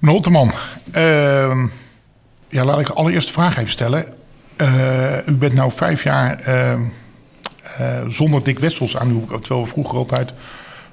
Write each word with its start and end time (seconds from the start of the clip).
Meneer 0.00 0.14
Holteman, 0.14 0.52
uh, 0.96 1.64
ja, 2.48 2.64
laat 2.64 2.80
ik 2.80 2.88
allereerst 2.88 3.26
de 3.26 3.32
vraag 3.32 3.56
even 3.56 3.70
stellen. 3.70 4.04
Uh, 4.56 5.26
u 5.26 5.36
bent 5.36 5.52
nu 5.52 5.70
vijf 5.70 6.02
jaar 6.02 6.48
uh, 6.48 8.00
zonder 8.06 8.44
Dick 8.44 8.58
Wessels 8.58 8.96
aan 8.96 9.08
uw... 9.08 9.26
Terwijl 9.26 9.62
we 9.62 9.70
vroeger 9.70 9.98
altijd 9.98 10.32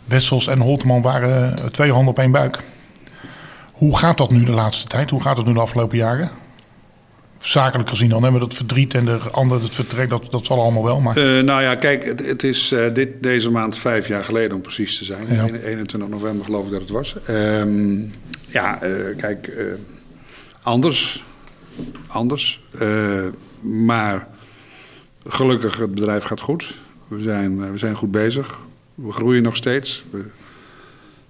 Wessels 0.05 0.47
en 0.47 0.59
Holteman 0.59 1.01
waren 1.01 1.55
twee 1.71 1.91
handen 1.91 2.09
op 2.09 2.19
één 2.19 2.31
buik. 2.31 2.57
Hoe 3.71 3.97
gaat 3.97 4.17
dat 4.17 4.31
nu 4.31 4.43
de 4.43 4.51
laatste 4.51 4.87
tijd? 4.87 5.09
Hoe 5.09 5.21
gaat 5.21 5.37
het 5.37 5.45
nu 5.45 5.53
de 5.53 5.59
afgelopen 5.59 5.97
jaren? 5.97 6.29
zakelijk 7.39 7.89
gezien 7.89 8.09
dan. 8.09 8.23
Hebben 8.23 8.41
dat 8.41 8.53
verdriet 8.53 8.93
en 8.93 9.05
de 9.05 9.19
andere 9.31 9.63
het 9.63 9.75
vertrek, 9.75 10.09
dat, 10.09 10.27
dat 10.31 10.45
zal 10.45 10.61
allemaal 10.61 10.83
wel. 10.83 10.99
Maar... 10.99 11.17
Uh, 11.17 11.43
nou 11.43 11.61
ja, 11.61 11.75
kijk, 11.75 12.05
het, 12.05 12.25
het 12.25 12.43
is 12.43 12.71
uh, 12.71 12.93
dit, 12.93 13.23
deze 13.23 13.51
maand 13.51 13.77
vijf 13.77 14.07
jaar 14.07 14.23
geleden 14.23 14.55
om 14.55 14.61
precies 14.61 14.97
te 14.97 15.05
zijn. 15.05 15.33
Ja. 15.33 15.45
21 15.45 16.09
november 16.09 16.45
geloof 16.45 16.65
ik 16.65 16.71
dat 16.71 16.81
het 16.81 16.89
was. 16.89 17.15
Um, 17.29 18.13
ja, 18.57 18.83
uh, 18.83 19.17
kijk, 19.17 19.51
anders. 20.61 21.23
Anders. 22.07 22.63
maar 23.61 24.27
gelukkig, 25.25 25.77
het 25.77 25.93
bedrijf 25.93 26.23
gaat 26.23 26.41
goed. 26.41 26.81
We 27.07 27.21
zijn, 27.21 27.71
we 27.71 27.77
zijn 27.77 27.95
goed 27.95 28.11
bezig. 28.11 28.59
We 28.95 29.11
groeien 29.11 29.43
nog 29.43 29.55
steeds. 29.55 30.03
We 30.09 30.25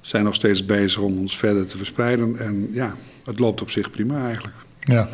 zijn 0.01 0.23
nog 0.23 0.35
steeds 0.35 0.65
bezig 0.65 1.01
om 1.01 1.17
ons 1.19 1.37
verder 1.37 1.67
te 1.67 1.77
verspreiden. 1.77 2.39
En 2.39 2.69
ja, 2.73 2.95
het 3.25 3.39
loopt 3.39 3.61
op 3.61 3.69
zich 3.69 3.91
prima 3.91 4.25
eigenlijk. 4.25 4.55
Ja. 4.79 5.09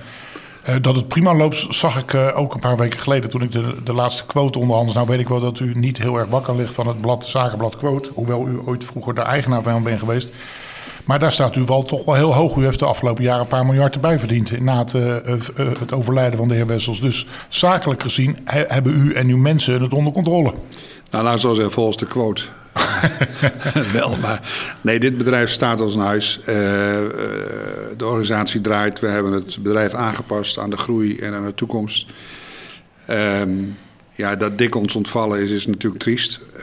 Dat 0.82 0.95
het 0.95 1.07
prima 1.07 1.35
loopt, 1.35 1.66
zag 1.70 1.98
ik 1.98 2.13
ook 2.35 2.54
een 2.54 2.59
paar 2.59 2.77
weken 2.77 2.99
geleden 2.99 3.30
toen 3.30 3.41
ik 3.41 3.52
de, 3.52 3.84
de 3.84 3.93
laatste 3.93 4.26
quote 4.26 4.59
onderhandelde. 4.59 4.99
Nou 4.99 5.12
weet 5.12 5.20
ik 5.20 5.27
wel 5.27 5.40
dat 5.40 5.59
u 5.59 5.73
niet 5.76 5.98
heel 5.98 6.18
erg 6.18 6.30
wakker 6.30 6.55
ligt 6.55 6.73
van 6.73 6.88
het 6.88 7.02
blad 7.02 7.26
Zakenblad 7.26 7.77
Quote. 7.77 8.09
Hoewel 8.13 8.48
u 8.48 8.59
ooit 8.66 8.84
vroeger 8.84 9.16
de 9.16 9.21
eigenaar 9.21 9.63
van 9.63 9.84
bent 9.84 9.99
geweest. 9.99 10.30
Maar 11.05 11.20
daar 11.20 11.34
staat 11.34 11.55
u 11.55 11.63
wel 11.63 11.84
toch 11.84 12.05
wel 12.05 12.16
heel 12.16 12.34
hoog. 12.34 12.55
U 12.55 12.63
heeft 12.63 12.80
de 12.80 12.85
afgelopen 12.85 13.23
jaren 13.23 13.41
een 13.41 13.48
paar 13.48 13.66
miljard 13.66 13.95
erbij 13.95 14.20
verdiend 14.20 14.59
na 14.59 14.77
het, 14.77 14.93
uh, 14.93 15.16
het 15.79 15.93
overlijden 15.93 16.37
van 16.37 16.48
de 16.48 16.54
heer 16.54 16.68
Wessels. 16.68 17.01
Dus 17.01 17.27
zakelijk 17.49 18.01
gezien 18.01 18.37
he, 18.43 18.63
hebben 18.68 18.93
u 18.93 19.13
en 19.13 19.27
uw 19.27 19.37
mensen 19.37 19.81
het 19.81 19.93
onder 19.93 20.13
controle. 20.13 20.54
Nou, 21.09 21.24
laat 21.24 21.40
zo 21.40 21.54
zeggen, 21.54 21.74
volgens 21.74 21.98
de 21.98 22.05
quote 22.05 22.43
wel, 23.93 24.18
maar 24.21 24.41
nee, 24.81 24.99
dit 24.99 25.18
bedrijf 25.18 25.49
staat 25.49 25.79
als 25.79 25.96
een 25.96 26.01
huis. 26.01 26.40
Uh, 26.40 26.46
de 27.98 28.05
organisatie 28.05 28.62
draait. 28.62 28.99
We 28.99 29.07
hebben 29.07 29.31
het 29.31 29.57
bedrijf 29.62 29.93
aangepast 29.93 30.57
aan 30.57 30.70
de 30.70 30.77
groei 30.77 31.20
en 31.20 31.34
aan 31.34 31.46
de 31.46 31.54
toekomst. 31.54 32.05
Um, 33.09 33.77
ja, 34.15 34.35
dat 34.35 34.57
dik 34.57 34.75
ons 34.75 34.95
ontvallen 34.95 35.39
is, 35.39 35.51
is 35.51 35.67
natuurlijk 35.67 36.03
triest. 36.03 36.39
Uh, 36.55 36.61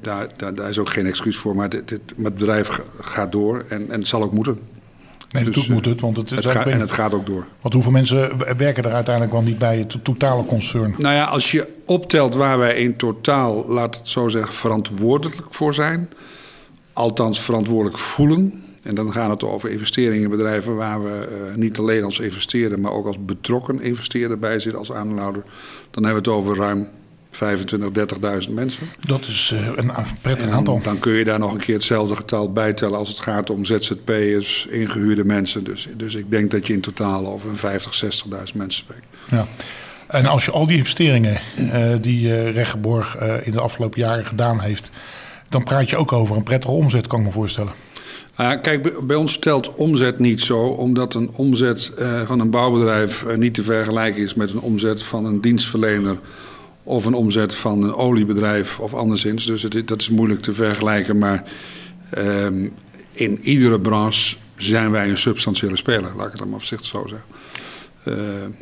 daar, 0.00 0.28
daar, 0.36 0.54
daar, 0.54 0.68
is 0.68 0.78
ook 0.78 0.90
geen 0.90 1.06
excuus 1.06 1.36
voor. 1.36 1.56
Maar, 1.56 1.68
dit, 1.68 1.90
het 1.90 2.14
bedrijf 2.16 2.80
gaat 3.00 3.32
door 3.32 3.64
en, 3.68 3.90
en 3.90 3.98
het 3.98 4.08
zal 4.08 4.22
ook 4.22 4.32
moeten. 4.32 4.58
Nee, 5.30 5.44
dus, 5.44 5.68
moet 5.68 5.84
het. 5.84 6.00
Want 6.00 6.16
het, 6.16 6.30
het 6.30 6.46
gaat, 6.46 6.66
en 6.66 6.80
het 6.80 6.90
gaat 6.90 7.14
ook 7.14 7.26
door. 7.26 7.46
Want 7.60 7.74
hoeveel 7.74 7.92
mensen 7.92 8.38
werken 8.56 8.84
er 8.84 8.92
uiteindelijk 8.92 9.34
wel 9.34 9.42
niet 9.42 9.58
bij 9.58 9.78
het 9.78 10.04
totale 10.04 10.44
concern? 10.44 10.94
Nou 10.98 11.14
ja, 11.14 11.24
als 11.24 11.50
je 11.50 11.68
optelt 11.86 12.34
waar 12.34 12.58
wij 12.58 12.76
in 12.76 12.96
totaal, 12.96 13.68
laat 13.68 13.94
het 13.94 14.08
zo 14.08 14.28
zeggen, 14.28 14.54
verantwoordelijk 14.54 15.40
voor 15.50 15.74
zijn. 15.74 16.08
Althans, 16.92 17.40
verantwoordelijk 17.40 17.98
voelen. 17.98 18.64
En 18.82 18.94
dan 18.94 19.12
gaat 19.12 19.30
het 19.30 19.42
over 19.42 19.70
investeringen 19.70 20.22
in 20.22 20.30
bedrijven 20.30 20.76
waar 20.76 21.02
we 21.02 21.28
uh, 21.48 21.56
niet 21.56 21.78
alleen 21.78 22.04
als 22.04 22.20
investeerder, 22.20 22.80
maar 22.80 22.92
ook 22.92 23.06
als 23.06 23.24
betrokken 23.24 23.80
investeerder 23.80 24.38
bij 24.38 24.58
zitten 24.58 24.78
als 24.78 24.92
aandeelhouder. 24.92 25.42
Dan 25.92 26.04
hebben 26.04 26.22
we 26.22 26.30
het 26.30 26.38
over 26.38 26.56
ruim 26.56 26.88
25, 27.30 27.90
30.000 28.46 28.52
mensen. 28.52 28.86
Dat 29.06 29.26
is 29.26 29.52
uh, 29.54 29.66
een 29.74 29.92
prettig 30.20 30.48
aantal. 30.48 30.80
Dan 30.82 30.98
kun 30.98 31.12
je 31.12 31.24
daar 31.24 31.38
nog 31.38 31.52
een 31.52 31.60
keer 31.60 31.74
hetzelfde 31.74 32.16
getal 32.16 32.52
bijtellen 32.52 32.98
als 32.98 33.08
het 33.08 33.20
gaat 33.20 33.50
om 33.50 33.64
ZZP'ers, 33.64 34.66
ingehuurde 34.70 35.24
mensen. 35.24 35.64
Dus, 35.64 35.88
dus 35.96 36.14
ik 36.14 36.30
denk 36.30 36.50
dat 36.50 36.66
je 36.66 36.72
in 36.72 36.80
totaal 36.80 37.26
over 37.26 37.50
een 37.50 37.56
50, 37.56 38.24
60.000 38.24 38.30
mensen 38.54 38.84
spreekt. 38.84 39.06
Ja. 39.30 39.46
En 40.06 40.26
als 40.26 40.44
je 40.44 40.50
al 40.50 40.66
die 40.66 40.76
investeringen 40.76 41.40
uh, 41.58 41.94
die 42.00 42.26
uh, 42.26 42.50
Regenborg 42.50 43.16
in 43.42 43.52
de 43.52 43.60
afgelopen 43.60 44.00
jaren 44.00 44.26
gedaan 44.26 44.60
heeft, 44.60 44.90
dan 45.48 45.62
praat 45.62 45.90
je 45.90 45.96
ook 45.96 46.12
over 46.12 46.36
een 46.36 46.42
prettige 46.42 46.74
omzet, 46.74 47.06
kan 47.06 47.18
ik 47.18 47.26
me 47.26 47.32
voorstellen. 47.32 47.72
Uh, 48.40 48.52
kijk, 48.62 49.06
bij 49.06 49.16
ons 49.16 49.38
telt 49.38 49.74
omzet 49.74 50.18
niet 50.18 50.40
zo, 50.40 50.58
omdat 50.58 51.14
een 51.14 51.30
omzet 51.32 51.92
uh, 51.98 52.22
van 52.26 52.40
een 52.40 52.50
bouwbedrijf 52.50 53.24
uh, 53.24 53.36
niet 53.36 53.54
te 53.54 53.62
vergelijken 53.62 54.22
is 54.22 54.34
met 54.34 54.50
een 54.50 54.60
omzet 54.60 55.02
van 55.02 55.24
een 55.24 55.40
dienstverlener 55.40 56.18
of 56.82 57.04
een 57.04 57.14
omzet 57.14 57.54
van 57.54 57.82
een 57.82 57.94
oliebedrijf 57.94 58.80
of 58.80 58.94
anderszins. 58.94 59.46
Dus 59.46 59.62
het, 59.62 59.88
dat 59.88 60.00
is 60.00 60.08
moeilijk 60.08 60.42
te 60.42 60.52
vergelijken, 60.52 61.18
maar 61.18 61.44
um, 62.18 62.72
in 63.12 63.38
iedere 63.42 63.80
branche 63.80 64.36
zijn 64.56 64.90
wij 64.90 65.08
een 65.08 65.18
substantiële 65.18 65.76
speler, 65.76 66.12
laat 66.16 66.24
ik 66.24 66.30
het 66.30 66.38
dan 66.38 66.48
maar 66.48 66.58
voorzichtig 66.58 66.88
zo 66.88 67.06
zeggen. 67.06 68.56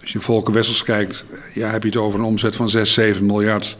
als 0.00 0.12
je 0.12 0.20
Volker 0.20 0.54
Wessels 0.54 0.82
kijkt, 0.82 1.24
ja, 1.54 1.70
heb 1.70 1.82
je 1.82 1.88
het 1.88 1.98
over 1.98 2.18
een 2.18 2.26
omzet 2.26 2.56
van 2.56 2.68
6, 2.68 2.92
7 2.92 3.26
miljard. 3.26 3.76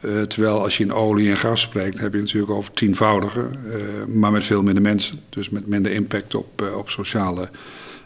Uh, 0.00 0.22
terwijl 0.22 0.62
als 0.62 0.76
je 0.76 0.84
in 0.84 0.92
olie 0.92 1.30
en 1.30 1.36
gas 1.36 1.60
spreekt, 1.60 1.98
heb 1.98 2.14
je 2.14 2.20
natuurlijk 2.20 2.52
over 2.52 2.72
tienvoudige, 2.72 3.40
uh, 3.40 4.14
maar 4.14 4.32
met 4.32 4.44
veel 4.44 4.62
minder 4.62 4.82
mensen. 4.82 5.20
Dus 5.28 5.50
met 5.50 5.66
minder 5.66 5.92
impact 5.92 6.34
op, 6.34 6.62
uh, 6.62 6.76
op 6.76 6.90
sociale 6.90 7.50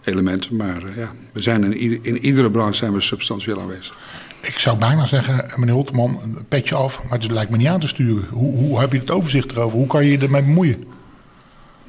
elementen. 0.05 0.57
Maar 0.57 0.83
ja, 0.97 1.13
we 1.33 1.41
zijn 1.41 1.79
in, 1.79 1.99
in 2.03 2.19
iedere 2.19 2.51
branche 2.51 2.75
zijn 2.75 2.93
we 2.93 3.01
substantieel 3.01 3.61
aanwezig. 3.61 3.99
Ik 4.41 4.59
zou 4.59 4.79
bijna 4.79 5.07
zeggen, 5.07 5.53
meneer 5.57 5.75
Holteman, 5.75 6.21
een 6.23 6.45
petje 6.49 6.75
af, 6.75 7.03
maar 7.03 7.19
het 7.19 7.31
lijkt 7.31 7.51
me 7.51 7.57
niet 7.57 7.67
aan 7.67 7.81
te 7.81 7.89
sturen. 7.89 8.29
Hoe, 8.31 8.57
hoe 8.57 8.81
heb 8.81 8.93
je 8.93 8.99
het 8.99 9.11
overzicht 9.11 9.53
erover? 9.53 9.79
Hoe 9.79 9.87
kan 9.87 10.05
je 10.05 10.11
je 10.11 10.19
ermee 10.19 10.43
bemoeien? 10.43 10.85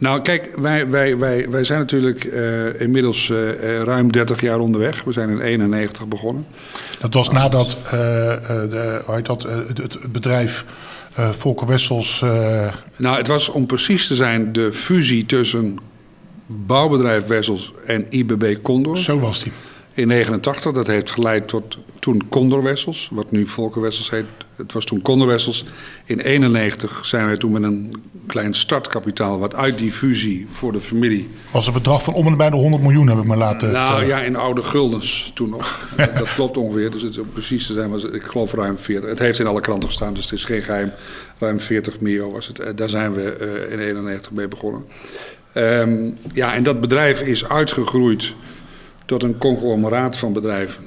Nou, 0.04 0.22
kijk, 0.22 0.50
wij, 0.56 0.90
wij, 0.90 1.18
wij, 1.18 1.50
wij 1.50 1.64
zijn 1.64 1.80
natuurlijk 1.80 2.24
uh, 2.24 2.82
inmiddels 2.82 3.30
uh, 3.30 3.82
ruim 3.84 4.12
30 4.12 4.42
jaar 4.42 4.60
onderweg. 4.60 5.04
We 5.04 5.12
zijn 5.12 5.30
in 5.30 5.40
91 5.40 6.08
begonnen. 6.08 6.46
Dat 7.00 7.14
was 7.14 7.30
nadat 7.30 7.78
uh, 7.86 7.92
de, 7.92 9.02
dat, 9.24 9.44
het, 9.44 9.78
het 9.78 10.12
bedrijf 10.12 10.66
Volker 11.14 11.68
Wessels. 11.68 12.20
Nou, 12.96 13.18
het 13.18 13.28
was 13.28 13.50
om 13.50 13.66
precies 13.66 14.08
te 14.08 14.16
zijn 14.16 14.52
de 14.52 14.74
fusie 14.74 15.26
tussen 15.26 15.78
bouwbedrijf 16.46 17.28
Wessels 17.28 17.74
en 17.86 18.06
IBB 18.10 18.56
Condor. 18.62 18.98
Zo 18.98 19.20
was 19.20 19.44
die. 19.44 19.52
In 19.96 20.08
89, 20.08 20.72
dat 20.72 20.88
heeft 20.88 21.12
geleid 21.12 21.48
tot 21.48 21.78
toen 22.00 22.22
Condor 22.30 22.64
Wessels, 22.64 23.10
wat 23.12 23.32
nu 23.32 23.48
Volker 23.48 23.82
Wessels 23.82 24.10
heet. 24.10 24.26
Het 24.56 24.74
was 24.74 24.86
toen 24.86 25.02
Condor 25.02 25.28
Wessels. 25.28 25.66
In 26.06 26.20
91 26.20 27.06
zijn 27.06 27.26
wij 27.26 27.38
toen 27.38 27.52
met 27.52 27.64
een 27.64 27.94
klein 28.28 28.54
startkapitaal, 28.54 29.40
wat 29.40 29.56
uit 29.56 29.78
die 29.78 29.92
fusie 29.92 30.48
voor 30.52 30.72
de 30.72 30.80
familie. 30.80 31.30
Was 31.52 31.68
een 31.68 31.74
bedrag 31.74 32.04
van 32.04 32.14
om 32.14 32.28
en 32.28 32.38
bij 32.38 32.50
de 32.50 32.56
100 32.56 32.84
miljoen, 32.84 33.08
heb 33.08 33.18
ik 33.18 33.24
me 33.24 33.36
laten. 33.36 33.72
Nou 33.72 33.88
vertellen. 33.88 34.08
ja, 34.08 34.22
in 34.22 34.36
oude 34.36 34.62
guldens 34.62 35.32
toen 35.34 35.50
nog. 35.50 35.90
dat 35.98 36.34
klopt 36.34 36.58
ongeveer. 36.58 36.92
Dus 36.92 37.02
het, 37.02 37.20
om 37.20 37.32
precies 37.34 37.68
te 37.68 37.74
zijn 37.74 37.90
was 37.90 38.04
ik 38.04 38.24
geloof 38.24 38.54
ruim 38.54 38.78
40. 38.78 39.10
Het 39.10 39.20
heeft 39.20 39.40
in 39.40 39.48
alle 39.48 39.62
kranten 39.62 39.90
gestaan, 39.90 40.14
dus 40.14 40.24
het 40.24 40.34
is 40.34 40.46
geen 40.46 40.62
geheim. 40.62 40.92
Ruim 41.40 41.60
40 41.60 42.00
mio 42.00 42.32
was 42.32 42.48
het. 42.48 42.78
Daar 42.78 42.90
zijn 42.90 43.14
we 43.14 43.38
uh, 43.42 43.72
in 43.72 43.80
91 43.80 44.32
mee 44.32 44.48
begonnen. 44.48 44.86
Um, 45.54 46.18
ja, 46.34 46.56
en 46.56 46.64
dat 46.64 46.82
bedrijf 46.82 47.22
is 47.22 47.50
uitgegroeid 47.50 48.36
tot 49.06 49.24
een 49.24 49.38
conglomeraat 49.38 50.18
van 50.18 50.34
bedrijven. 50.34 50.84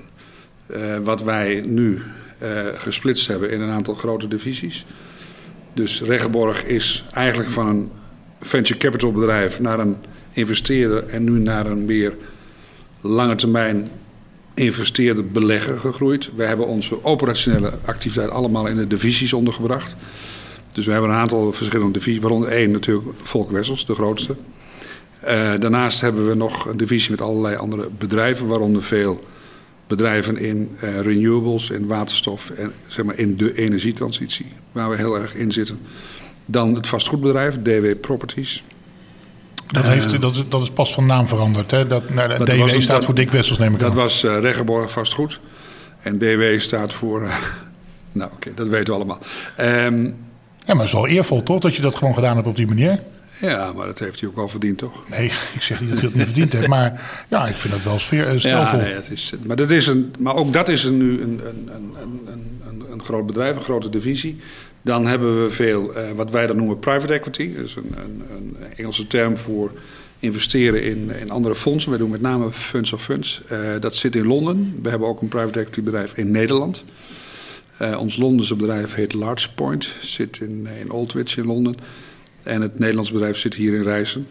Uh, 0.66 0.99
wat 0.99 1.22
wij 1.22 1.62
nu 1.66 2.03
uh, 2.43 2.66
gesplitst 2.75 3.27
hebben 3.27 3.50
in 3.50 3.60
een 3.60 3.71
aantal 3.71 3.94
grote 3.94 4.28
divisies. 4.28 4.87
Dus 5.72 6.03
Regenborg 6.03 6.65
is 6.65 7.04
eigenlijk 7.12 7.50
van 7.50 7.66
een 7.66 7.91
venture 8.41 8.78
capital 8.78 9.12
bedrijf 9.12 9.60
naar 9.60 9.78
een 9.78 9.97
investeerder 10.32 11.06
en 11.06 11.25
nu 11.25 11.38
naar 11.38 11.66
een 11.66 11.84
meer 11.84 12.15
lange 13.00 13.34
termijn 13.34 13.88
investeerder 14.54 15.27
belegger 15.27 15.81
gegroeid. 15.81 16.31
We 16.37 16.44
hebben 16.44 16.66
onze 16.66 17.04
operationele 17.04 17.72
activiteit 17.84 18.31
allemaal 18.31 18.66
in 18.66 18.77
de 18.77 18.87
divisies 18.87 19.33
ondergebracht. 19.33 19.97
Dus 20.72 20.87
we 20.87 20.93
hebben 20.93 21.10
een 21.10 21.16
aantal 21.16 21.53
verschillende 21.53 21.93
divisies, 21.93 22.21
waaronder 22.21 22.48
één 22.48 22.71
natuurlijk 22.71 23.06
Volk 23.22 23.50
Wessels, 23.50 23.87
de 23.87 23.94
grootste. 23.94 24.37
Uh, 25.25 25.53
daarnaast 25.59 26.01
hebben 26.01 26.28
we 26.28 26.34
nog 26.34 26.66
een 26.66 26.77
divisie 26.77 27.10
met 27.10 27.21
allerlei 27.21 27.57
andere 27.57 27.89
bedrijven, 27.98 28.47
waaronder 28.47 28.83
veel 28.83 29.24
bedrijven 29.86 30.36
in 30.36 30.77
uh, 30.83 31.01
renewables, 31.01 31.71
in 31.71 31.86
waterstof 31.86 32.51
en 32.51 32.72
zeg 32.86 33.04
maar 33.04 33.18
in 33.18 33.36
de 33.36 33.59
energietransitie, 33.59 34.47
waar 34.72 34.91
we 34.91 34.97
heel 34.97 35.18
erg 35.18 35.34
in 35.34 35.53
zitten. 35.53 35.78
Dan 36.47 36.74
het 36.74 36.86
vastgoedbedrijf, 36.86 37.63
DW 37.63 38.01
Properties. 38.01 38.65
Dat, 39.66 39.84
heeft, 39.84 40.13
uh, 40.13 40.21
dat, 40.21 40.34
is, 40.34 40.42
dat 40.48 40.63
is 40.63 40.71
pas 40.71 40.95
van 40.95 41.07
naam 41.07 41.28
veranderd. 41.28 41.71
Hè? 41.71 41.86
Dat, 41.86 42.10
nou, 42.10 42.28
dat 42.28 42.47
DW 42.47 42.59
was, 42.59 42.72
staat 42.72 42.86
dat, 42.86 43.04
voor 43.04 43.15
Dick 43.15 43.30
Wessels, 43.30 43.59
neem 43.59 43.72
ik 43.72 43.78
dat 43.78 43.91
aan. 43.91 43.97
Dat 43.97 44.04
was 44.04 44.24
uh, 44.24 44.86
Vastgoed. 44.86 45.41
En 46.01 46.19
DW 46.19 46.59
staat 46.59 46.95
voor. 46.95 47.22
Uh, 47.22 47.28
nou, 48.12 48.30
oké, 48.33 48.36
okay, 48.36 48.53
dat 48.54 48.66
weten 48.66 48.86
we 48.86 48.92
allemaal. 48.92 49.19
Um, 49.60 50.16
ja, 50.66 50.74
maar 50.74 50.84
het 50.84 50.86
is 50.86 50.92
wel 50.92 51.07
eervol 51.07 51.42
toch 51.42 51.60
dat 51.60 51.74
je 51.74 51.83
dat 51.83 51.95
gewoon 51.95 52.15
gedaan 52.15 52.36
hebt 52.36 52.48
op 52.48 52.57
die 52.57 52.66
manier? 52.66 53.03
Ja, 53.41 53.72
maar 53.72 53.86
dat 53.86 53.98
heeft 53.98 54.21
hij 54.21 54.28
ook 54.28 54.36
wel 54.36 54.48
verdiend, 54.48 54.78
toch? 54.78 55.09
Nee, 55.09 55.27
ik 55.54 55.62
zeg 55.62 55.80
niet 55.80 55.91
dat 55.91 55.98
hij 55.98 56.09
het 56.09 56.15
niet 56.15 56.24
verdiend 56.24 56.53
heeft. 56.53 56.68
Maar 56.68 57.24
ja, 57.28 57.47
ik 57.47 57.54
vind 57.54 57.72
dat 57.72 57.83
wel 57.83 57.98
sfeer, 57.98 58.41
stelvol. 58.41 58.78
Ja, 58.78 58.84
nee, 58.84 58.94
het 58.94 59.10
is, 59.10 59.33
maar, 59.47 59.56
dat 59.56 59.71
is 59.71 59.86
een, 59.86 60.15
maar 60.18 60.34
ook 60.34 60.53
dat 60.53 60.68
is 60.68 60.84
een, 60.84 60.97
nu 60.97 61.21
een, 61.21 61.41
een, 61.44 61.71
een, 61.74 62.28
een, 62.68 62.92
een, 62.92 63.03
groot 63.04 63.27
bedrijf, 63.27 63.56
een 63.56 63.62
grote 63.62 63.88
divisie. 63.88 64.36
Dan 64.83 65.06
hebben 65.06 65.44
we 65.44 65.50
veel 65.50 65.92
wat 66.15 66.30
wij 66.30 66.47
dan 66.47 66.56
noemen 66.56 66.78
private 66.78 67.12
equity. 67.12 67.54
Dat 67.56 67.65
is 67.65 67.74
een, 67.74 67.94
een, 68.04 68.22
een 68.30 68.56
Engelse 68.77 69.06
term 69.06 69.36
voor 69.36 69.72
investeren 70.18 70.83
in, 70.83 71.10
in 71.21 71.30
andere 71.30 71.54
fondsen. 71.54 71.92
We 71.92 71.98
doen 71.98 72.10
met 72.10 72.21
name 72.21 72.53
funds 72.53 72.92
of 72.92 73.03
funds. 73.03 73.42
dat 73.80 73.97
zit 73.97 74.16
in 74.16 74.27
Londen. 74.27 74.78
We 74.83 74.88
hebben 74.88 75.09
ook 75.09 75.22
een 75.22 75.28
private 75.28 75.60
equity 75.60 75.83
bedrijf 75.83 76.12
in 76.16 76.30
Nederland. 76.30 76.84
Uh, 77.83 77.98
ons 77.98 78.16
Londense 78.16 78.54
bedrijf 78.54 78.94
heet 78.94 79.12
Large 79.12 79.53
Point, 79.54 79.92
zit 80.00 80.41
in, 80.41 80.68
in 80.80 80.91
Aldwych 80.91 81.36
in 81.36 81.47
Londen. 81.47 81.74
En 82.47 82.60
het 82.60 82.78
Nederlands 82.78 83.13
bedrijf 83.13 83.37
zit 83.37 83.54
hier 83.54 83.75
in 83.75 83.83
Rijssen. 83.83 84.27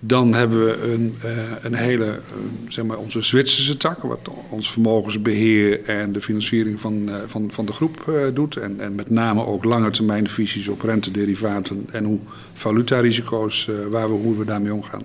Dan 0.00 0.34
hebben 0.34 0.64
we 0.64 0.92
een, 0.92 1.16
uh, 1.24 1.30
een 1.62 1.74
hele, 1.74 2.20
zeg 2.68 2.84
maar, 2.84 2.98
onze 2.98 3.22
Zwitserse 3.22 3.76
tak, 3.76 4.02
wat 4.02 4.28
ons 4.50 4.72
vermogensbeheer 4.72 5.84
en 5.84 6.12
de 6.12 6.20
financiering 6.20 6.80
van, 6.80 7.10
van, 7.26 7.50
van 7.52 7.66
de 7.66 7.72
groep 7.72 8.30
doet. 8.34 8.56
En, 8.56 8.80
en 8.80 8.94
met 8.94 9.10
name 9.10 9.44
ook 9.44 9.64
lange 9.64 9.90
termijn 9.90 10.28
visies 10.28 10.68
op 10.68 10.82
rentederivaten 10.82 11.86
en 11.90 12.04
hoe 12.04 12.18
valutarisico's, 12.54 13.68
waar 13.90 14.08
we, 14.08 14.14
hoe 14.14 14.38
we 14.38 14.44
daarmee 14.44 14.74
omgaan. 14.74 15.04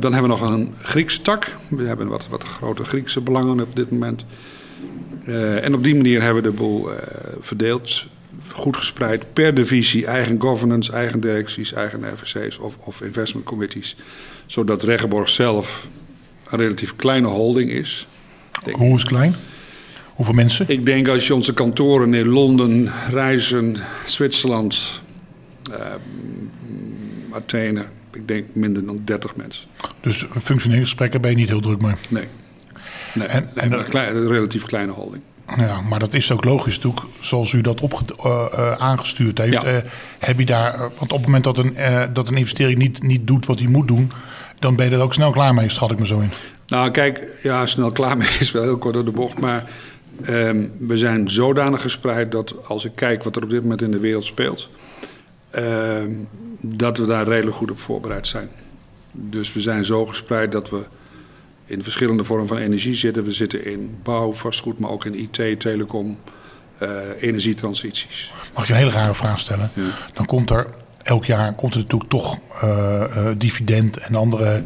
dan 0.00 0.12
hebben 0.12 0.22
we 0.22 0.38
nog 0.38 0.40
een 0.40 0.74
Griekse 0.82 1.22
tak. 1.22 1.56
We 1.68 1.82
hebben 1.82 2.08
wat, 2.08 2.28
wat 2.30 2.44
grote 2.44 2.84
Griekse 2.84 3.20
belangen 3.20 3.60
op 3.60 3.76
dit 3.76 3.90
moment. 3.90 4.24
En 5.60 5.74
op 5.74 5.84
die 5.84 5.94
manier 5.94 6.22
hebben 6.22 6.42
we 6.42 6.48
de 6.48 6.56
boel 6.56 6.88
verdeeld, 7.40 8.06
goed 8.54 8.76
gespreid 8.76 9.32
per 9.32 9.54
divisie, 9.54 10.06
eigen 10.06 10.40
governance, 10.40 10.92
eigen 10.92 11.20
directies, 11.20 11.72
eigen 11.72 12.12
RVC's 12.12 12.58
of, 12.58 12.76
of 12.78 13.00
investment 13.00 13.46
committees. 13.46 13.96
Zodat 14.46 14.82
Regenborg 14.82 15.28
zelf 15.28 15.88
een 16.50 16.58
relatief 16.58 16.96
kleine 16.96 17.28
holding 17.28 17.70
is. 17.70 18.06
Hoe 18.72 18.96
is 18.96 19.04
klein? 19.04 19.34
Hoeveel 20.14 20.34
mensen? 20.34 20.68
Ik 20.68 20.86
denk 20.86 21.08
als 21.08 21.26
je 21.26 21.34
onze 21.34 21.54
kantoren 21.54 22.14
in 22.14 22.28
Londen, 22.28 22.92
Reizen, 23.10 23.76
Zwitserland, 24.06 25.00
uh, 25.70 25.76
Athene, 27.30 27.84
ik 28.12 28.28
denk 28.28 28.46
minder 28.52 28.86
dan 28.86 29.00
30 29.04 29.36
mensen. 29.36 29.68
Dus 30.00 30.26
functioneringsgesprekken 30.30 31.20
ben 31.20 31.30
je 31.30 31.36
niet 31.36 31.48
heel 31.48 31.60
druk 31.60 31.80
mee? 31.80 31.94
Nee. 32.08 32.24
Nee, 33.14 33.28
en, 33.28 33.50
en 33.54 33.72
een, 33.72 33.84
klein, 33.84 34.16
een 34.16 34.28
relatief 34.28 34.64
kleine 34.64 34.92
holding. 34.92 35.22
Ja, 35.56 35.80
maar 35.80 35.98
dat 35.98 36.14
is 36.14 36.32
ook 36.32 36.44
logisch 36.44 36.76
natuurlijk, 36.76 37.06
zoals 37.20 37.52
u 37.52 37.60
dat 37.60 37.80
opge, 37.80 38.04
uh, 38.24 38.46
uh, 38.52 38.72
aangestuurd 38.72 39.38
heeft. 39.38 39.62
Ja. 39.62 39.72
Uh, 39.72 39.78
heb 40.18 40.38
je 40.38 40.46
daar, 40.46 40.78
want 40.78 41.12
op 41.12 41.18
het 41.18 41.26
moment 41.26 41.44
dat 41.44 41.58
een, 41.58 41.76
dat 42.12 42.28
een 42.28 42.36
investering 42.36 42.78
niet, 42.78 43.02
niet 43.02 43.26
doet 43.26 43.46
wat 43.46 43.58
hij 43.58 43.68
moet 43.68 43.88
doen, 43.88 44.10
dan 44.58 44.76
ben 44.76 44.90
je 44.90 44.96
er 44.96 45.02
ook 45.02 45.14
snel 45.14 45.30
klaar 45.30 45.54
mee, 45.54 45.68
schat 45.68 45.90
ik 45.90 45.98
me 45.98 46.06
zo 46.06 46.20
in. 46.20 46.30
Nou, 46.66 46.90
kijk, 46.90 47.38
ja, 47.42 47.66
snel 47.66 47.92
klaar 47.92 48.16
mee 48.16 48.28
is 48.40 48.50
wel 48.50 48.62
heel 48.62 48.78
kort 48.78 48.94
door 48.94 49.04
de 49.04 49.10
bocht. 49.10 49.40
Maar 49.40 49.70
um, 50.28 50.72
we 50.78 50.96
zijn 50.96 51.30
zodanig 51.30 51.82
gespreid 51.82 52.32
dat 52.32 52.54
als 52.66 52.84
ik 52.84 52.92
kijk 52.94 53.22
wat 53.22 53.36
er 53.36 53.42
op 53.42 53.50
dit 53.50 53.62
moment 53.62 53.82
in 53.82 53.90
de 53.90 53.98
wereld 53.98 54.24
speelt, 54.24 54.70
um, 55.56 56.28
dat 56.60 56.98
we 56.98 57.06
daar 57.06 57.28
redelijk 57.28 57.56
goed 57.56 57.70
op 57.70 57.80
voorbereid 57.80 58.26
zijn. 58.26 58.48
Dus 59.12 59.52
we 59.52 59.60
zijn 59.60 59.84
zo 59.84 60.06
gespreid 60.06 60.52
dat 60.52 60.70
we 60.70 60.84
in 61.74 61.82
verschillende 61.82 62.24
vormen 62.24 62.46
van 62.46 62.56
energie 62.56 62.94
zitten. 62.94 63.24
We 63.24 63.32
zitten 63.32 63.64
in 63.64 63.98
bouw, 64.02 64.32
vastgoed, 64.32 64.78
maar 64.78 64.90
ook 64.90 65.04
in 65.04 65.14
IT, 65.14 65.60
telecom, 65.60 66.18
uh, 66.82 66.88
energietransities. 67.20 68.32
Mag 68.54 68.64
ik 68.64 68.70
een 68.70 68.76
hele 68.76 68.90
rare 68.90 69.14
vraag 69.14 69.38
stellen? 69.38 69.70
Ja. 69.74 69.82
Dan 70.12 70.26
komt 70.26 70.50
er 70.50 70.66
elk 71.02 71.24
jaar 71.24 71.54
komt 71.54 71.74
er 71.74 71.80
natuurlijk 71.80 72.10
toch 72.10 72.38
uh, 72.64 73.04
uh, 73.16 73.28
dividend 73.36 73.96
en 73.96 74.14
andere 74.14 74.62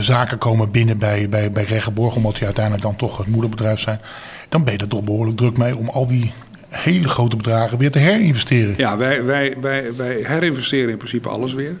zaken 0.00 0.38
komen 0.38 0.70
binnen 0.70 0.98
bij, 0.98 1.28
bij, 1.28 1.50
bij 1.50 1.64
Regenborg, 1.64 2.16
omdat 2.16 2.34
die 2.34 2.44
uiteindelijk 2.44 2.84
dan 2.84 2.96
toch 2.96 3.18
het 3.18 3.26
moederbedrijf 3.26 3.80
zijn. 3.80 4.00
Dan 4.48 4.64
ben 4.64 4.72
je 4.72 4.78
er 4.78 4.88
toch 4.88 5.04
behoorlijk 5.04 5.36
druk 5.36 5.56
mee 5.56 5.76
om 5.76 5.88
al 5.88 6.06
die 6.06 6.32
hele 6.68 7.08
grote 7.08 7.36
bedragen 7.36 7.78
weer 7.78 7.90
te 7.90 7.98
herinvesteren. 7.98 8.74
Ja, 8.76 8.96
wij, 8.96 9.24
wij, 9.24 9.56
wij, 9.60 9.96
wij 9.96 10.20
herinvesteren 10.22 10.90
in 10.90 10.96
principe 10.96 11.28
alles 11.28 11.54
weer. 11.54 11.76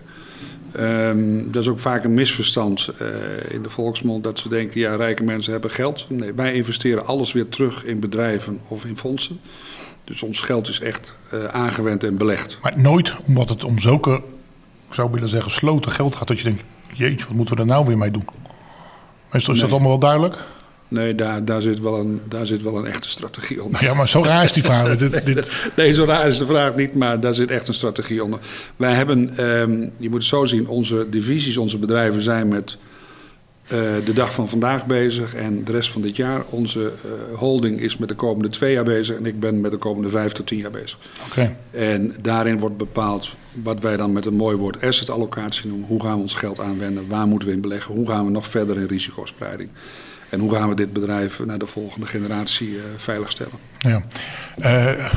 Um, 0.80 1.52
dat 1.52 1.62
is 1.62 1.68
ook 1.68 1.78
vaak 1.78 2.04
een 2.04 2.14
misverstand 2.14 2.90
uh, 3.02 3.08
in 3.54 3.62
de 3.62 3.70
volksmond 3.70 4.24
dat 4.24 4.38
ze 4.38 4.48
denken, 4.48 4.80
ja, 4.80 4.96
rijke 4.96 5.22
mensen 5.22 5.52
hebben 5.52 5.70
geld. 5.70 6.06
Nee, 6.08 6.32
wij 6.32 6.54
investeren 6.54 7.06
alles 7.06 7.32
weer 7.32 7.48
terug 7.48 7.84
in 7.84 8.00
bedrijven 8.00 8.60
of 8.68 8.84
in 8.84 8.96
fondsen. 8.96 9.40
Dus 10.04 10.22
ons 10.22 10.40
geld 10.40 10.68
is 10.68 10.80
echt 10.80 11.14
uh, 11.34 11.44
aangewend 11.44 12.04
en 12.04 12.16
belegd. 12.16 12.58
Maar 12.62 12.80
nooit 12.80 13.12
omdat 13.26 13.48
het 13.48 13.64
om 13.64 13.78
zulke, 13.78 14.14
ik 14.88 14.94
zou 14.94 15.10
willen 15.10 15.28
zeggen, 15.28 15.50
sloten 15.50 15.92
geld 15.92 16.14
gaat, 16.14 16.28
dat 16.28 16.38
je 16.38 16.44
denkt, 16.44 16.62
jeetje, 16.92 17.26
wat 17.26 17.36
moeten 17.36 17.54
we 17.54 17.60
er 17.60 17.66
nou 17.66 17.86
weer 17.86 17.98
mee 17.98 18.10
doen? 18.10 18.28
Meestal 19.32 19.54
is 19.54 19.60
nee. 19.60 19.70
dat 19.70 19.70
allemaal 19.70 19.98
wel 19.98 20.08
duidelijk? 20.08 20.44
Nee, 20.88 21.14
daar, 21.14 21.44
daar, 21.44 21.62
zit 21.62 21.80
wel 21.80 21.98
een, 21.98 22.20
daar 22.28 22.46
zit 22.46 22.62
wel 22.62 22.76
een 22.76 22.86
echte 22.86 23.08
strategie 23.08 23.62
onder. 23.62 23.84
Ja, 23.84 23.94
maar 23.94 24.08
zo 24.08 24.22
raar 24.22 24.44
is 24.44 24.52
die 24.52 24.62
vraag. 24.62 24.96
dit, 24.96 25.10
nee, 25.10 25.34
dit... 25.34 25.50
nee, 25.76 25.92
zo 25.92 26.04
raar 26.04 26.28
is 26.28 26.38
de 26.38 26.46
vraag 26.46 26.74
niet, 26.74 26.94
maar 26.94 27.20
daar 27.20 27.34
zit 27.34 27.50
echt 27.50 27.68
een 27.68 27.74
strategie 27.74 28.24
onder. 28.24 28.40
Wij 28.76 28.94
hebben, 28.94 29.44
um, 29.44 29.90
je 29.96 30.10
moet 30.10 30.18
het 30.18 30.28
zo 30.28 30.44
zien, 30.44 30.68
onze 30.68 31.06
divisies, 31.10 31.56
onze 31.56 31.78
bedrijven 31.78 32.22
zijn 32.22 32.48
met 32.48 32.76
uh, 33.64 33.70
de 34.04 34.12
dag 34.12 34.34
van 34.34 34.48
vandaag 34.48 34.86
bezig 34.86 35.34
en 35.34 35.64
de 35.64 35.72
rest 35.72 35.90
van 35.90 36.02
dit 36.02 36.16
jaar. 36.16 36.44
Onze 36.50 36.80
uh, 36.80 37.38
holding 37.38 37.80
is 37.80 37.96
met 37.96 38.08
de 38.08 38.14
komende 38.14 38.48
twee 38.48 38.72
jaar 38.72 38.84
bezig 38.84 39.16
en 39.16 39.26
ik 39.26 39.40
ben 39.40 39.60
met 39.60 39.70
de 39.70 39.76
komende 39.76 40.08
vijf 40.08 40.32
tot 40.32 40.46
tien 40.46 40.58
jaar 40.58 40.70
bezig. 40.70 40.98
Okay. 41.30 41.56
En 41.70 42.14
daarin 42.20 42.58
wordt 42.58 42.76
bepaald 42.76 43.30
wat 43.52 43.80
wij 43.80 43.96
dan 43.96 44.12
met 44.12 44.26
een 44.26 44.34
mooi 44.34 44.56
woord 44.56 44.82
asset 44.82 45.10
allocatie 45.10 45.68
noemen. 45.68 45.88
Hoe 45.88 46.02
gaan 46.02 46.14
we 46.14 46.20
ons 46.20 46.34
geld 46.34 46.60
aanwenden? 46.60 47.08
Waar 47.08 47.26
moeten 47.26 47.48
we 47.48 47.54
in 47.54 47.60
beleggen? 47.60 47.94
Hoe 47.94 48.06
gaan 48.06 48.24
we 48.24 48.30
nog 48.30 48.46
verder 48.46 48.76
in 48.76 48.86
risicospreiding? 48.86 49.70
En 50.34 50.40
hoe 50.40 50.54
gaan 50.54 50.68
we 50.68 50.74
dit 50.74 50.92
bedrijf 50.92 51.40
naar 51.44 51.58
de 51.58 51.66
volgende 51.66 52.06
generatie 52.06 52.68
uh, 52.68 52.82
veiligstellen? 52.96 53.52
Ja, 53.78 54.02
uh, 54.58 55.10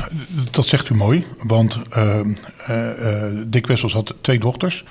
dat 0.50 0.66
zegt 0.66 0.88
u 0.88 0.94
mooi, 0.94 1.26
want 1.46 1.78
uh, 1.96 2.20
Dick 3.46 3.66
Wessels 3.66 3.92
had 3.92 4.14
twee 4.20 4.38
dochters. 4.38 4.84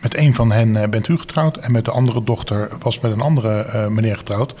Met 0.00 0.16
een 0.16 0.34
van 0.34 0.52
hen 0.52 0.90
bent 0.90 1.08
u 1.08 1.18
getrouwd 1.18 1.56
en 1.56 1.72
met 1.72 1.84
de 1.84 1.90
andere 1.90 2.24
dochter 2.24 2.68
was 2.80 3.00
met 3.00 3.12
een 3.12 3.20
andere 3.20 3.90
meneer 3.90 4.16
getrouwd. 4.16 4.54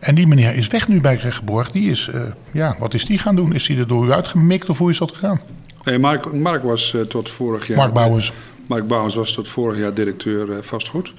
En 0.00 0.14
die 0.14 0.26
meneer 0.26 0.54
is 0.54 0.68
weg 0.68 0.88
nu 0.88 1.00
bij 1.00 1.14
Rechtgeborg. 1.14 1.70
Die 1.70 1.90
is, 1.90 2.10
ja, 2.52 2.76
wat 2.78 2.94
is 2.94 3.04
die 3.04 3.18
gaan 3.18 3.36
doen? 3.36 3.54
Is 3.54 3.68
hij 3.68 3.76
er 3.76 3.86
door 3.86 4.06
u 4.06 4.12
uitgemikt 4.12 4.68
of 4.68 4.78
hoe 4.78 4.90
is 4.90 4.98
dat 4.98 5.12
gegaan? 5.12 5.40
Nee, 5.84 5.98
Mark, 5.98 6.32
Mark 6.32 6.62
was 6.62 6.96
tot 7.08 7.30
vorig 7.30 7.66
jaar... 7.66 7.76
Mark 7.76 7.92
Bouwens. 7.92 8.32
Mark 8.68 8.86
Bouwens 8.86 9.14
was 9.14 9.32
tot 9.32 9.48
vorig 9.48 9.78
jaar 9.78 9.94
directeur 9.94 10.64
vastgoed. 10.64 11.14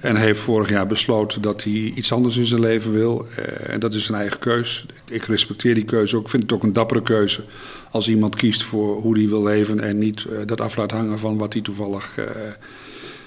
En 0.00 0.16
heeft 0.16 0.40
vorig 0.40 0.68
jaar 0.68 0.86
besloten 0.86 1.42
dat 1.42 1.64
hij 1.64 1.72
iets 1.72 2.12
anders 2.12 2.36
in 2.36 2.44
zijn 2.44 2.60
leven 2.60 2.92
wil. 2.92 3.26
Uh, 3.38 3.68
en 3.68 3.80
dat 3.80 3.94
is 3.94 4.04
zijn 4.04 4.18
eigen 4.18 4.38
keus. 4.38 4.86
Ik 5.10 5.24
respecteer 5.24 5.74
die 5.74 5.84
keuze 5.84 6.16
ook. 6.16 6.22
Ik 6.22 6.28
vind 6.28 6.42
het 6.42 6.52
ook 6.52 6.62
een 6.62 6.72
dappere 6.72 7.02
keuze. 7.02 7.42
Als 7.90 8.08
iemand 8.08 8.36
kiest 8.36 8.62
voor 8.62 9.00
hoe 9.00 9.18
hij 9.18 9.28
wil 9.28 9.42
leven. 9.42 9.80
En 9.80 9.98
niet 9.98 10.24
uh, 10.24 10.38
dat 10.46 10.60
af 10.60 10.76
laat 10.76 10.90
hangen 10.90 11.18
van 11.18 11.38
wat 11.38 11.52
hij 11.52 11.62
toevallig 11.62 12.18
uh, 12.18 12.24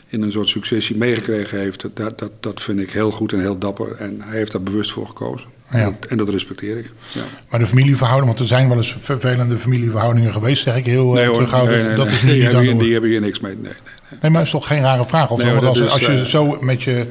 in 0.07 0.21
een 0.21 0.31
soort 0.31 0.47
successie 0.47 0.97
meegekregen 0.97 1.59
heeft. 1.59 1.95
Dat, 1.95 2.19
dat, 2.19 2.31
dat 2.39 2.61
vind 2.61 2.79
ik 2.79 2.91
heel 2.91 3.11
goed 3.11 3.33
en 3.33 3.39
heel 3.39 3.57
dapper. 3.57 3.95
En 3.95 4.21
hij 4.21 4.37
heeft 4.37 4.51
daar 4.51 4.63
bewust 4.63 4.91
voor 4.91 5.07
gekozen. 5.07 5.49
Ja. 5.71 5.91
En, 6.09 6.17
dat, 6.17 6.29
respecteer 6.29 6.77
ik. 6.77 6.91
Ja. 7.11 7.21
Maar 7.49 7.59
de 7.59 7.67
familieverhouding, 7.67 8.27
want 8.27 8.39
er 8.39 8.47
zijn 8.47 8.67
wel 8.67 8.77
eens 8.77 8.93
vervelende 8.99 9.55
familieverhoudingen 9.55 10.33
geweest, 10.33 10.63
zeg 10.63 10.75
ik 10.75 10.85
heel 10.85 11.11
nee, 11.11 11.31
terughoudend. 11.31 11.77
Nee, 11.77 11.87
nee, 11.87 11.95
dat 11.95 12.07
is 12.07 12.21
niet 12.21 12.31
die, 12.31 12.43
heb 12.43 12.63
je, 12.63 12.77
die 12.77 12.93
heb 12.93 13.03
je 13.03 13.19
niks 13.19 13.39
mee. 13.39 13.53
Nee, 13.53 13.63
nee, 13.63 13.73
nee. 14.21 14.31
maar 14.31 14.39
het 14.39 14.41
is 14.41 14.51
toch 14.51 14.67
geen 14.67 14.81
rare 14.81 15.05
vraag? 15.05 15.29
Of 15.29 15.43
als, 15.43 15.79
is, 15.79 15.89
als 15.89 16.05
je 16.05 16.11
uh, 16.11 16.21
zo 16.21 16.57
met 16.59 16.83
je, 16.83 17.05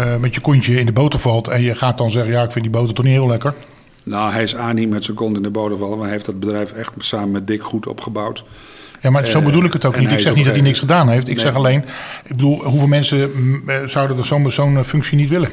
uh, 0.00 0.16
met 0.16 0.34
je 0.34 0.40
kontje 0.40 0.78
in 0.78 0.86
de 0.86 0.92
boter 0.92 1.18
valt 1.18 1.48
en 1.48 1.62
je 1.62 1.74
gaat 1.74 1.98
dan 1.98 2.10
zeggen: 2.10 2.32
Ja, 2.32 2.42
ik 2.42 2.52
vind 2.52 2.64
die 2.64 2.72
boter 2.72 2.94
toch 2.94 3.04
niet 3.04 3.14
heel 3.14 3.28
lekker. 3.28 3.54
Nou, 4.02 4.32
hij 4.32 4.42
is 4.42 4.56
aan 4.56 4.74
niet 4.74 4.90
met 4.90 5.04
zijn 5.04 5.16
kont 5.16 5.36
in 5.36 5.42
de 5.42 5.50
boter 5.50 5.78
vallen, 5.78 5.94
maar 5.94 6.04
hij 6.04 6.12
heeft 6.12 6.26
dat 6.26 6.40
bedrijf 6.40 6.72
echt 6.72 6.90
samen 6.98 7.30
met 7.30 7.46
Dick 7.46 7.62
goed 7.62 7.86
opgebouwd. 7.86 8.44
Ja, 9.00 9.10
maar 9.10 9.26
zo 9.26 9.40
bedoel 9.40 9.64
ik 9.64 9.72
het 9.72 9.84
ook 9.84 9.98
niet. 9.98 10.10
Ik 10.10 10.18
zeg 10.18 10.34
niet 10.34 10.44
dat 10.44 10.54
hij 10.54 10.62
niks 10.62 10.78
gedaan 10.78 11.08
heeft. 11.08 11.28
Ik 11.28 11.38
zeg 11.38 11.54
alleen, 11.54 11.84
ik 12.24 12.28
bedoel, 12.28 12.64
hoeveel 12.64 12.88
mensen 12.88 13.30
zouden 13.84 14.16
dat 14.16 14.26
zo'n 14.26 14.50
zo'n 14.50 14.84
functie 14.84 15.16
niet 15.16 15.30
willen? 15.30 15.50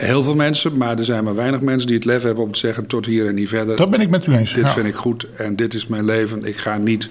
Heel 0.00 0.22
veel 0.22 0.34
mensen, 0.34 0.76
maar 0.76 0.98
er 0.98 1.04
zijn 1.04 1.24
maar 1.24 1.34
weinig 1.34 1.60
mensen 1.60 1.86
die 1.86 1.96
het 1.96 2.04
lef 2.04 2.22
hebben 2.22 2.44
om 2.44 2.52
te 2.52 2.58
zeggen 2.58 2.86
tot 2.86 3.06
hier 3.06 3.26
en 3.26 3.34
niet 3.34 3.48
verder. 3.48 3.76
Dat 3.76 3.90
ben 3.90 4.00
ik 4.00 4.08
met 4.08 4.26
u 4.26 4.32
eens. 4.32 4.54
Dit 4.54 4.66
ja. 4.66 4.72
vind 4.72 4.86
ik 4.86 4.94
goed 4.94 5.26
en 5.36 5.56
dit 5.56 5.74
is 5.74 5.86
mijn 5.86 6.04
leven. 6.04 6.44
Ik 6.44 6.56
ga 6.56 6.76
niet 6.76 7.10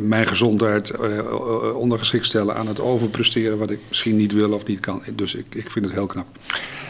mijn 0.00 0.26
gezondheid 0.26 0.92
uh, 1.00 1.76
ondergeschikt 1.76 2.26
stellen 2.26 2.56
aan 2.56 2.66
het 2.66 2.80
overpresteren 2.80 3.58
wat 3.58 3.70
ik 3.70 3.78
misschien 3.88 4.16
niet 4.16 4.32
wil 4.32 4.52
of 4.52 4.66
niet 4.66 4.80
kan. 4.80 5.02
Dus 5.14 5.34
ik, 5.34 5.46
ik 5.54 5.70
vind 5.70 5.84
het 5.84 5.94
heel 5.94 6.06
knap. 6.06 6.26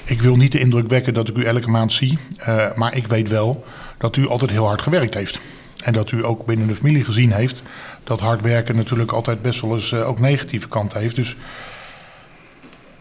Ik 0.04 0.22
wil 0.22 0.36
niet 0.36 0.52
de 0.52 0.60
indruk 0.60 0.88
wekken 0.88 1.14
dat 1.14 1.28
ik 1.28 1.36
u 1.36 1.44
elke 1.44 1.68
maand 1.68 1.92
zie, 1.92 2.18
uh, 2.38 2.76
maar 2.76 2.96
ik 2.96 3.06
weet 3.06 3.28
wel 3.28 3.64
dat 3.98 4.16
u 4.16 4.28
altijd 4.28 4.50
heel 4.50 4.66
hard 4.66 4.82
gewerkt 4.82 5.14
heeft. 5.14 5.40
En 5.82 5.92
dat 5.92 6.10
u 6.10 6.24
ook 6.24 6.46
binnen 6.46 6.66
de 6.66 6.74
familie 6.74 7.04
gezien 7.04 7.32
heeft 7.32 7.62
dat 8.04 8.20
hard 8.20 8.42
werken 8.42 8.76
natuurlijk 8.76 9.12
altijd 9.12 9.42
best 9.42 9.60
wel 9.60 9.74
eens 9.74 9.94
ook 9.94 10.20
negatieve 10.20 10.68
kanten 10.68 11.00
heeft. 11.00 11.16
Dus 11.16 11.36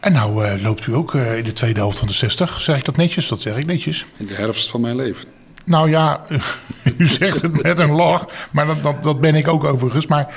en 0.08 0.14
nou 0.14 0.46
uh, 0.46 0.64
loopt 0.64 0.88
u 0.88 0.96
ook 0.96 1.14
uh, 1.14 1.38
in 1.38 1.44
de 1.44 1.54
tweede 1.54 1.80
helft 1.80 2.00
van 2.00 2.08
de 2.08 2.14
60. 2.14 2.60
Zeg 2.60 2.78
ik 2.78 2.86
dat 2.86 2.98
netjes? 2.98 3.28
Dat 3.28 3.42
zeg 3.42 3.58
ik 3.58 3.66
netjes. 3.66 4.06
In 4.18 4.26
de 4.26 4.34
herfst 4.34 4.70
van 4.70 4.82
mijn 4.82 4.96
leven. 4.96 5.26
Nou 5.66 5.90
ja, 5.90 6.22
u 6.98 7.08
zegt 7.08 7.42
het 7.42 7.64
met 7.64 7.80
een 7.80 7.92
lach. 7.92 8.26
Maar 8.52 8.66
dat, 8.66 8.84
dat, 8.84 9.04
dat 9.04 9.22
ben 9.22 9.36
ik 9.36 9.48
ook 9.48 9.64
overigens. 9.64 10.08
Maar 10.08 10.36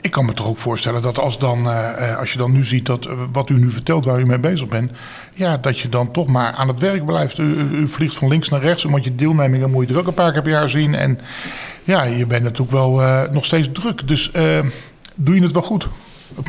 ik 0.00 0.10
kan 0.10 0.24
me 0.24 0.32
toch 0.32 0.46
ook 0.46 0.58
voorstellen 0.58 1.02
dat 1.02 1.18
als, 1.18 1.38
dan, 1.38 1.66
uh, 1.66 2.18
als 2.18 2.32
je 2.32 2.38
dan 2.38 2.52
nu 2.52 2.64
ziet 2.64 2.86
dat 2.86 3.08
wat 3.32 3.50
u 3.50 3.58
nu 3.58 3.70
vertelt 3.70 4.04
waar 4.04 4.20
u 4.20 4.26
mee 4.26 4.38
bezig 4.38 4.68
bent, 4.68 4.90
ja, 5.34 5.56
dat 5.56 5.78
je 5.78 5.88
dan 5.88 6.10
toch 6.10 6.26
maar 6.26 6.52
aan 6.52 6.68
het 6.68 6.80
werk 6.80 7.06
blijft. 7.06 7.38
U, 7.38 7.56
u 7.72 7.88
vliegt 7.88 8.14
van 8.14 8.28
links 8.28 8.48
naar 8.48 8.60
rechts, 8.60 8.84
omdat 8.84 9.04
je 9.04 9.14
deelnemingen 9.14 9.70
moet 9.70 9.88
je 9.88 9.94
er 9.94 10.00
ook 10.00 10.06
een 10.06 10.14
paar 10.14 10.32
keer 10.32 10.42
per 10.42 10.50
jaar 10.50 10.68
zien. 10.68 10.94
En 10.94 11.20
ja, 11.84 12.02
je 12.02 12.26
bent 12.26 12.42
natuurlijk 12.42 12.70
wel 12.70 13.02
nog 13.30 13.44
steeds 13.44 13.68
druk. 13.72 14.08
Dus 14.08 14.30
doe 15.14 15.34
je 15.34 15.42
het 15.42 15.52
wel 15.52 15.62
goed? 15.62 15.88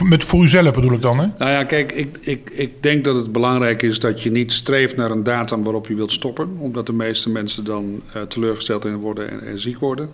Met 0.04 0.24
voor 0.24 0.44
uzelf 0.44 0.74
bedoel 0.74 0.94
ik 0.94 1.02
dan, 1.02 1.20
hè? 1.20 1.28
Nou 1.38 1.52
ja, 1.52 1.64
kijk, 1.64 1.92
ik, 1.92 2.18
ik, 2.20 2.50
ik 2.54 2.84
denk 2.84 3.04
dat 3.04 3.16
het 3.16 3.32
belangrijk 3.32 3.82
is 3.82 4.00
dat 4.00 4.22
je 4.22 4.32
niet 4.32 4.52
streeft 4.52 4.96
naar 4.96 5.12
een 5.12 5.24
datum 5.24 5.64
waarop 5.64 5.88
je 5.88 5.96
wilt 5.96 6.12
stoppen. 6.12 6.56
Omdat 6.58 6.86
de 6.86 6.94
meeste 6.94 7.30
mensen 7.30 7.64
dan 7.64 8.02
uh, 8.16 8.22
teleurgesteld 8.22 8.86
in 8.86 8.96
worden 8.96 9.42
en, 9.42 9.60
ziek 9.60 9.80
worden. 9.80 10.10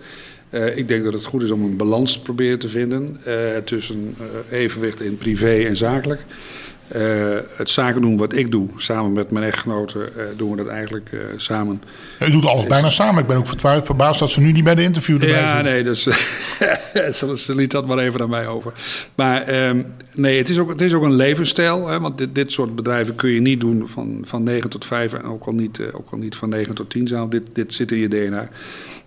Uh, 0.50 0.78
ik 0.78 0.88
denk 0.88 1.04
dat 1.04 1.14
het 1.14 1.26
goed 1.26 1.42
is 1.42 1.52
om 1.52 1.64
een 1.64 1.78
balans 1.78 2.14
te 2.14 2.22
proberen 2.22 2.60
te 2.60 2.70
vinden 2.70 3.20
uh, 3.28 3.34
tussen 3.66 4.16
evenwicht 4.50 5.02
in 5.02 5.18
privé 5.18 5.64
en 5.66 5.78
zakelijk. 5.78 6.22
Uh, 6.96 7.38
het 7.56 7.70
zaken 7.70 8.02
doen 8.02 8.18
wat 8.18 8.34
ik 8.34 8.52
doe, 8.52 8.70
samen 8.76 9.12
met 9.12 9.32
mijn 9.32 9.46
echtgenote, 9.46 10.12
uh, 10.18 10.24
doen 10.36 10.52
we 10.52 10.58
dat 10.58 10.68
eigenlijk 10.68 11.10
uh, 11.12 11.22
samen. 11.38 11.82
U 12.20 12.32
doet 12.32 12.46
alles 12.46 12.66
bijna 12.66 12.90
samen. 12.90 13.22
Ik 13.22 13.28
ben 13.28 13.38
ook 13.38 13.48
verbaasd 13.86 14.20
dat 14.20 14.30
ze 14.30 14.40
nu 14.40 14.52
niet 14.52 14.64
bij 14.64 14.76
de 14.76 14.84
interview 14.84 15.16
erbij 15.16 15.40
Ja, 15.40 15.62
nee, 15.62 15.84
dus 15.84 16.04
ze, 17.18 17.34
ze 17.38 17.56
liet 17.56 17.72
dat 17.72 17.88
maar 17.88 17.98
even 17.98 18.22
aan 18.22 18.30
mij 18.30 18.48
over. 18.48 18.74
Maar 19.16 19.68
um, 19.68 19.86
nee, 20.16 20.38
het 20.38 20.50
is 20.50 20.60
ook, 20.60 20.70
het 20.70 20.82
is 20.82 20.94
ook 20.94 21.04
een 21.04 21.16
levensstijl. 21.16 21.88
Hè, 21.88 22.00
want 22.00 22.18
dit, 22.18 22.36
dit 22.36 22.52
soort 22.52 22.76
bedrijven 22.76 23.16
kun 23.16 23.30
je 23.30 23.42
niet 23.42 23.62
doen 23.62 23.88
van, 23.88 24.22
van 24.24 24.44
9 24.44 24.70
tot 24.70 24.86
5 24.86 25.14
en 25.14 25.24
ook 25.24 25.46
al 25.46 25.54
niet, 25.54 25.80
ook 25.92 26.12
al 26.12 26.18
niet 26.18 26.36
van 26.36 26.50
9 26.50 26.76
tot 26.76 26.90
10 26.90 27.08
zaal. 27.08 27.30
Dit, 27.30 27.44
dit 27.54 27.74
zit 27.74 27.92
in 27.92 27.98
je 27.98 28.08
DNA. 28.08 28.50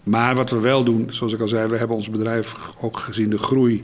Maar 0.02 0.34
wat 0.34 0.50
we 0.50 0.58
wel 0.58 0.84
doen, 0.84 1.08
zoals 1.10 1.32
ik 1.32 1.40
al 1.40 1.48
zei, 1.48 1.68
we 1.68 1.76
hebben 1.76 1.96
ons 1.96 2.10
bedrijf 2.10 2.54
ook 2.80 2.98
gezien 2.98 3.30
de 3.30 3.38
groei 3.38 3.82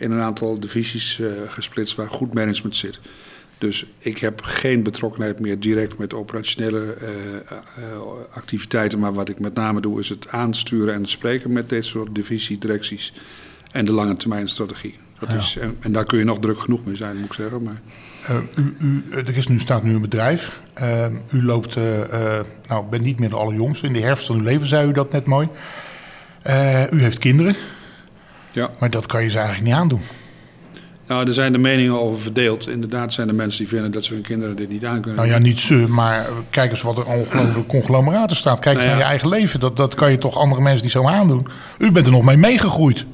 in 0.00 0.10
een 0.10 0.20
aantal 0.20 0.60
divisies 0.60 1.18
uh, 1.18 1.28
gesplitst 1.48 1.96
waar 1.96 2.08
goed 2.10 2.34
management 2.34 2.76
zit. 2.76 3.00
Dus 3.58 3.86
ik 3.98 4.18
heb 4.18 4.42
geen 4.42 4.82
betrokkenheid 4.82 5.40
meer 5.40 5.60
direct 5.60 5.98
met 5.98 6.14
operationele 6.14 6.96
uh, 7.02 7.08
uh, 7.78 7.84
activiteiten. 8.30 8.98
Maar 8.98 9.12
wat 9.12 9.28
ik 9.28 9.38
met 9.38 9.54
name 9.54 9.80
doe 9.80 10.00
is 10.00 10.08
het 10.08 10.28
aansturen 10.28 10.94
en 10.94 11.00
het 11.00 11.10
spreken 11.10 11.52
met 11.52 11.68
dit 11.68 11.84
soort 11.84 12.14
divisiedirecties. 12.14 13.12
En 13.72 13.84
de 13.84 13.92
lange 13.92 14.16
termijn 14.16 14.48
strategie. 14.48 14.98
Dat 15.18 15.30
Ja. 15.30 15.36
is, 15.36 15.56
en, 15.60 15.76
en 15.80 15.92
daar 15.92 16.04
kun 16.04 16.18
je 16.18 16.24
nog 16.24 16.38
druk 16.38 16.60
genoeg 16.60 16.84
mee 16.84 16.96
zijn, 16.96 17.16
moet 17.16 17.24
ik 17.26 17.32
zeggen. 17.32 17.62
Maar 17.62 17.80
Uh, 18.30 18.36
u, 18.56 18.76
u, 18.80 19.04
er 19.10 19.36
is 19.36 19.46
nu, 19.46 19.58
staat 19.58 19.82
nu 19.82 19.94
een 19.94 20.00
bedrijf. 20.00 20.60
Uh, 20.82 21.06
u 21.32 21.44
loopt, 21.44 21.76
uh, 21.76 21.84
nou, 22.68 22.84
bent 22.90 23.02
niet 23.02 23.18
meer 23.18 23.28
de 23.28 23.36
allerjongste. 23.36 23.86
In 23.86 23.92
de 23.92 24.00
herfst 24.00 24.26
van 24.26 24.36
uw 24.36 24.42
leven 24.42 24.66
zei 24.66 24.88
u 24.88 24.92
dat 24.92 25.12
net 25.12 25.24
mooi. 25.26 25.48
u 26.90 27.00
heeft 27.02 27.18
kinderen. 27.18 27.56
Ja. 28.52 28.70
Maar 28.78 28.90
dat 28.90 29.06
kan 29.06 29.22
je 29.22 29.30
ze 29.30 29.36
eigenlijk 29.38 29.66
niet 29.66 29.76
aandoen. 29.76 30.02
Nou, 31.06 31.26
er 31.26 31.34
zijn 31.34 31.52
de 31.52 31.58
meningen 31.58 32.00
over 32.00 32.20
verdeeld. 32.20 32.68
Inderdaad 32.68 33.12
zijn 33.12 33.28
er 33.28 33.34
mensen 33.34 33.58
die 33.58 33.68
vinden 33.68 33.90
dat 33.90 34.04
ze 34.04 34.12
hun 34.12 34.22
kinderen 34.22 34.56
dit 34.56 34.68
niet 34.68 34.84
aan 34.84 35.00
kunnen. 35.00 35.16
Nou 35.16 35.28
ja, 35.28 35.38
niet 35.38 35.58
ze, 35.58 35.74
maar 35.88 36.26
kijk 36.50 36.70
eens 36.70 36.82
wat 36.82 36.98
er 36.98 37.04
ongelooflijk 37.04 37.68
conglomeraten 37.68 38.36
staat. 38.36 38.58
Kijk 38.58 38.76
eens 38.76 38.84
Nou 38.84 38.88
ja. 38.88 38.90
naar 38.90 38.98
je 38.98 39.10
eigen 39.10 39.28
leven. 39.28 39.60
Dat, 39.60 39.76
dat 39.76 39.94
kan 39.94 40.10
je 40.10 40.18
toch 40.18 40.36
andere 40.36 40.62
mensen 40.62 40.82
niet 40.82 40.92
zo 40.92 41.06
aandoen. 41.06 41.46
U 41.78 41.92
bent 41.92 42.06
er 42.06 42.12
nog 42.12 42.22
mee 42.24 42.36
meegegroeid. 42.36 43.04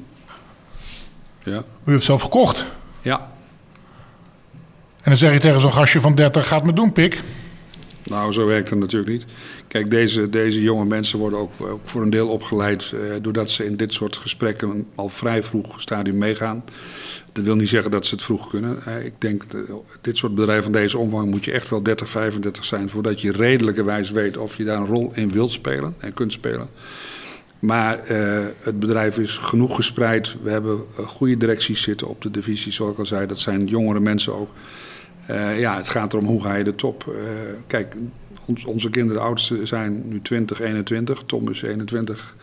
Ja. 1.42 1.62
U 1.84 1.90
heeft 1.92 2.04
zelf 2.04 2.22
gekocht. 2.22 2.66
ja. 3.02 3.34
En 4.96 5.12
dan 5.12 5.16
zeg 5.16 5.32
je 5.32 5.38
tegen 5.38 5.60
zo'n 5.60 5.72
gastje 5.72 6.00
van 6.00 6.14
30, 6.14 6.48
gaat 6.48 6.64
me 6.64 6.72
doen, 6.72 6.92
pik. 6.92 7.22
Nou, 8.08 8.32
zo 8.32 8.46
werkt 8.46 8.70
het 8.70 8.78
natuurlijk 8.78 9.10
niet. 9.10 9.24
Kijk, 9.68 9.90
deze, 9.90 10.28
deze 10.28 10.62
jonge 10.62 10.84
mensen 10.84 11.18
worden 11.18 11.38
ook, 11.38 11.52
ook 11.60 11.80
voor 11.82 12.02
een 12.02 12.10
deel 12.10 12.28
opgeleid 12.28 12.92
eh, 12.92 13.00
doordat 13.22 13.50
ze 13.50 13.64
in 13.64 13.76
dit 13.76 13.92
soort 13.92 14.16
gesprekken 14.16 14.86
al 14.94 15.08
vrij 15.08 15.42
vroeg 15.42 15.80
stadium 15.80 16.18
meegaan. 16.18 16.64
Dat 17.32 17.44
wil 17.44 17.56
niet 17.56 17.68
zeggen 17.68 17.90
dat 17.90 18.06
ze 18.06 18.14
het 18.14 18.24
vroeg 18.24 18.48
kunnen. 18.48 18.82
Eh, 18.84 19.04
ik 19.04 19.14
denk, 19.18 19.42
eh, 19.42 19.60
dit 20.00 20.16
soort 20.16 20.34
bedrijven 20.34 20.64
van 20.64 20.72
deze 20.72 20.98
omvang 20.98 21.30
moet 21.30 21.44
je 21.44 21.52
echt 21.52 21.68
wel 21.68 21.82
30, 21.82 22.08
35 22.08 22.64
zijn 22.64 22.88
voordat 22.88 23.20
je 23.20 23.32
redelijkerwijs 23.32 24.10
weet 24.10 24.36
of 24.36 24.56
je 24.56 24.64
daar 24.64 24.80
een 24.80 24.86
rol 24.86 25.10
in 25.14 25.32
wilt 25.32 25.52
spelen 25.52 25.94
en 25.98 26.14
kunt 26.14 26.32
spelen. 26.32 26.68
Maar 27.58 27.98
eh, 27.98 28.44
het 28.60 28.80
bedrijf 28.80 29.18
is 29.18 29.36
genoeg 29.36 29.76
gespreid. 29.76 30.36
We 30.42 30.50
hebben 30.50 30.84
eh, 30.98 31.06
goede 31.06 31.36
directies 31.36 31.82
zitten 31.82 32.08
op 32.08 32.22
de 32.22 32.30
divisie, 32.30 32.72
zoals 32.72 32.92
ik 32.92 32.98
al 32.98 33.06
zei. 33.06 33.26
Dat 33.26 33.40
zijn 33.40 33.66
jongere 33.66 34.00
mensen 34.00 34.34
ook. 34.34 34.50
Eh, 35.26 35.58
ja, 35.58 35.76
het 35.76 35.88
gaat 35.88 36.12
erom 36.12 36.26
hoe 36.26 36.42
ga 36.42 36.54
je 36.54 36.64
de 36.64 36.74
top. 36.74 37.04
Eh, 37.08 37.14
kijk, 37.66 37.96
ons, 38.46 38.64
onze 38.64 38.90
kinderen, 38.90 39.22
de 39.22 39.28
oudste, 39.28 39.66
zijn 39.66 40.02
nu 40.08 40.22
20, 40.22 40.60
21. 40.60 41.22
Tom 41.26 41.50
is 41.50 41.62
21. 41.62 42.36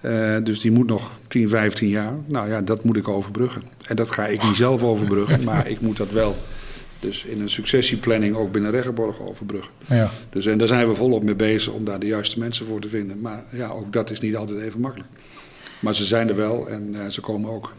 Eh, 0.00 0.36
dus 0.44 0.60
die 0.60 0.72
moet 0.72 0.86
nog 0.86 1.10
10, 1.28 1.48
15 1.48 1.88
jaar. 1.88 2.12
Nou 2.26 2.48
ja, 2.48 2.60
dat 2.60 2.84
moet 2.84 2.96
ik 2.96 3.08
overbruggen. 3.08 3.62
En 3.86 3.96
dat 3.96 4.10
ga 4.10 4.26
ik 4.26 4.42
niet 4.42 4.56
zelf 4.56 4.82
overbruggen, 4.82 5.44
maar 5.48 5.68
ik 5.68 5.80
moet 5.80 5.96
dat 5.96 6.10
wel. 6.10 6.36
Dus 7.00 7.24
in 7.24 7.40
een 7.40 7.50
successieplanning 7.50 8.36
ook 8.36 8.52
binnen 8.52 8.70
Reggeborg 8.70 9.20
overbruggen. 9.20 9.72
Ja. 9.86 10.10
Dus 10.30 10.46
en 10.46 10.58
daar 10.58 10.68
zijn 10.68 10.88
we 10.88 10.94
volop 10.94 11.22
mee 11.22 11.34
bezig 11.34 11.72
om 11.72 11.84
daar 11.84 11.98
de 11.98 12.06
juiste 12.06 12.38
mensen 12.38 12.66
voor 12.66 12.80
te 12.80 12.88
vinden. 12.88 13.20
Maar 13.20 13.44
ja, 13.50 13.68
ook 13.68 13.92
dat 13.92 14.10
is 14.10 14.20
niet 14.20 14.36
altijd 14.36 14.60
even 14.60 14.80
makkelijk. 14.80 15.10
Maar 15.80 15.94
ze 15.94 16.04
zijn 16.04 16.28
er 16.28 16.36
wel 16.36 16.68
en 16.68 17.12
ze 17.12 17.20
komen 17.20 17.50
ook. 17.50 17.72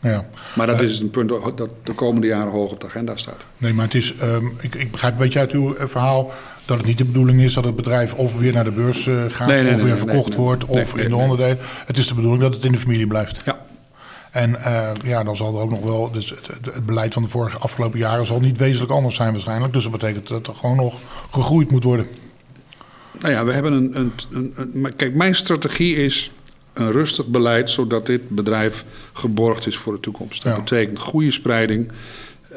Ja. 0.00 0.26
Maar 0.54 0.66
dat 0.66 0.80
is 0.80 1.00
een 1.00 1.10
punt 1.10 1.28
dat 1.56 1.74
de 1.82 1.92
komende 1.92 2.26
jaren 2.26 2.52
hoog 2.52 2.70
op 2.70 2.80
de 2.80 2.86
agenda 2.86 3.16
staat. 3.16 3.40
Nee, 3.56 3.72
maar 3.72 3.84
het 3.84 3.94
is, 3.94 4.14
um, 4.22 4.56
ik, 4.60 4.74
ik, 4.74 4.90
begrijp 4.90 5.12
een 5.12 5.18
beetje 5.18 5.38
uit 5.38 5.52
uw 5.52 5.76
uh, 5.76 5.84
verhaal 5.84 6.32
dat 6.64 6.76
het 6.76 6.86
niet 6.86 6.98
de 6.98 7.04
bedoeling 7.04 7.40
is 7.40 7.54
dat 7.54 7.64
het 7.64 7.76
bedrijf 7.76 8.14
of 8.14 8.38
weer 8.38 8.52
naar 8.52 8.64
de 8.64 8.70
beurs 8.70 9.06
uh, 9.06 9.24
gaat, 9.28 9.48
nee, 9.48 9.62
nee, 9.62 9.74
of 9.74 9.82
weer 9.82 9.98
verkocht 9.98 10.34
wordt, 10.34 10.64
of 10.64 10.96
in 10.96 11.08
de 11.08 11.16
onderdelen. 11.16 11.58
Het 11.86 11.98
is 11.98 12.08
de 12.08 12.14
bedoeling 12.14 12.42
dat 12.42 12.54
het 12.54 12.64
in 12.64 12.72
de 12.72 12.78
familie 12.78 13.06
blijft. 13.06 13.40
Ja. 13.44 13.64
En 14.30 14.50
uh, 14.50 14.90
ja, 15.02 15.24
dan 15.24 15.36
zal 15.36 15.54
er 15.54 15.60
ook 15.60 15.70
nog 15.70 15.84
wel, 15.84 16.10
dus 16.10 16.30
het, 16.30 16.86
beleid 16.86 17.14
van 17.14 17.22
de 17.22 17.28
vorige 17.28 17.58
afgelopen 17.58 17.98
jaren 17.98 18.26
zal 18.26 18.40
niet 18.40 18.58
wezenlijk 18.58 18.92
anders 18.92 19.14
zijn 19.14 19.32
waarschijnlijk. 19.32 19.72
Dus 19.72 19.82
dat 19.82 19.92
betekent 19.92 20.28
dat 20.28 20.46
er 20.46 20.54
gewoon 20.54 20.76
nog 20.76 20.94
gegroeid 21.30 21.70
moet 21.70 21.84
worden. 21.84 22.06
Nou 23.20 23.32
ja, 23.32 23.44
we 23.44 23.52
hebben 23.52 23.72
een, 23.72 23.98
een, 23.98 24.12
een, 24.30 24.52
een 24.84 24.96
kijk, 24.96 25.14
mijn 25.14 25.34
strategie 25.34 25.96
is 25.96 26.30
een 26.78 26.92
rustig 26.92 27.26
beleid, 27.26 27.70
zodat 27.70 28.06
dit 28.06 28.28
bedrijf 28.28 28.84
geborgd 29.12 29.66
is 29.66 29.76
voor 29.76 29.92
de 29.92 30.00
toekomst. 30.00 30.42
Dat 30.42 30.56
Ja. 30.56 30.58
betekent 30.62 30.98
goede 30.98 31.30
spreiding, 31.30 31.88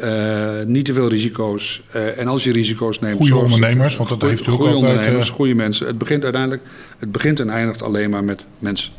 uh, 0.03 0.49
niet 0.65 0.85
te 0.85 0.93
veel 0.93 1.09
risico's. 1.09 1.81
Uh, 1.95 2.19
en 2.19 2.27
als 2.27 2.43
je 2.43 2.51
risico's 2.51 2.99
neemt... 2.99 3.17
Goede 3.17 3.35
ondernemers, 3.35 3.97
want 3.97 4.09
dat 4.09 4.21
heeft 4.21 4.47
u 4.47 4.51
ook 4.51 4.59
altijd... 4.59 4.75
ondernemers, 4.75 5.29
goede 5.29 5.55
mensen. 5.55 5.87
Het 5.87 5.97
begint 5.97 6.23
uiteindelijk, 6.23 6.63
het 6.97 7.11
begint 7.11 7.39
en 7.39 7.49
eindigt 7.49 7.81
alleen 7.83 8.09
maar 8.09 8.23
met 8.23 8.45
mensen. 8.59 8.91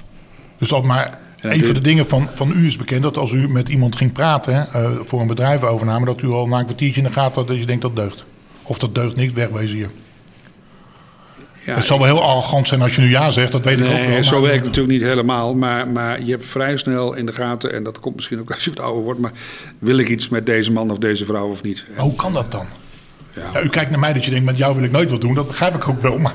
Dus 0.58 0.68
dat 0.68 0.84
maar 0.84 1.18
En 1.40 1.52
een 1.52 1.64
van 1.64 1.74
de 1.74 1.80
dingen 1.80 2.08
van, 2.08 2.28
van 2.34 2.52
u 2.56 2.66
is 2.66 2.76
bekend 2.76 3.02
dat 3.02 3.16
als 3.16 3.32
u 3.32 3.48
met 3.48 3.68
iemand 3.68 3.96
ging 3.96 4.12
praten 4.12 4.54
hè, 4.54 4.82
uh, 4.82 4.90
voor 5.02 5.20
een 5.20 5.26
bedrijfovername, 5.26 6.04
dat 6.04 6.22
u 6.22 6.28
al 6.28 6.46
na 6.46 6.58
een 6.58 6.64
kwartiertje 6.64 7.00
in 7.00 7.06
de 7.06 7.12
gaten 7.12 7.34
had 7.34 7.48
dat 7.48 7.58
je 7.58 7.66
denkt 7.66 7.82
dat 7.82 7.96
deugt. 7.96 8.24
Of 8.62 8.78
dat 8.78 8.94
deugt 8.94 9.16
niks, 9.16 9.32
wegwezen 9.32 9.76
hier. 9.76 9.90
Ja, 11.70 11.76
het 11.76 11.84
zal 11.84 11.98
wel 11.98 12.06
heel 12.06 12.22
arrogant 12.22 12.68
zijn 12.68 12.82
als 12.82 12.94
je 12.94 13.00
nu 13.00 13.08
ja 13.08 13.30
zegt, 13.30 13.52
dat 13.52 13.64
weet 13.64 13.80
ik 13.80 13.86
ook 13.86 14.06
wel. 14.06 14.24
Zo 14.24 14.40
werkt 14.40 14.56
het 14.56 14.64
natuurlijk 14.64 14.94
niet 14.94 15.02
helemaal. 15.02 15.54
Maar, 15.54 15.88
maar 15.88 16.22
je 16.22 16.30
hebt 16.30 16.46
vrij 16.46 16.76
snel 16.76 17.14
in 17.14 17.26
de 17.26 17.32
gaten, 17.32 17.72
en 17.72 17.82
dat 17.82 18.00
komt 18.00 18.14
misschien 18.14 18.40
ook 18.40 18.50
als 18.50 18.64
je 18.64 18.70
wat 18.70 18.84
ouder 18.84 19.02
wordt, 19.02 19.20
maar 19.20 19.32
wil 19.78 19.98
ik 19.98 20.08
iets 20.08 20.28
met 20.28 20.46
deze 20.46 20.72
man 20.72 20.90
of 20.90 20.98
deze 20.98 21.24
vrouw 21.24 21.48
of 21.48 21.62
niet? 21.62 21.84
Maar 21.96 22.04
hoe 22.04 22.14
kan 22.14 22.32
dat 22.32 22.50
dan? 22.50 22.66
Ja. 23.34 23.50
Ja, 23.52 23.62
u 23.62 23.68
kijkt 23.68 23.90
naar 23.90 23.98
mij 24.00 24.12
dat 24.12 24.24
je 24.24 24.30
denkt, 24.30 24.46
met 24.46 24.56
jou 24.56 24.74
wil 24.74 24.84
ik 24.84 24.90
nooit 24.90 25.10
wat 25.10 25.20
doen. 25.20 25.34
Dat 25.34 25.46
begrijp 25.46 25.74
ik 25.74 25.88
ook 25.88 26.02
wel. 26.02 26.18
Maar, 26.18 26.34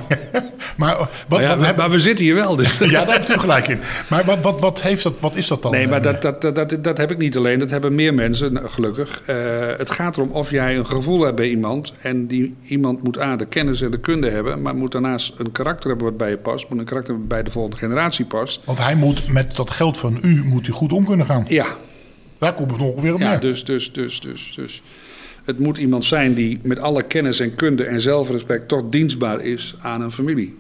maar 0.76 0.98
wat, 0.98 1.10
Maar, 1.30 1.42
ja, 1.42 1.48
wat 1.48 1.58
maar, 1.58 1.68
heb- 1.68 1.78
maar 1.78 1.90
we 1.90 2.00
zitten 2.00 2.26
hier 2.26 2.36
wel. 2.36 2.56
Dus. 2.56 2.78
ja, 2.96 3.06
daar 3.06 3.16
heeft 3.18 3.30
u 3.30 3.40
gelijk 3.40 3.68
in. 3.68 3.80
Maar 4.10 4.26
wat, 4.26 4.40
wat, 4.42 4.60
wat, 4.60 4.82
heeft 4.82 5.04
dat, 5.04 5.14
wat 5.20 5.36
is 5.36 5.48
dat 5.48 5.62
dan? 5.62 5.72
Nee, 5.72 5.88
maar 5.88 5.98
Eh, 5.98 6.04
dat, 6.04 6.22
dat, 6.22 6.42
dat, 6.56 6.70
dat, 6.70 6.84
dat 6.84 6.98
heb 6.98 7.12
ik 7.12 7.18
niet 7.18 7.38
alleen. 7.38 7.60
Dat 7.60 7.70
hebben 7.70 7.96
meer 7.96 8.14
mensen, 8.14 8.54
nou, 8.54 8.68
gelukkig. 8.70 9.22
Eh, 9.26 9.36
het 9.78 9.90
gaat 9.90 10.16
erom 10.18 10.30
of 10.32 10.50
jij 10.52 10.78
een 10.78 10.86
gevoel 10.86 11.22
hebt 11.24 11.36
bij 11.36 11.50
iemand. 11.50 11.94
En 12.02 12.28
die 12.28 12.56
iemand 12.68 13.04
moet 13.04 13.20
A, 13.20 13.36
de 13.36 13.46
kennis 13.46 13.82
en 13.82 13.92
de 13.92 14.00
kunde 14.00 14.30
hebben. 14.30 14.62
Maar 14.62 14.76
moet 14.76 14.92
daarnaast 14.92 15.34
een 15.38 15.52
karakter 15.52 15.90
hebben 15.90 16.08
wat 16.08 16.18
bij 16.18 16.30
je 16.30 16.38
past. 16.38 16.70
Moet 16.70 16.80
een 16.80 16.86
karakter 16.86 17.12
hebben 17.14 17.28
wat 17.30 17.38
bij 17.38 17.44
de 17.46 17.52
volgende 17.52 17.78
generatie 17.78 18.26
past. 18.26 18.60
Want 18.64 18.80
hij 18.80 18.96
moet 18.96 19.28
met 19.28 19.56
dat 19.56 19.72
geld 19.72 19.98
van 19.98 20.20
u 20.22 20.44
moet 20.44 20.68
u 20.68 20.72
goed 20.72 20.92
om 20.94 21.06
kunnen 21.06 21.26
gaan. 21.26 21.46
Ja, 21.48 21.66
Daar 22.38 22.54
komt 22.54 22.72
het 22.72 22.80
ongeveer 22.82 23.14
op 23.14 23.20
ja 23.20 23.30
neer. 23.30 23.40
dus, 23.40 23.64
dus, 23.66 23.92
dus, 23.94 24.20
dus, 24.20 24.54
dus. 24.56 24.82
Het 25.46 25.60
moet 25.60 25.78
iemand 25.78 26.04
zijn 26.06 26.34
die 26.34 26.60
met 26.64 26.80
alle 26.80 27.04
kennis 27.04 27.40
en 27.40 27.56
kunde 27.56 27.84
en 27.84 28.02
zelfrespect 28.02 28.68
toch 28.68 28.82
dienstbaar 28.90 29.42
is 29.42 29.76
aan 29.82 30.02
een 30.02 30.12
familie. 30.12 30.58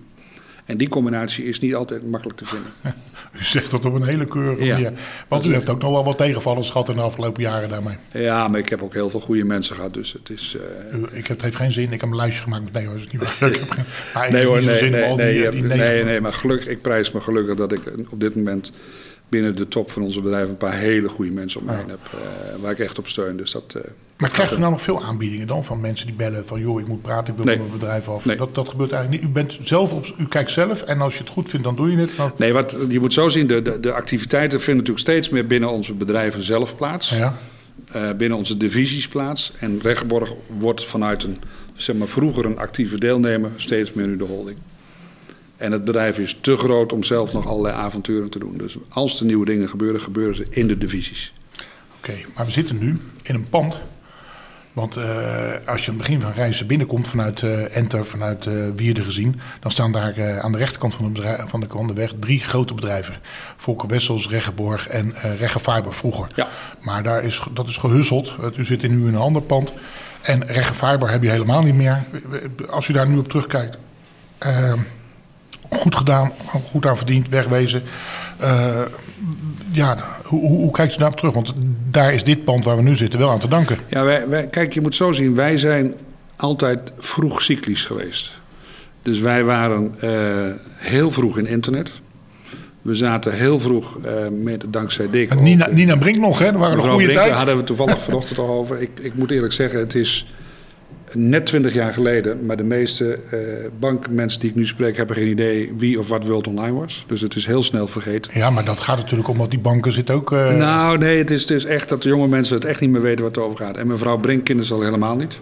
En 0.65 0.77
die 0.77 0.87
combinatie 0.89 1.45
is 1.45 1.59
niet 1.59 1.75
altijd 1.75 2.09
makkelijk 2.09 2.37
te 2.39 2.45
vinden. 2.45 2.71
U 3.39 3.43
zegt 3.43 3.71
dat 3.71 3.85
op 3.85 3.93
een 3.93 4.03
hele 4.03 4.25
keurige 4.25 4.63
Ja. 4.65 4.73
manier. 4.73 4.93
Want 5.27 5.45
u 5.45 5.53
heeft 5.53 5.69
ook 5.69 5.81
nog 5.81 5.91
wel 5.91 6.03
wat 6.03 6.17
tegenvallers 6.17 6.69
gehad 6.69 6.89
in 6.89 6.95
de 6.95 7.01
afgelopen 7.01 7.43
jaren 7.43 7.69
daarmee. 7.69 7.95
Ja, 8.13 8.47
maar 8.47 8.59
ik 8.59 8.69
heb 8.69 8.81
ook 8.81 8.93
heel 8.93 9.09
veel 9.09 9.19
goede 9.19 9.43
mensen 9.45 9.75
gehad. 9.75 9.93
Dus 9.93 10.13
het 10.13 10.29
is. 10.29 10.55
eh, 10.91 10.99
U, 10.99 11.07
ik, 11.11 11.27
het 11.27 11.41
heeft 11.41 11.55
geen 11.55 11.71
zin. 11.73 11.91
Ik 11.91 12.01
heb 12.01 12.09
een 12.09 12.15
lijstje 12.15 12.43
gemaakt 12.43 12.63
met 12.63 12.73
nee 12.73 12.85
hoor, 12.85 12.95
is 12.95 13.01
het 13.01 13.11
niet 13.11 13.21
waar. 13.39 13.49
Ik 13.51 13.59
heb 13.59 13.69
geen- 13.71 13.83
maar 14.13 14.31
Nee 14.31 14.45
hoor, 14.45 14.63
nee, 14.63 14.75
zin 14.77 14.91
nee, 14.91 15.15
nee, 15.15 15.49
die, 15.51 15.61
negen- 15.63 15.77
nee, 15.85 16.03
nee, 16.03 16.21
maar 16.21 16.33
gelukkig, 16.33 16.67
ik 16.67 16.81
prijs 16.81 17.11
me 17.11 17.21
gelukkig 17.21 17.55
dat 17.55 17.71
ik 17.71 17.81
op 18.09 18.19
dit 18.19 18.35
moment 18.35 18.71
binnen 19.29 19.55
de 19.55 19.67
top 19.67 19.91
van 19.91 20.01
onze 20.01 20.21
bedrijven 20.21 20.49
een 20.49 20.57
paar 20.57 20.73
hele 20.77 21.07
goede 21.09 21.31
mensen 21.31 21.59
om 21.59 21.65
me 21.65 21.73
heen 21.75 21.89
heb. 21.89 21.99
eh, 22.13 22.19
waar 22.61 22.71
ik 22.71 22.79
echt 22.79 22.97
op 22.99 23.07
steun. 23.07 23.37
Dus 23.37 23.51
dat, 23.51 23.73
eh, 23.77 23.81
Maar 24.17 24.29
krijgt 24.29 24.53
u 24.53 24.59
nou 24.59 24.71
nog 24.71 24.81
veel 24.81 25.03
aanbiedingen 25.03 25.47
dan 25.47 25.65
van 25.65 25.81
mensen 25.81 26.05
die 26.07 26.15
bellen 26.15 26.47
van 26.47 26.59
joh, 26.59 26.79
ik 26.79 26.87
moet 26.87 27.01
praten, 27.01 27.29
ik 27.29 27.35
wil 27.35 27.45
Nee. 27.45 27.57
mijn 27.57 27.71
bedrijf 27.71 28.07
af. 28.09 28.25
Nee. 28.25 28.37
Dat, 28.37 28.55
dat 28.55 28.69
gebeurt 28.69 28.91
eigenlijk 28.91 29.21
niet. 29.23 29.31
U 29.31 29.33
bent 29.33 29.57
zelf 29.61 29.93
op, 29.93 30.05
u 30.17 30.27
kijkt 30.27 30.51
zelf 30.51 30.81
en 30.81 31.01
als 31.01 31.13
je 31.13 31.19
het 31.19 31.29
goed 31.29 31.49
vindt, 31.49 31.65
dan 31.65 31.75
doe 31.75 31.91
je 31.91 31.97
het. 31.97 32.13
Dan, 32.17 32.31
Nee, 32.37 32.53
wat, 32.53 32.75
je 32.89 32.99
moet 32.99 33.13
zo 33.13 33.29
zien, 33.29 33.47
de, 33.47 33.61
de, 33.61 33.79
de 33.79 33.93
activiteiten 33.93 34.59
vinden 34.59 34.75
natuurlijk 34.83 35.07
steeds 35.09 35.29
meer 35.29 35.47
binnen 35.47 35.69
onze 35.69 35.93
bedrijven 35.93 36.43
zelf 36.43 36.75
plaats. 36.75 37.09
ja. 37.09 37.37
eh, 37.91 38.09
binnen 38.17 38.37
onze 38.37 38.57
divisies 38.57 39.07
plaats. 39.07 39.51
En 39.59 39.79
Regenborg 39.81 40.33
wordt 40.59 40.85
vanuit 40.85 41.23
een, 41.23 41.37
zeg 41.73 41.95
maar, 41.95 42.07
vroeger 42.07 42.45
een 42.45 42.57
actieve 42.57 42.97
deelnemer 42.99 43.51
steeds 43.55 43.93
meer 43.93 44.07
nu 44.07 44.17
de 44.17 44.23
holding. 44.23 44.57
En 45.57 45.71
het 45.71 45.83
bedrijf 45.83 46.17
is 46.17 46.37
te 46.41 46.55
groot 46.55 46.93
om 46.93 47.03
zelf 47.03 47.33
nog 47.33 47.47
allerlei 47.47 47.75
avonturen 47.75 48.29
te 48.29 48.39
doen. 48.39 48.57
Dus 48.57 48.77
als 48.89 49.19
er 49.19 49.25
nieuwe 49.25 49.45
dingen 49.45 49.69
gebeuren, 49.69 50.01
gebeuren 50.01 50.35
ze 50.35 50.45
in 50.49 50.67
de 50.67 50.77
divisies. 50.77 51.33
Oké, 51.97 52.13
maar 52.35 52.45
we 52.45 52.51
zitten 52.51 52.77
nu 52.79 52.99
in 53.21 53.35
een 53.35 53.49
pand. 53.49 53.79
Want 54.73 54.95
eh, 54.97 55.03
als 55.65 55.85
je 55.85 55.91
aan 55.91 55.97
het 55.97 56.07
begin 56.07 56.21
van 56.21 56.31
reizen 56.31 56.67
binnenkomt 56.67 57.07
vanuit 57.07 57.43
eh, 57.43 57.75
Enter, 57.77 58.05
vanuit 58.05 58.45
eh 58.45 58.53
Wierde 58.75 59.03
gezien, 59.03 59.39
dan 59.59 59.71
staan 59.71 59.91
daar 59.91 60.39
aan 60.41 60.51
de 60.51 60.57
rechterkant 60.57 60.95
van 60.95 61.05
de, 61.05 61.11
bedrijf, 61.11 61.43
van 61.49 61.59
de, 61.59 61.65
van 61.69 61.87
de 61.87 61.93
weg 61.93 62.13
drie 62.19 62.39
grote 62.39 62.73
bedrijven. 62.73 63.15
Volker 63.57 63.87
Wessels, 63.89 64.29
Reggeborg 64.29 64.87
en 64.87 65.13
eh 65.15 65.39
Regge 65.39 65.59
Fiber 65.59 65.93
vroeger. 65.93 66.27
Ja. 66.35 66.47
Maar 66.81 67.03
daar 67.03 67.23
is, 67.23 67.41
dat 67.53 67.69
is 67.69 67.77
gehusseld. 67.77 68.35
Het- 68.41 68.57
U 68.57 68.65
zit 68.65 68.81
nu 68.81 68.87
in 69.07 69.13
een 69.13 69.15
ander 69.15 69.41
pand. 69.41 69.73
En 70.21 70.45
Regge 70.47 70.73
Fiber 70.73 71.09
heb 71.09 71.23
je 71.23 71.29
helemaal 71.29 71.61
niet 71.63 71.75
meer. 71.75 72.03
Als 72.69 72.87
u 72.87 72.93
daar 72.93 73.07
nu 73.07 73.17
op 73.17 73.27
terugkijkt, 73.27 73.77
goed 75.69 75.95
gedaan, 75.95 76.31
goed 76.65 76.85
aan 76.85 76.97
verdiend, 76.97 77.29
wegwezen. 77.29 77.83
Eh, 78.37 78.81
ja, 79.71 79.97
hoe, 80.23 80.71
kijkt 80.71 80.93
u 80.93 80.97
daarop 80.97 81.17
terug? 81.17 81.33
Want 81.33 81.53
daar 81.91 82.13
is 82.13 82.23
dit 82.23 82.43
pand 82.43 82.65
waar 82.65 82.75
we 82.75 82.81
nu 82.81 82.95
zitten 82.95 83.19
wel 83.19 83.29
aan 83.29 83.39
te 83.39 83.47
danken. 83.47 83.77
Ja, 83.87 84.03
wij, 84.03 84.27
wij, 84.27 84.47
kijk, 84.47 84.73
je 84.73 84.81
moet 84.81 84.95
zo 84.95 85.11
zien, 85.11 85.35
wij 85.35 85.57
zijn 85.57 85.93
altijd 86.35 86.91
vroeg 86.97 87.41
cyclisch 87.41 87.85
geweest. 87.85 88.39
Dus 89.01 89.19
wij 89.19 89.43
waren 89.43 89.95
eh, 89.99 90.09
heel 90.75 91.11
vroeg 91.11 91.37
in 91.37 91.47
internet. 91.47 91.91
We 92.81 92.95
zaten 92.95 93.33
heel 93.33 93.59
vroeg, 93.59 93.97
eh, 94.03 94.13
met, 94.43 94.63
dankzij 94.67 95.09
Dick... 95.09 95.39
Nina, 95.39 95.67
Nina 95.71 95.97
Brink 95.97 96.17
nog, 96.17 96.39
hè? 96.39 96.51
Dat 96.51 96.53
waren 96.53 96.69
een 96.69 96.75
Mevrouw 96.75 96.93
goede 96.93 97.05
Brink, 97.05 97.19
daar 97.19 97.27
tijd. 97.27 97.37
hadden 97.37 97.57
we 97.57 97.63
toevallig 97.63 98.01
vanochtend 98.01 98.39
al 98.39 98.49
over. 98.49 98.81
Ik, 98.81 98.89
ik 99.01 99.15
moet 99.15 99.31
eerlijk 99.31 99.53
zeggen, 99.53 99.79
het 99.79 99.95
is 99.95 100.25
net 101.15 101.45
twintig 101.45 101.73
jaar 101.73 101.93
geleden. 101.93 102.45
Maar 102.45 102.57
de 102.57 102.63
meeste 102.63 103.19
eh, 103.31 103.39
bankmensen 103.79 104.39
die 104.39 104.49
ik 104.49 104.55
nu 104.55 104.65
spreek 104.65 104.97
hebben 104.97 105.15
geen 105.15 105.27
idee 105.27 105.73
wie 105.77 105.99
of 105.99 106.07
wat 106.07 106.25
World 106.25 106.47
Online 106.47 106.73
was. 106.79 107.05
Dus 107.07 107.21
het 107.21 107.35
is 107.35 107.45
heel 107.45 107.63
snel 107.63 107.87
vergeten. 107.87 108.31
Ja, 108.35 108.49
maar 108.49 108.65
dat 108.65 108.79
gaat 108.79 108.97
natuurlijk 108.97 109.29
om, 109.29 109.37
want 109.37 109.51
die 109.51 109.59
banken 109.59 109.91
zitten 109.91 110.15
ook... 110.15 110.31
eh, 110.31 110.55
Nou, 110.55 110.97
nee, 110.97 111.17
het 111.17 111.31
is, 111.31 111.41
het 111.41 111.51
is 111.51 111.65
echt 111.65 111.89
dat 111.89 112.01
de 112.01 112.09
jonge 112.09 112.27
mensen 112.27 112.55
het 112.55 112.65
echt 112.65 112.79
niet 112.81 112.89
meer 112.89 113.01
weten 113.01 113.23
wat 113.23 113.35
het 113.35 113.43
over 113.45 113.57
gaat. 113.65 113.77
En 113.77 113.87
mevrouw 113.87 114.17
Brink 114.17 114.43
kende 114.43 114.65
ze 114.65 114.73
al 114.73 114.81
helemaal 114.81 115.15
niet. 115.15 115.39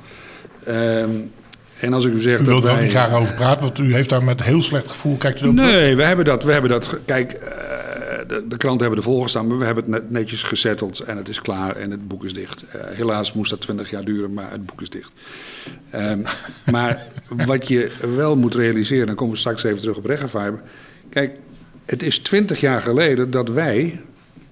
Ehm, 0.66 1.10
en 1.80 1.94
als 1.94 2.06
ik 2.06 2.14
u 2.14 2.22
zeg 2.22 2.40
u 2.42 2.46
wilt 2.46 2.64
er 2.64 2.70
ook 2.70 2.76
wij- 2.76 2.84
niet 2.86 2.94
graag 2.94 3.14
over 3.14 3.34
praten, 3.34 3.62
want 3.62 3.80
u 3.80 3.94
heeft 3.94 4.10
daar 4.10 4.24
met 4.24 4.44
heel 4.44 4.62
slecht 4.62 4.88
gevoel... 4.88 5.18
Kijkt 5.18 5.40
u 5.40 5.44
erop? 5.44 5.56
Nee, 5.56 5.96
we 5.96 6.04
hebben 6.04 6.26
dat. 6.26 6.44
We 6.44 6.52
hebben 6.52 6.70
dat 6.70 6.98
kijk, 7.06 7.32
eh, 7.32 7.93
de, 8.28 8.48
de 8.48 8.58
kranten 8.58 8.82
hebben 8.82 8.98
ervoor 8.98 9.24
gestaan, 9.24 9.48
maar 9.48 9.58
we 9.58 9.66
hebben 9.66 9.84
het 9.84 9.94
net, 9.94 10.12
netjes 10.12 10.44
gezetteld 10.44 11.00
en 11.00 11.18
het 11.18 11.28
is 11.28 11.42
klaar 11.42 11.76
en 11.76 11.92
het 11.92 12.08
boek 12.08 12.26
is 12.26 12.34
dicht. 12.34 12.66
Eh, 12.72 12.82
helaas 12.98 13.34
moest 13.34 13.50
dat 13.50 13.62
20 13.62 13.90
jaar 13.90 14.06
duren, 14.06 14.34
maar 14.34 14.52
het 14.52 14.66
boek 14.66 14.82
is 14.82 14.90
dicht. 14.90 15.12
Ehm, 15.90 16.22
maar 16.72 17.08
wat 17.46 17.68
je 17.68 17.92
wel 18.16 18.38
moet 18.38 18.56
realiseren, 18.56 19.08
dan 19.08 19.16
komen 19.16 19.34
we 19.34 19.40
straks 19.40 19.64
even 19.64 19.82
terug 19.82 19.98
op 19.98 20.06
Reggenfiber. 20.06 20.62
Kijk, 21.10 21.38
het 21.86 22.04
is 22.04 22.20
20 22.20 22.60
jaar 22.60 22.82
geleden 22.82 23.32
dat 23.32 23.50
wij 23.50 24.02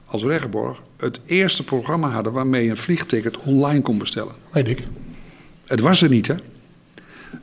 als 0.06 0.24
Reggenborg 0.24 0.82
het 0.98 1.20
eerste 1.26 1.64
programma 1.64 2.10
hadden 2.10 2.34
waarmee 2.34 2.64
je 2.64 2.70
een 2.70 2.78
vliegticket 2.78 3.38
online 3.38 3.82
kon 3.82 3.98
bestellen. 3.98 4.34
Weet 4.52 4.68
ik. 4.68 4.84
Het 5.66 5.80
was 5.80 6.02
er 6.02 6.10
niet, 6.10 6.28
hè? 6.28 6.36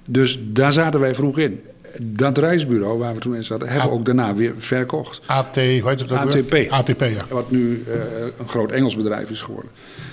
Dus 0.05 0.41
daar 0.43 0.73
zaten 0.73 1.01
wij 1.01 1.15
vroeg 1.15 1.39
in. 1.39 1.61
Dat 2.03 2.39
reisbureau 2.39 2.99
waar 2.99 3.15
we 3.15 3.21
toen 3.21 3.35
in 3.35 3.45
zaten, 3.45 3.69
hebben 3.69 3.89
we 3.89 3.95
ook 3.95 4.05
daarna 4.05 4.35
weer 4.35 4.55
verkocht. 4.59 5.21
AT, 5.27 5.55
hoe 5.55 5.63
heet 5.63 6.01
het 6.01 6.13
ook 6.13 6.33
weer? 6.33 6.43
ATP. 6.43 6.73
ATP, 6.73 7.01
ja. 7.01 7.25
Wat 7.29 7.51
nu 7.51 7.85
eh, 7.87 7.95
een 8.39 8.49
groot 8.49 8.71
Engels 8.71 8.97
bedrijf 8.97 9.31
is 9.31 9.41
geworden. 9.41 9.71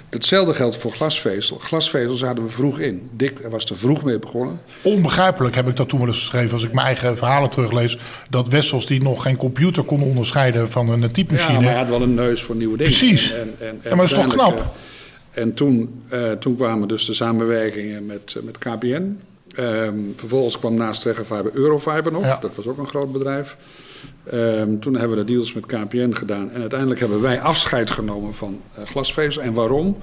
Hetzelfde 0.09 0.53
geldt 0.53 0.77
voor 0.77 0.91
glasvezel. 0.91 1.57
Glasvezel 1.57 2.15
zaten 2.15 2.43
we 2.43 2.49
vroeg 2.49 2.79
in. 2.79 3.09
Dick 3.11 3.39
was 3.49 3.65
er 3.65 3.77
vroeg 3.77 4.03
mee 4.03 4.19
begonnen. 4.19 4.59
Onbegrijpelijk 4.81 5.55
heb 5.55 5.67
ik 5.67 5.75
dat 5.75 5.89
toen 5.89 5.99
wel 5.99 6.07
eens 6.07 6.17
geschreven, 6.17 6.53
als 6.53 6.63
ik 6.63 6.73
mijn 6.73 6.85
eigen 6.85 7.17
verhalen 7.17 7.49
teruglees, 7.49 7.97
dat 8.29 8.47
Wessels 8.47 8.85
die 8.85 9.01
nog 9.01 9.21
geen 9.21 9.37
computer 9.37 9.83
kon 9.83 10.01
onderscheiden 10.01 10.71
van 10.71 10.89
een 10.89 11.11
typemachine. 11.11 11.53
Ja, 11.53 11.59
maar 11.59 11.69
hij 11.69 11.79
had 11.79 11.89
wel 11.89 12.01
een 12.01 12.13
neus 12.13 12.41
voor 12.41 12.55
nieuwe 12.55 12.77
dingen. 12.77 12.93
Precies. 12.93 13.33
En, 13.33 13.39
en, 13.39 13.67
en, 13.67 13.79
Ja, 13.83 13.89
maar 13.89 14.07
dat 14.07 14.17
is 14.17 14.23
toch 14.23 14.27
knap? 14.27 14.57
eh, 14.57 15.41
en 15.41 15.53
toen, 15.53 16.03
eh, 16.09 16.31
toen 16.31 16.55
kwamen 16.55 16.87
dus 16.87 17.05
de 17.05 17.13
samenwerkingen 17.13 18.05
met, 18.05 18.35
met 18.43 18.57
KPN. 18.57 19.17
Ehm, 19.55 19.95
vervolgens 20.15 20.59
kwam 20.59 20.73
naast 20.73 21.03
Reggenfiber 21.03 21.51
Eurofiber 21.53 22.11
nog. 22.11 22.23
Ja. 22.23 22.37
Dat 22.41 22.55
was 22.55 22.67
ook 22.67 22.77
een 22.77 22.87
groot 22.87 23.11
bedrijf. 23.11 23.57
Ehm, 24.23 24.79
toen 24.79 24.95
hebben 24.95 25.17
we 25.17 25.23
de 25.23 25.31
deals 25.31 25.53
met 25.53 25.65
KPN 25.65 26.11
gedaan. 26.13 26.51
En 26.51 26.61
uiteindelijk 26.61 26.99
hebben 26.99 27.21
wij 27.21 27.41
afscheid 27.41 27.89
genomen 27.89 28.33
van 28.33 28.61
eh, 28.75 28.85
glasvezel. 28.85 29.41
En 29.41 29.53
waarom? 29.53 29.97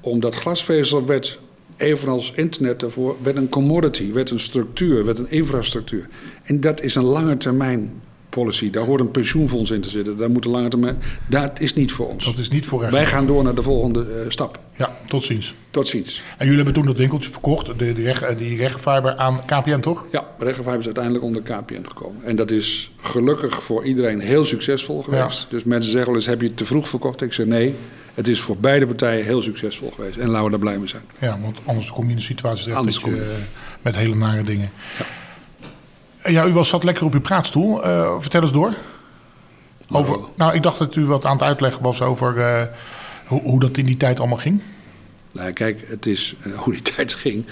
Omdat 0.00 0.34
glasvezel 0.34 1.06
werd, 1.06 1.38
evenals 1.76 2.32
internet 2.34 2.80
daarvoor, 2.80 3.16
werd 3.22 3.36
een 3.36 3.48
commodity, 3.48 4.12
werd 4.12 4.30
een 4.30 4.40
structuur, 4.40 5.04
werd 5.04 5.18
een 5.18 5.30
infrastructuur. 5.30 6.08
En 6.42 6.60
dat 6.60 6.82
is 6.82 6.94
een 6.94 7.04
lange 7.04 7.36
termijn 7.36 8.02
policy. 8.34 8.70
Daar 8.70 8.84
hoort 8.84 9.00
een 9.00 9.10
pensioenfonds 9.10 9.70
in 9.70 9.80
te 9.80 9.88
zitten. 9.88 10.16
Daar 10.16 10.30
moet 10.30 10.44
een 10.44 10.50
lange 10.50 10.68
termijn. 10.68 11.02
Dat 11.26 11.60
is 11.60 11.74
niet 11.74 11.92
voor 11.92 12.08
ons. 12.08 12.24
Dat 12.24 12.38
is 12.38 12.48
niet 12.48 12.66
voor 12.66 12.80
recht. 12.80 12.92
Wij 12.92 13.06
gaan 13.06 13.26
door 13.26 13.42
naar 13.44 13.54
de 13.54 13.62
volgende 13.62 14.00
eh, 14.00 14.30
stap. 14.30 14.58
Ja, 14.76 14.96
tot 15.06 15.24
ziens. 15.24 15.54
Tot 15.70 15.88
ziens. 15.88 16.22
En 16.36 16.46
jullie 16.46 16.54
hebben 16.54 16.74
toen 16.74 16.86
dat 16.86 16.98
winkeltje 16.98 17.30
verkocht, 17.30 17.66
de, 17.78 17.92
die, 17.92 18.04
reg, 18.04 18.34
die 18.34 18.56
Reggefiber, 18.56 19.16
aan 19.16 19.40
KPN, 19.44 19.80
toch? 19.80 20.04
Ja, 20.10 20.24
Reggenfiber 20.38 20.78
is 20.78 20.84
uiteindelijk 20.84 21.24
onder 21.24 21.42
KPN 21.42 21.84
gekomen. 21.88 22.24
En 22.24 22.36
dat 22.36 22.50
is 22.50 22.92
gelukkig 23.00 23.62
voor 23.62 23.84
iedereen 23.84 24.20
heel 24.20 24.44
succesvol 24.44 25.02
geweest. 25.02 25.46
Dus 25.50 25.64
mensen 25.64 25.90
zeggen 25.90 26.10
wel 26.10 26.20
eens, 26.20 26.26
heb 26.30 26.40
je 26.40 26.46
het 26.46 26.56
te 26.56 26.64
vroeg 26.64 26.88
verkocht? 26.88 27.22
Ik 27.22 27.32
zeg 27.32 27.46
nee, 27.46 27.74
het 28.14 28.28
is 28.28 28.40
voor 28.40 28.56
beide 28.56 28.86
partijen 28.86 29.24
heel 29.24 29.42
succesvol 29.42 29.92
geweest. 29.94 30.16
En 30.16 30.28
laten 30.28 30.44
we 30.44 30.50
daar 30.50 30.58
blij 30.58 30.78
mee 30.78 30.88
zijn. 30.88 31.02
Ja, 31.18 31.38
want 31.42 31.58
anders 31.64 31.90
kom 31.92 32.04
je 32.04 32.10
in 32.10 32.16
een 32.16 32.22
situatie 32.22 32.58
terecht 32.62 32.78
Anders 32.78 32.96
dat 33.00 33.04
je, 33.04 33.10
kom 33.10 33.20
je. 33.20 33.30
eh, 33.30 33.38
met 33.82 33.96
hele 33.96 34.14
nare 34.14 34.44
dingen. 34.44 34.70
Ja. 34.98 35.04
U 36.24 36.52
was, 36.52 36.68
zat 36.68 36.84
lekker 36.84 37.04
op 37.04 37.12
uw 37.14 37.20
praatstoel. 37.20 37.84
Eh, 37.84 38.14
vertel 38.18 38.42
eens 38.42 38.52
door. 38.52 38.74
Over, 39.90 40.18
nou, 40.36 40.54
ik 40.54 40.62
dacht 40.62 40.78
dat 40.78 40.96
u 40.96 41.04
wat 41.04 41.24
aan 41.24 41.36
het 41.36 41.42
uitleggen 41.42 41.82
was 41.82 42.02
over 42.02 42.40
eh, 42.40 42.62
hoe, 43.26 43.42
hoe 43.42 43.60
dat 43.60 43.76
in 43.76 43.84
die 43.84 43.96
tijd 43.96 44.18
allemaal 44.18 44.38
ging. 44.38 44.60
Nou, 45.32 45.52
kijk, 45.52 45.84
het 45.88 46.06
is 46.06 46.34
eh, 46.42 46.52
hoe 46.52 46.72
die 46.72 46.82
tijd 46.96 47.14
ging. 47.14 47.46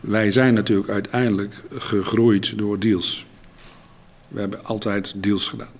Wij 0.00 0.30
zijn 0.30 0.54
natuurlijk 0.54 0.90
uiteindelijk 0.90 1.54
gegroeid 1.78 2.58
door 2.58 2.78
deals. 2.78 3.26
We 4.28 4.40
hebben 4.40 4.64
altijd 4.64 5.12
deals 5.16 5.48
gedaan. 5.48 5.76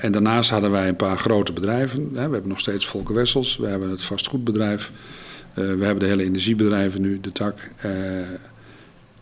En 0.00 0.12
daarnaast 0.12 0.50
hadden 0.50 0.70
wij 0.70 0.88
een 0.88 0.96
paar 0.96 1.18
grote 1.18 1.52
bedrijven. 1.52 2.10
Hè. 2.14 2.26
We 2.26 2.32
hebben 2.32 2.48
nog 2.48 2.60
steeds 2.60 2.86
Volker 2.86 3.14
Wessels, 3.14 3.56
we 3.56 3.66
hebben 3.66 3.90
het 3.90 4.02
vastgoedbedrijf. 4.02 4.90
we 5.54 5.62
hebben 5.62 5.98
de 5.98 6.06
hele 6.06 6.22
energiebedrijven 6.22 7.00
nu, 7.00 7.20
de 7.20 7.32
tak. 7.32 7.70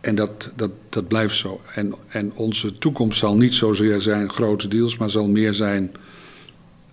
En 0.00 0.14
dat, 0.14 0.50
dat, 0.56 0.70
dat 0.88 1.08
blijft 1.08 1.36
zo. 1.36 1.60
En, 1.74 1.94
en 2.08 2.32
onze 2.34 2.78
toekomst 2.78 3.18
zal 3.18 3.36
niet 3.36 3.54
zozeer 3.54 4.00
zijn 4.00 4.30
grote 4.30 4.68
deals, 4.68 4.96
maar 4.96 5.10
zal 5.10 5.26
meer 5.26 5.54
zijn 5.54 5.92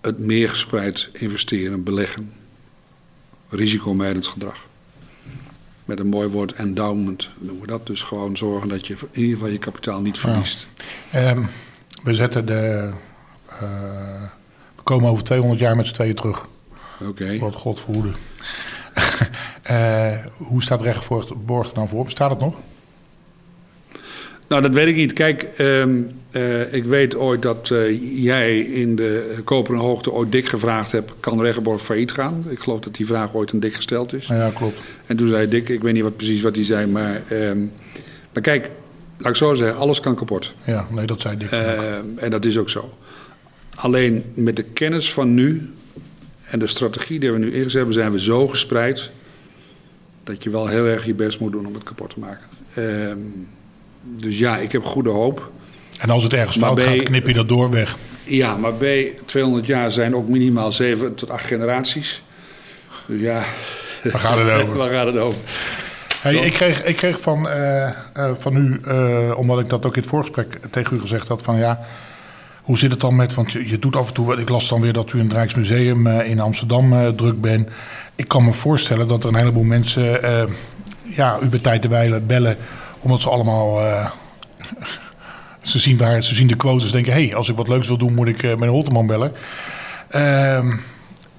het 0.00 0.18
meer 0.18 0.48
gespreid 0.48 1.08
investeren, 1.12 1.82
beleggen 1.82 2.32
risicomijdend 3.48 4.26
gedrag. 4.26 4.66
Met 5.84 5.98
een 6.00 6.06
mooi 6.06 6.28
woord 6.28 6.52
endowment 6.52 7.30
noemen 7.38 7.60
we 7.60 7.66
dat. 7.66 7.86
Dus 7.86 8.02
gewoon 8.02 8.36
zorgen 8.36 8.68
dat 8.68 8.86
je 8.86 8.94
in 9.10 9.20
ieder 9.20 9.34
geval 9.36 9.52
je 9.52 9.58
kapitaal 9.58 10.00
niet 10.00 10.18
verliest. 10.18 10.66
Ehm, 11.10 11.44
we 12.02 12.14
zetten 12.14 12.46
de. 12.46 12.90
eh, 13.46 13.60
we 14.76 14.82
komen 14.82 15.10
over 15.10 15.24
200 15.24 15.60
jaar 15.60 15.76
met 15.76 15.86
z'n 15.86 15.92
tweeën 15.92 16.14
terug. 16.14 16.46
Oké. 17.00 17.38
Wat 17.38 17.54
God 17.54 17.80
verhoede. 17.80 18.12
Eh, 19.62 20.16
hoe 20.36 20.62
staat 20.62 20.82
Rechtborg 20.82 21.68
er 21.68 21.74
dan 21.74 21.88
voor? 21.88 22.04
Bestaat 22.04 22.30
het 22.30 22.40
nog? 22.40 22.60
Nou, 24.46 24.62
dat 24.62 24.72
weet 24.72 24.86
ik 24.86 24.96
niet. 24.96 25.12
Kijk, 25.12 25.42
ehm, 25.42 26.02
eh, 26.30 26.74
ik 26.74 26.84
weet 26.84 27.16
ooit 27.16 27.42
dat 27.42 27.70
eh, 27.70 28.22
jij 28.24 28.60
in 28.60 28.96
de 28.96 29.34
Koperen 29.44 29.80
Hoogte 29.80 30.12
ooit 30.12 30.32
dik 30.32 30.48
gevraagd 30.48 30.92
hebt... 30.92 31.12
kan 31.20 31.40
Regenborg 31.40 31.82
failliet 31.82 32.12
gaan? 32.12 32.44
Ik 32.48 32.58
geloof 32.58 32.80
dat 32.80 32.94
die 32.94 33.06
vraag 33.06 33.34
ooit 33.34 33.52
een 33.52 33.60
dik 33.60 33.74
gesteld 33.74 34.12
is. 34.12 34.26
Ja, 34.26 34.50
klopt. 34.50 34.78
En 35.06 35.16
toen 35.16 35.28
zei 35.28 35.48
Dick, 35.48 35.68
ik 35.68 35.82
weet 35.82 35.92
niet 35.92 36.02
wat, 36.02 36.16
precies 36.16 36.40
wat 36.40 36.56
hij 36.56 36.64
zei, 36.64 36.86
maar... 36.86 37.22
ehm, 37.28 37.58
maar 38.32 38.42
kijk, 38.42 38.70
laat 39.18 39.28
ik 39.28 39.36
zo 39.36 39.54
zeggen, 39.54 39.76
alles 39.76 40.00
kan 40.00 40.14
kapot. 40.14 40.54
Ja, 40.64 40.86
nee, 40.90 41.06
dat 41.06 41.20
zei 41.20 41.36
Dick. 41.36 41.50
Ehm, 41.50 42.04
en 42.16 42.30
dat 42.30 42.44
is 42.44 42.58
ook 42.58 42.70
zo. 42.70 42.94
Alleen 43.74 44.24
met 44.34 44.56
de 44.56 44.62
kennis 44.62 45.12
van 45.12 45.34
nu 45.34 45.70
en 46.50 46.58
de 46.58 46.66
strategie 46.66 47.18
die 47.18 47.32
we 47.32 47.38
nu 47.38 47.52
ingezet 47.52 47.72
hebben, 47.72 47.94
zijn 47.94 48.12
we 48.12 48.20
zo 48.20 48.48
gespreid 48.48 49.10
dat 50.24 50.42
je 50.42 50.50
wel 50.50 50.66
heel 50.66 50.84
erg 50.84 51.06
je 51.06 51.14
best 51.14 51.40
moet 51.40 51.52
doen 51.52 51.66
om 51.66 51.74
het 51.74 51.82
kapot 51.82 52.10
te 52.10 52.20
maken. 52.20 52.46
Dus 54.06 54.38
ja, 54.38 54.56
ik 54.56 54.72
heb 54.72 54.84
goede 54.84 55.10
hoop. 55.10 55.50
en 55.98 56.10
als 56.10 56.22
het 56.22 56.32
ergens 56.34 56.56
fout 56.56 56.82
gaat, 56.82 57.02
knip 57.02 57.26
je 57.26 57.32
dat 57.32 57.48
door 57.48 57.70
weg. 57.70 57.96
Ja, 58.24 58.56
maar 58.56 58.72
B, 58.72 58.84
200 59.24 59.66
jaar 59.66 59.90
zijn 59.90 60.14
ook 60.14 60.28
minimaal 60.28 60.72
7 60.72 61.14
tot 61.14 61.30
8 61.30 61.44
generaties. 61.46 62.22
Dus 63.06 63.20
ja, 63.20 63.44
Waar 64.02 64.20
gaat 64.20 64.38
het 64.38 64.50
over? 64.50 64.76
waar 64.82 64.90
gaat 64.90 65.06
het 65.06 65.18
over? 65.18 65.38
Hey, 66.20 66.34
ik, 66.34 66.52
kreeg, 66.52 66.84
ik 66.84 66.96
kreeg 66.96 67.20
van, 67.20 67.48
eh, 67.48 67.86
eh, 67.88 67.94
van 68.38 68.56
u, 68.56 68.80
eh, 68.84 69.32
omdat 69.36 69.60
ik 69.60 69.68
dat 69.68 69.86
ook 69.86 69.94
in 69.94 70.00
het 70.00 70.10
voorgesprek 70.10 70.58
tegen 70.70 70.96
u 70.96 71.00
gezegd 71.00 71.28
had, 71.28 71.42
van 71.42 71.56
ja, 71.56 71.80
hoe 72.62 72.78
zit 72.78 72.90
het 72.90 73.00
dan 73.00 73.16
met, 73.16 73.34
want 73.34 73.52
je, 73.52 73.68
je 73.68 73.78
doet 73.78 73.96
af 73.96 74.08
en 74.08 74.14
toe, 74.14 74.36
ik 74.36 74.48
las 74.48 74.68
dan 74.68 74.80
weer 74.80 74.92
dat 74.92 75.12
u 75.12 75.18
in 75.18 75.24
het 75.24 75.34
Rijksmuseum 75.34 76.06
in 76.06 76.40
Amsterdam 76.40 77.16
druk 77.16 77.40
bent. 77.40 77.68
Ik 78.14 78.28
kan 78.28 78.44
me 78.44 78.52
voorstellen 78.52 79.08
dat 79.08 79.22
er 79.22 79.28
een 79.28 79.34
heleboel 79.34 79.62
mensen 79.62 80.20
ja, 81.02 81.38
u 81.42 81.48
bij 81.48 81.58
tijd 81.58 81.82
te 81.82 81.88
wijlen 81.88 82.26
bellen, 82.26 82.56
omdat 83.06 83.22
ze 83.22 83.30
allemaal, 83.30 83.80
eh, 83.80 84.10
ze, 85.62 85.78
zien 85.78 85.96
waar, 85.96 86.22
ze 86.22 86.34
zien 86.34 86.46
de 86.46 86.56
quotes 86.56 86.86
en 86.86 86.92
denken, 86.92 87.12
hé, 87.12 87.26
hey, 87.26 87.36
als 87.36 87.48
ik 87.48 87.56
wat 87.56 87.68
leuks 87.68 87.88
wil 87.88 87.98
doen, 87.98 88.14
moet 88.14 88.28
ik 88.28 88.42
uh, 88.42 88.56
mijn 88.56 88.70
Holteman 88.70 89.06
bellen. 89.06 89.32
Ehm 90.08 90.76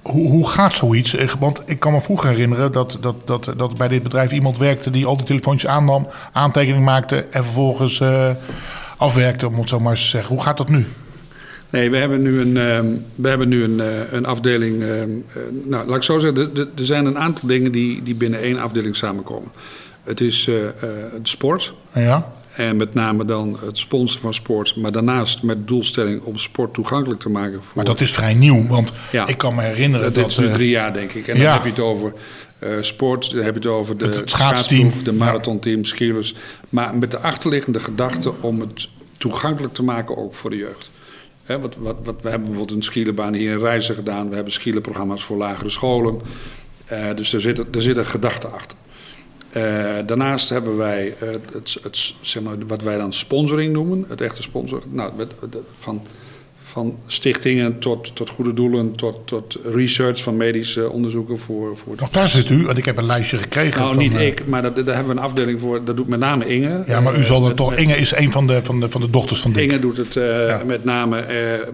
hoe, 0.02 0.28
hoe 0.28 0.48
gaat 0.48 0.74
zoiets? 0.74 1.14
Eh, 1.14 1.28
Want 1.40 1.62
ik 1.66 1.80
kan 1.80 1.92
me 1.92 2.00
vroeger 2.00 2.30
herinneren 2.30 2.72
dat, 2.72 2.98
dat, 3.00 3.16
dat, 3.24 3.52
dat 3.56 3.78
bij 3.78 3.88
dit 3.88 4.02
bedrijf 4.02 4.32
iemand 4.32 4.58
werkte 4.58 4.90
die 4.90 5.06
al 5.06 5.16
die 5.16 5.26
telefoontjes 5.26 5.70
aannam, 5.70 6.08
aantekening 6.32 6.84
maakte 6.84 7.16
en 7.16 7.44
vervolgens 7.44 8.02
afwerkte, 8.96 9.46
om 9.46 9.58
het 9.58 9.68
zo 9.68 9.80
maar 9.80 9.90
eens 9.90 10.02
te 10.02 10.08
zeggen. 10.08 10.34
Hoe 10.34 10.44
gaat 10.44 10.56
dat 10.56 10.68
nu? 10.68 10.86
Nee, 11.70 11.90
we 11.90 11.96
hebben 11.96 12.22
nu 12.22 12.40
een, 12.40 12.56
uh, 12.56 12.98
we 13.14 13.28
hebben 13.28 13.48
nu 13.48 13.62
een, 13.62 13.78
een 14.14 14.26
afdeling. 14.26 14.82
Uh, 14.82 15.02
nou, 15.64 15.88
laat 15.88 15.96
ik 15.96 16.02
zo 16.02 16.18
zeggen, 16.18 16.50
er 16.54 16.84
zijn 16.84 17.06
een 17.06 17.18
aantal 17.18 17.48
dingen 17.48 17.72
die, 17.72 18.02
die 18.02 18.14
binnen 18.14 18.40
één 18.40 18.58
afdeling 18.58 18.96
samenkomen. 18.96 19.50
Het 20.08 20.20
is 20.20 20.48
het 21.12 21.28
sport. 21.28 21.72
Ja. 21.94 22.32
En 22.54 22.76
met 22.76 22.94
name 22.94 23.24
dan 23.24 23.58
het 23.64 23.78
sponsoren 23.78 24.20
van 24.20 24.34
sport. 24.34 24.76
Maar 24.76 24.92
daarnaast 24.92 25.42
met 25.42 25.68
doelstelling 25.68 26.22
om 26.22 26.38
sport 26.38 26.74
toegankelijk 26.74 27.20
te 27.20 27.28
maken. 27.28 27.62
Voor... 27.62 27.72
Maar 27.74 27.84
dat 27.84 28.00
is 28.00 28.12
vrij 28.12 28.34
nieuw, 28.34 28.66
want 28.66 28.92
ja. 29.12 29.26
ik 29.26 29.38
kan 29.38 29.54
me 29.54 29.62
herinneren 29.62 30.04
dat... 30.04 30.14
dat 30.14 30.24
Dit 30.24 30.38
is 30.38 30.38
nu 30.38 30.52
drie 30.52 30.70
jaar, 30.70 30.92
denk 30.92 31.12
ik. 31.12 31.28
En 31.28 31.36
ja. 31.36 31.42
dan 31.42 31.52
heb 31.52 31.62
je 31.62 31.70
het 31.70 31.80
over 31.80 32.12
uh, 32.58 32.70
sport, 32.80 33.30
dan 33.30 33.44
heb 33.44 33.54
je 33.54 33.60
het 33.60 33.68
over 33.68 33.96
de 33.96 34.04
het 34.04 34.30
schaatsteam, 34.30 34.92
de 35.04 35.12
marathonteam, 35.12 35.84
skiers. 35.84 36.34
Maar 36.68 36.94
met 36.94 37.10
de 37.10 37.18
achterliggende 37.18 37.80
gedachte 37.80 38.32
om 38.40 38.60
het 38.60 38.88
toegankelijk 39.16 39.74
te 39.74 39.82
maken 39.82 40.16
ook 40.16 40.34
voor 40.34 40.50
de 40.50 40.56
jeugd. 40.56 40.90
Wat, 41.46 41.76
wat, 41.76 41.96
wat, 42.04 42.22
we 42.22 42.28
hebben 42.28 42.48
bijvoorbeeld 42.48 42.78
een 42.78 42.84
skielenbaan 42.84 43.34
hier 43.34 43.52
in 43.52 43.58
Reizen 43.58 43.94
gedaan. 43.94 44.28
We 44.28 44.34
hebben 44.34 44.52
skielenprogramma's 44.52 45.22
voor 45.22 45.36
lagere 45.36 45.70
scholen. 45.70 46.20
Uh, 46.92 46.98
dus 47.14 47.32
er 47.32 47.40
zit, 47.40 47.58
er 47.58 47.82
zit 47.82 47.96
een 47.96 48.06
gedachte 48.06 48.46
achter. 48.46 48.76
Uh, 49.56 49.62
daarnaast 50.06 50.48
hebben 50.48 50.76
wij 50.76 51.16
uh, 51.22 51.28
het, 51.52 51.78
het, 51.82 52.14
zeg 52.20 52.42
maar, 52.42 52.66
wat 52.66 52.82
wij 52.82 52.98
dan 52.98 53.12
sponsoring 53.12 53.72
noemen, 53.72 54.04
het 54.08 54.20
echte 54.20 54.42
sponsor. 54.42 54.82
Nou, 54.88 55.12
van, 55.78 56.02
van 56.72 56.96
stichtingen 57.06 57.78
tot, 57.78 58.16
tot 58.16 58.28
goede 58.28 58.54
doelen, 58.54 58.94
tot, 58.94 59.16
tot 59.24 59.58
research 59.64 60.22
van 60.22 60.36
medische 60.36 60.90
onderzoeken 60.90 61.38
voor. 61.38 61.76
voor 61.76 61.94
Nog 61.98 62.10
daar 62.10 62.28
zit 62.28 62.50
u, 62.50 62.66
want 62.66 62.78
ik 62.78 62.84
heb 62.84 62.96
een 62.96 63.06
lijstje 63.06 63.36
gekregen. 63.36 63.80
Nou, 63.80 63.94
van, 63.94 64.02
niet 64.02 64.20
ik, 64.20 64.46
maar 64.46 64.62
dat, 64.62 64.76
daar 64.76 64.94
hebben 64.94 65.14
we 65.14 65.20
een 65.20 65.26
afdeling 65.26 65.60
voor. 65.60 65.84
Dat 65.84 65.96
doet 65.96 66.08
met 66.08 66.18
name 66.18 66.46
Inge. 66.46 66.82
Ja, 66.86 67.00
maar 67.00 67.18
u 67.18 67.22
zal 67.22 67.40
dat 67.40 67.56
toch. 67.56 67.74
Inge 67.74 67.96
is 67.96 68.16
een 68.16 68.32
van 68.32 68.46
de, 68.46 68.60
van 68.62 68.80
de, 68.80 68.90
van 68.90 69.00
de 69.00 69.10
dochters 69.10 69.40
van 69.40 69.52
Dick. 69.52 69.70
Inge 69.70 69.78
doet 69.78 69.96
het 69.96 70.16
uh, 70.16 70.48
ja. 70.48 70.62
met 70.66 70.84
name 70.84 71.24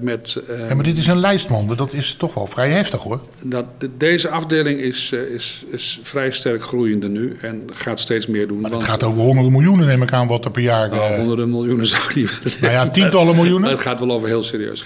met. 0.01 0.43
ja, 0.69 0.75
maar 0.75 0.85
dit 0.85 0.99
is 0.99 1.07
een 1.07 1.21
lijstman, 1.21 1.75
dat 1.77 1.93
is 1.93 2.15
toch 2.15 2.35
wel 2.35 2.47
vrij 2.47 2.71
heftig 2.71 3.03
hoor. 3.03 3.21
Dat, 3.43 3.65
deze 3.97 4.29
afdeling 4.29 4.81
is, 4.81 5.13
is, 5.35 5.65
is 5.71 6.01
vrij 6.03 6.31
sterk 6.31 6.63
groeiende 6.63 7.09
nu 7.09 7.37
en 7.41 7.63
gaat 7.73 8.01
steeds 8.01 8.27
meer 8.27 8.49
doen. 8.49 8.61
Maar 8.61 8.71
het 8.71 8.83
gaat 8.83 9.03
over 9.03 9.21
honderden 9.21 9.53
miljoenen, 9.53 9.87
neem 9.87 10.03
ik 10.03 10.13
aan, 10.13 10.27
wat 10.27 10.45
er 10.45 10.51
per 10.51 10.63
jaar. 10.63 10.89
Nou, 10.89 11.17
honderden 11.17 11.51
miljoenen 11.51 11.87
zou 11.95 12.03
ik 12.03 12.15
niet 12.15 12.29
willen 12.29 12.51
zeggen. 12.51 12.73
Nou 12.73 12.87
ja, 12.87 12.91
tientallen 12.91 13.35
miljoenen. 13.35 13.61
Maar 13.61 13.71
het 13.71 13.81
gaat 13.81 14.01
wel 14.01 14.13
over 14.13 14.29
heel 14.29 14.43
serieus 14.43 14.83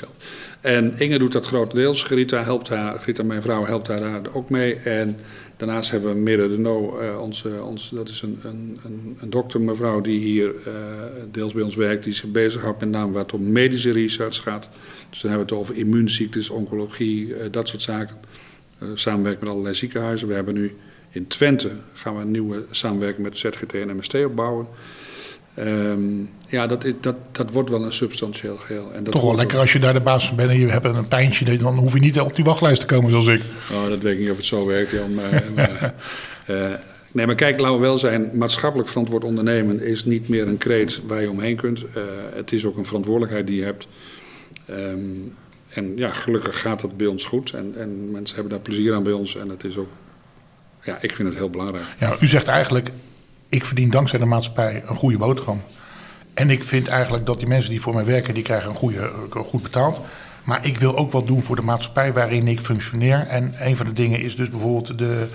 En 0.60 0.98
Inge 0.98 1.18
doet 1.18 1.32
dat 1.32 1.46
grotendeels. 1.46 2.02
Grita, 2.02 2.42
helpt 2.42 2.68
haar, 2.68 3.00
Grita 3.00 3.22
mijn 3.22 3.42
vrouw, 3.42 3.64
helpt 3.64 3.88
haar 3.88 4.00
daar 4.00 4.20
ook 4.32 4.50
mee. 4.50 4.74
En 4.74 5.16
daarnaast 5.56 5.90
hebben 5.90 6.14
we 6.14 6.20
Mirre 6.20 6.48
de 6.48 6.58
No, 6.58 7.00
uh, 7.00 7.20
onze, 7.20 7.62
onze, 7.62 7.94
dat 7.94 8.08
is 8.08 8.22
een, 8.22 8.40
een, 8.42 8.78
een, 8.84 9.16
een 9.20 9.30
dokter, 9.30 9.60
mevrouw, 9.60 10.00
die 10.00 10.20
hier 10.20 10.54
uh, 10.66 10.72
deels 11.30 11.52
bij 11.52 11.62
ons 11.62 11.74
werkt. 11.74 12.04
Die 12.04 12.12
zich 12.12 12.30
bezighoudt 12.30 12.80
met 12.80 12.88
name 12.88 13.18
het 13.18 13.32
om 13.32 13.52
medische 13.52 13.92
research 13.92 14.42
gaat. 14.42 14.68
Dus 15.10 15.20
dan 15.20 15.30
hebben 15.30 15.48
we 15.48 15.54
het 15.54 15.64
over 15.64 15.76
immuunziektes, 15.76 16.50
oncologie, 16.50 17.26
uh, 17.26 17.36
dat 17.50 17.68
soort 17.68 17.82
zaken. 17.82 18.16
samenwerken 18.94 19.40
met 19.44 19.52
allerlei 19.52 19.74
ziekenhuizen. 19.74 20.28
We 20.28 20.34
hebben 20.34 20.54
nu 20.54 20.76
in 21.10 21.26
Twente 21.26 21.70
gaan 21.92 22.16
we 22.16 22.22
een 22.22 22.30
nieuwe 22.30 22.64
samenwerking 22.70 23.22
met 23.22 23.36
ZGT 23.36 23.74
en 23.74 23.96
MST 23.96 24.14
opbouwen. 24.14 24.66
Um, 25.60 26.30
ja, 26.46 26.66
dat, 26.66 26.86
dat, 27.00 27.16
dat 27.32 27.50
wordt 27.50 27.70
wel 27.70 27.84
een 27.84 27.92
substantieel 27.92 28.56
geheel. 28.56 28.92
En 28.92 29.04
dat 29.04 29.12
Toch 29.12 29.22
wel 29.22 29.34
lekker 29.34 29.58
als 29.58 29.72
je 29.72 29.78
daar 29.78 29.92
de 29.92 30.00
baas 30.00 30.26
van 30.26 30.36
bent 30.36 30.50
en 30.50 30.58
je 30.58 30.66
hebt 30.66 30.84
een 30.84 31.08
pijntje, 31.08 31.56
dan 31.56 31.76
hoef 31.76 31.92
je 31.92 32.00
niet 32.00 32.20
op 32.20 32.36
die 32.36 32.44
wachtlijst 32.44 32.80
te 32.80 32.86
komen 32.86 33.10
zoals 33.10 33.26
ik. 33.26 33.42
Oh, 33.72 33.88
dat 33.88 34.02
weet 34.02 34.12
ik 34.14 34.20
niet 34.20 34.30
of 34.30 34.36
het 34.36 34.46
zo 34.46 34.66
werkt, 34.66 34.90
Jan. 34.90 35.14
Maar, 35.14 35.44
maar, 35.54 35.94
uh, 36.50 36.72
nee, 37.12 37.26
maar 37.26 37.34
kijk, 37.34 37.60
laten 37.60 37.74
we 37.74 37.80
wel 37.80 37.98
zijn, 37.98 38.30
maatschappelijk 38.32 38.88
verantwoord 38.88 39.24
ondernemen 39.24 39.82
is 39.82 40.04
niet 40.04 40.28
meer 40.28 40.48
een 40.48 40.58
kreet 40.58 41.00
waar 41.06 41.20
je 41.20 41.30
omheen 41.30 41.56
kunt. 41.56 41.80
Uh, 41.80 42.02
het 42.34 42.52
is 42.52 42.64
ook 42.64 42.76
een 42.76 42.86
verantwoordelijkheid 42.86 43.46
die 43.46 43.56
je 43.56 43.64
hebt. 43.64 43.88
Um, 44.70 45.34
en 45.68 45.96
ja, 45.96 46.12
gelukkig 46.12 46.60
gaat 46.60 46.80
dat 46.80 46.96
bij 46.96 47.06
ons 47.06 47.24
goed. 47.24 47.52
En, 47.52 47.74
en 47.76 48.10
mensen 48.10 48.34
hebben 48.34 48.52
daar 48.52 48.62
plezier 48.62 48.94
aan 48.94 49.02
bij 49.02 49.12
ons. 49.12 49.36
En 49.36 49.48
het 49.48 49.64
is 49.64 49.76
ook, 49.76 49.90
ja, 50.82 50.98
ik 51.00 51.14
vind 51.14 51.28
het 51.28 51.36
heel 51.36 51.50
belangrijk. 51.50 51.84
Ja, 51.98 52.16
u 52.20 52.26
zegt 52.26 52.46
eigenlijk, 52.46 52.90
ik 53.48 53.64
verdien 53.64 53.90
dankzij 53.90 54.18
de 54.18 54.24
maatschappij 54.24 54.82
een 54.86 54.96
goede 54.96 55.18
boterham. 55.18 55.62
En 56.34 56.50
ik 56.50 56.64
vind 56.64 56.88
eigenlijk 56.88 57.26
dat 57.26 57.38
die 57.38 57.48
mensen 57.48 57.70
die 57.70 57.80
voor 57.80 57.94
mij 57.94 58.04
werken, 58.04 58.34
die 58.34 58.42
krijgen 58.42 58.70
een 58.70 58.76
goede, 58.76 59.10
goed 59.30 59.62
betaald. 59.62 60.00
Maar 60.44 60.66
ik 60.66 60.78
wil 60.78 60.96
ook 60.96 61.10
wat 61.10 61.26
doen 61.26 61.42
voor 61.42 61.56
de 61.56 61.62
maatschappij 61.62 62.12
waarin 62.12 62.48
ik 62.48 62.60
functioneer. 62.60 63.26
En 63.26 63.54
een 63.58 63.76
van 63.76 63.86
de 63.86 63.92
dingen 63.92 64.20
is 64.20 64.36
dus 64.36 64.50
bijvoorbeeld 64.50 64.98
de, 64.98 65.26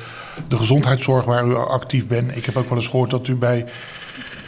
de 0.48 0.58
gezondheidszorg 0.58 1.26
waar 1.26 1.48
u 1.48 1.56
actief 1.56 2.08
bent. 2.08 2.36
Ik 2.36 2.46
heb 2.46 2.58
ook 2.58 2.70
wel 2.70 2.78
eens 2.78 2.88
gehoord 2.88 3.10
dat 3.10 3.28
u 3.28 3.36
bij 3.36 3.66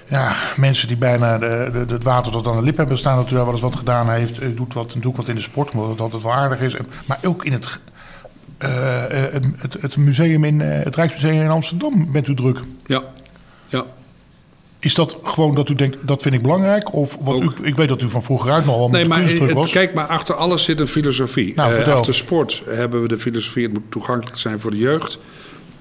ja, 0.07 0.35
mensen 0.55 0.87
die 0.87 0.97
bijna 0.97 1.37
de, 1.37 1.85
het 1.87 2.03
water 2.03 2.31
tot 2.31 2.47
aan 2.47 2.55
de 2.55 2.61
lip 2.61 2.77
hebben 2.77 2.97
staan, 2.97 3.17
dat 3.17 3.31
u 3.31 3.35
daar 3.35 3.43
wel 3.43 3.53
eens 3.53 3.61
wat 3.61 3.75
gedaan 3.75 4.09
heeft. 4.09 4.43
U 4.43 4.53
doet 4.53 4.73
wat, 4.73 4.95
doet 4.99 5.17
wat 5.17 5.27
in 5.27 5.35
de 5.35 5.41
sport, 5.41 5.71
omdat 5.71 5.89
het 5.89 6.01
altijd 6.01 6.23
wel 6.23 6.33
aardig 6.33 6.59
is. 6.59 6.75
Maar 7.05 7.19
ook 7.23 7.45
in 7.45 7.53
het, 7.53 7.79
uh, 8.59 8.69
het, 9.57 9.77
het, 9.81 9.97
museum 9.97 10.43
in, 10.43 10.59
het 10.59 10.95
Rijksmuseum 10.95 11.41
in 11.41 11.49
Amsterdam 11.49 12.11
bent 12.11 12.27
u 12.27 12.35
druk. 12.35 12.59
Ja, 12.85 13.03
ja. 13.75 13.85
Is 14.79 14.93
dat 14.93 15.17
gewoon 15.23 15.55
dat 15.55 15.69
u 15.69 15.73
denkt, 15.73 15.97
dat 16.01 16.21
vind 16.21 16.35
ik 16.35 16.41
belangrijk? 16.41 16.93
Of 16.93 17.17
wat 17.21 17.41
u, 17.41 17.49
ik 17.61 17.75
weet 17.75 17.87
dat 17.87 18.01
u 18.01 18.09
van 18.09 18.23
vroeger 18.23 18.51
uit 18.51 18.65
nog 18.65 18.77
wel 18.77 18.89
nee, 18.89 19.05
maar 19.05 19.21
het, 19.21 19.51
was. 19.51 19.71
Kijk, 19.71 19.93
maar 19.93 20.05
achter 20.05 20.35
alles 20.35 20.63
zit 20.63 20.79
een 20.79 20.87
filosofie. 20.87 21.53
Nou, 21.55 21.73
uh, 21.73 21.87
achter 21.87 22.15
sport 22.15 22.63
hebben 22.69 23.01
we 23.01 23.07
de 23.07 23.19
filosofie, 23.19 23.63
het 23.63 23.73
moet 23.73 23.83
toegankelijk 23.89 24.37
zijn 24.37 24.59
voor 24.59 24.71
de 24.71 24.77
jeugd. 24.77 25.19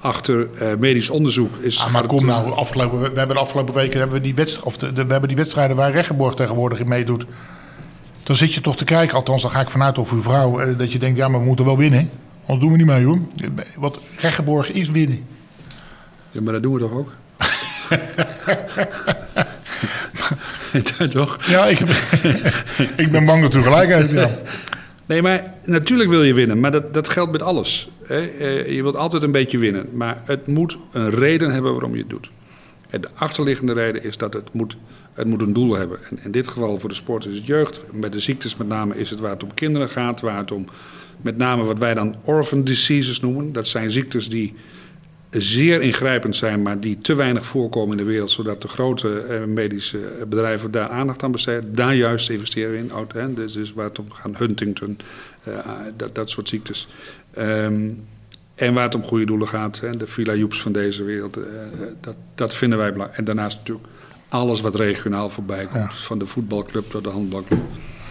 Achter 0.00 0.48
uh, 0.62 0.68
medisch 0.78 1.10
onderzoek 1.10 1.56
is... 1.56 1.80
Ah, 1.80 1.92
maar 1.92 2.06
kom 2.06 2.26
nou, 2.26 2.52
afgelopen, 2.52 2.98
we 2.98 3.04
hebben 3.04 3.36
de 3.36 3.42
afgelopen 3.42 3.74
weken 3.74 3.98
hebben 3.98 4.16
we 4.16 4.22
die, 4.22 4.34
wedst, 4.34 4.62
of 4.62 4.76
de, 4.76 4.92
de, 4.92 5.04
we 5.04 5.10
hebben 5.10 5.28
die 5.28 5.38
wedstrijden 5.38 5.76
waar 5.76 5.92
Reggenborg 5.92 6.34
tegenwoordig 6.34 6.80
in 6.80 6.88
meedoet. 6.88 7.24
Dan 8.22 8.36
zit 8.36 8.54
je 8.54 8.60
toch 8.60 8.76
te 8.76 8.84
kijken, 8.84 9.16
althans 9.16 9.42
dan 9.42 9.50
ga 9.50 9.60
ik 9.60 9.70
vanuit 9.70 9.98
of 9.98 10.12
uw 10.12 10.22
vrouw, 10.22 10.60
uh, 10.60 10.78
dat 10.78 10.92
je 10.92 10.98
denkt, 10.98 11.18
ja 11.18 11.28
maar 11.28 11.40
we 11.40 11.46
moeten 11.46 11.64
wel 11.64 11.76
winnen. 11.76 12.10
Anders 12.40 12.60
doen 12.60 12.70
we 12.70 12.76
niet 12.76 12.86
mee 12.86 13.04
hoor. 13.04 13.18
Wat 13.76 14.00
Reggenborg 14.16 14.72
is 14.72 14.90
winnen. 14.90 15.26
Ja, 16.30 16.40
maar 16.40 16.52
dat 16.52 16.62
doen 16.62 16.74
we 16.74 16.80
toch 16.80 16.92
ook? 16.92 17.12
Ja, 20.98 21.08
toch? 21.08 21.46
Ja, 21.46 21.66
ik, 21.66 21.78
ik 23.04 23.10
ben 23.10 23.24
bang 23.24 23.42
dat 23.42 23.54
u 23.54 23.60
gelijk 23.60 23.92
heeft. 23.92 24.12
Ja. 24.12 24.30
Nee, 25.06 25.22
maar 25.22 25.54
natuurlijk 25.64 26.10
wil 26.10 26.22
je 26.22 26.34
winnen, 26.34 26.60
maar 26.60 26.70
dat, 26.70 26.94
dat 26.94 27.08
geldt 27.08 27.32
met 27.32 27.42
alles. 27.42 27.88
Hè? 28.02 28.18
Je 28.68 28.82
wilt 28.82 28.96
altijd 28.96 29.22
een 29.22 29.30
beetje 29.30 29.58
winnen, 29.58 29.86
maar 29.92 30.22
het 30.24 30.46
moet 30.46 30.78
een 30.92 31.10
reden 31.10 31.52
hebben 31.52 31.72
waarom 31.72 31.92
je 31.92 31.98
het 31.98 32.10
doet. 32.10 32.30
En 32.90 33.00
de 33.00 33.08
achterliggende 33.14 33.72
reden 33.72 34.04
is 34.04 34.16
dat 34.16 34.34
het 34.34 34.52
moet, 34.52 34.76
het 35.12 35.26
moet 35.26 35.40
een 35.40 35.52
doel 35.52 35.74
hebben. 35.74 35.98
En 36.10 36.18
in 36.22 36.30
dit 36.30 36.48
geval 36.48 36.78
voor 36.78 36.88
de 36.88 36.94
sport 36.94 37.26
is 37.26 37.36
het 37.36 37.46
jeugd. 37.46 37.84
Met 37.92 38.12
de 38.12 38.20
ziektes 38.20 38.56
met 38.56 38.68
name 38.68 38.96
is 38.96 39.10
het 39.10 39.20
waar 39.20 39.30
het 39.30 39.42
om 39.42 39.54
kinderen 39.54 39.88
gaat, 39.88 40.20
waar 40.20 40.38
het 40.38 40.52
om 40.52 40.66
met 41.22 41.36
name 41.36 41.64
wat 41.64 41.78
wij 41.78 41.94
dan 41.94 42.16
orphan 42.24 42.64
diseases 42.64 43.20
noemen. 43.20 43.52
Dat 43.52 43.66
zijn 43.66 43.90
ziektes 43.90 44.28
die 44.28 44.54
zeer 45.36 45.82
ingrijpend 45.82 46.36
zijn, 46.36 46.62
maar 46.62 46.80
die 46.80 46.98
te 46.98 47.14
weinig 47.14 47.46
voorkomen 47.46 47.98
in 47.98 48.04
de 48.04 48.10
wereld, 48.10 48.30
zodat 48.30 48.62
de 48.62 48.68
grote 48.68 49.26
uh, 49.30 49.44
medische 49.44 50.26
bedrijven 50.28 50.70
daar 50.70 50.88
aandacht 50.88 51.22
aan 51.22 51.32
besteden. 51.32 51.74
Daar 51.74 51.94
juist 51.94 52.30
investeren 52.30 52.78
in. 52.78 52.92
Oud, 52.92 53.12
hè? 53.12 53.34
Dus, 53.34 53.52
dus 53.52 53.72
waar 53.72 53.84
het 53.84 53.98
om 53.98 54.10
gaat, 54.10 54.38
Huntington, 54.38 54.98
uh, 55.48 55.58
dat, 55.96 56.14
dat 56.14 56.30
soort 56.30 56.48
ziektes. 56.48 56.88
Um, 57.38 58.04
en 58.54 58.74
waar 58.74 58.84
het 58.84 58.94
om 58.94 59.02
goede 59.02 59.24
doelen 59.24 59.48
gaat, 59.48 59.80
hè? 59.80 59.90
de 59.90 60.06
Villa 60.06 60.34
Joeps 60.34 60.62
van 60.62 60.72
deze 60.72 61.04
wereld, 61.04 61.36
uh, 61.36 61.44
dat, 62.00 62.16
dat 62.34 62.54
vinden 62.54 62.78
wij 62.78 62.92
belangrijk. 62.92 63.18
En 63.18 63.24
daarnaast 63.24 63.56
natuurlijk 63.56 63.86
alles 64.28 64.60
wat 64.60 64.74
regionaal 64.74 65.30
voorbij 65.30 65.64
komt, 65.64 65.92
ja. 65.92 65.96
van 65.96 66.18
de 66.18 66.26
voetbalclub 66.26 66.90
tot 66.90 67.04
de 67.04 67.10
handbalclub. 67.10 67.60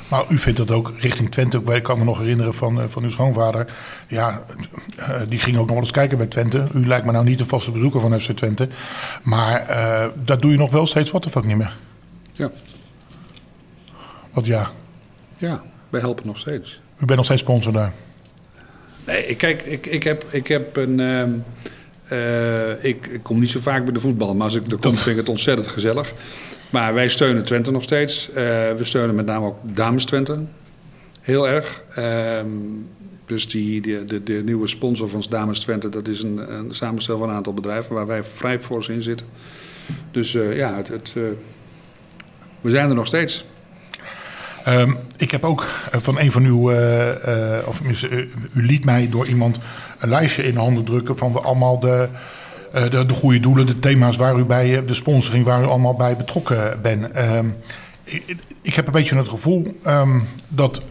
Maar 0.07 0.23
u 0.29 0.37
vindt 0.37 0.57
dat 0.57 0.71
ook 0.71 0.93
richting 0.99 1.31
Twente. 1.31 1.61
Ik 1.73 1.83
kan 1.83 1.97
me 1.97 2.03
nog 2.03 2.17
herinneren 2.19 2.53
van, 2.53 2.89
van 2.89 3.03
uw 3.03 3.09
schoonvader. 3.09 3.73
Ja, 4.07 4.43
die 5.27 5.39
ging 5.39 5.55
ook 5.57 5.65
nog 5.65 5.73
wel 5.75 5.83
eens 5.83 5.91
kijken 5.91 6.17
bij 6.17 6.27
Twente. 6.27 6.67
U 6.73 6.87
lijkt 6.87 7.05
me 7.05 7.11
nou 7.11 7.25
niet 7.25 7.37
de 7.37 7.45
vaste 7.45 7.71
bezoeker 7.71 7.99
van 8.01 8.19
FC 8.19 8.31
Twente. 8.31 8.67
Maar 9.23 9.69
uh, 9.69 10.05
dat 10.25 10.41
doe 10.41 10.51
je 10.51 10.57
nog 10.57 10.71
wel 10.71 10.85
steeds 10.85 11.11
wat 11.11 11.25
of 11.25 11.37
ook 11.37 11.45
niet 11.45 11.57
meer? 11.57 11.75
Ja. 12.33 12.51
Wat 14.31 14.45
ja? 14.45 14.69
Ja. 15.37 15.63
wij 15.89 16.01
helpen 16.01 16.25
nog 16.27 16.37
steeds. 16.39 16.81
U 16.97 17.05
bent 17.05 17.15
nog 17.15 17.25
steeds 17.25 17.41
sponsor 17.41 17.73
daar? 17.73 17.93
Nee, 19.05 19.25
ik- 19.27 19.37
kijk, 19.37 19.61
ik, 19.61 19.85
ik, 19.85 20.03
heb, 20.03 20.23
ik 20.31 20.47
heb 20.47 20.75
een... 20.77 20.99
ehm, 20.99 21.29
eh, 22.07 22.83
ik, 22.83 23.07
ik 23.07 23.23
kom 23.23 23.39
niet 23.39 23.49
zo 23.51 23.59
vaak 23.59 23.83
bij 23.83 23.93
de 23.93 23.99
voetbal, 23.99 24.35
maar 24.35 24.45
als 24.45 24.55
ik 24.55 24.67
er 24.67 24.77
kom 24.77 24.95
vind 24.95 25.07
ik 25.07 25.15
het 25.17 25.29
ontzettend 25.29 25.67
gezellig. 25.67 26.13
Maar 26.73 26.93
wij 26.93 27.09
steunen 27.09 27.43
Twente 27.43 27.71
nog 27.71 27.83
steeds. 27.83 28.29
Eh, 28.29 28.35
we 28.71 28.79
steunen 28.81 29.15
met 29.15 29.25
name 29.25 29.45
ook 29.45 29.57
Dames 29.61 30.05
Twente. 30.05 30.39
Heel 31.21 31.47
erg. 31.47 31.83
Ehm, 31.95 32.47
dus 33.25 33.47
die, 33.47 33.81
de, 34.05 34.23
de 34.23 34.41
nieuwe 34.45 34.67
sponsor 34.67 35.09
van 35.09 35.23
Dames 35.29 35.59
Twente, 35.59 35.89
dat 35.89 36.07
is 36.07 36.23
een, 36.23 36.53
een 36.53 36.75
samenstel 36.75 37.17
van 37.17 37.29
een 37.29 37.35
aantal 37.35 37.53
bedrijven 37.53 37.95
waar 37.95 38.07
wij 38.07 38.23
vrij 38.23 38.59
fors 38.59 38.87
in 38.87 39.01
zitten. 39.01 39.27
Dus 40.11 40.35
eh, 40.35 40.57
ja, 40.57 40.75
het, 40.75 40.87
het, 40.87 41.13
eh, 41.17 41.23
we 42.61 42.69
zijn 42.69 42.89
er 42.89 42.95
nog 42.95 43.07
steeds. 43.07 43.45
Ehm, 44.63 44.93
ik 45.17 45.31
heb 45.31 45.43
ook 45.43 45.67
van 45.91 46.19
een 46.19 46.31
van 46.31 46.43
uw, 46.43 46.71
of 47.65 47.81
u 48.53 48.65
liet 48.65 48.85
mij 48.85 49.09
door 49.09 49.27
iemand 49.27 49.59
een 49.99 50.09
lijstje 50.09 50.43
in 50.43 50.55
handen 50.55 50.83
drukken 50.83 51.17
van 51.17 51.33
we 51.33 51.39
allemaal 51.39 51.79
de, 51.79 52.09
de, 52.73 53.05
de 53.05 53.13
goede 53.13 53.39
doelen, 53.39 53.65
de 53.65 53.79
thema's 53.79 54.17
waar 54.17 54.37
u 54.39 54.43
bij, 54.45 54.77
eh, 54.77 54.87
de 54.87 54.93
sponsoring 54.93 55.45
waar 55.45 55.61
u 55.63 55.65
allemaal 55.65 55.95
bij 55.95 56.15
betrokken 56.15 56.79
bent. 56.81 57.11
Ehm, 57.11 57.49
ik, 58.03 58.35
ik 58.61 58.73
heb 58.73 58.85
een 58.85 58.91
beetje 58.91 59.15
het 59.15 59.29
gevoel 59.29 59.77
ehm, 59.83 60.19
dat 60.47 60.81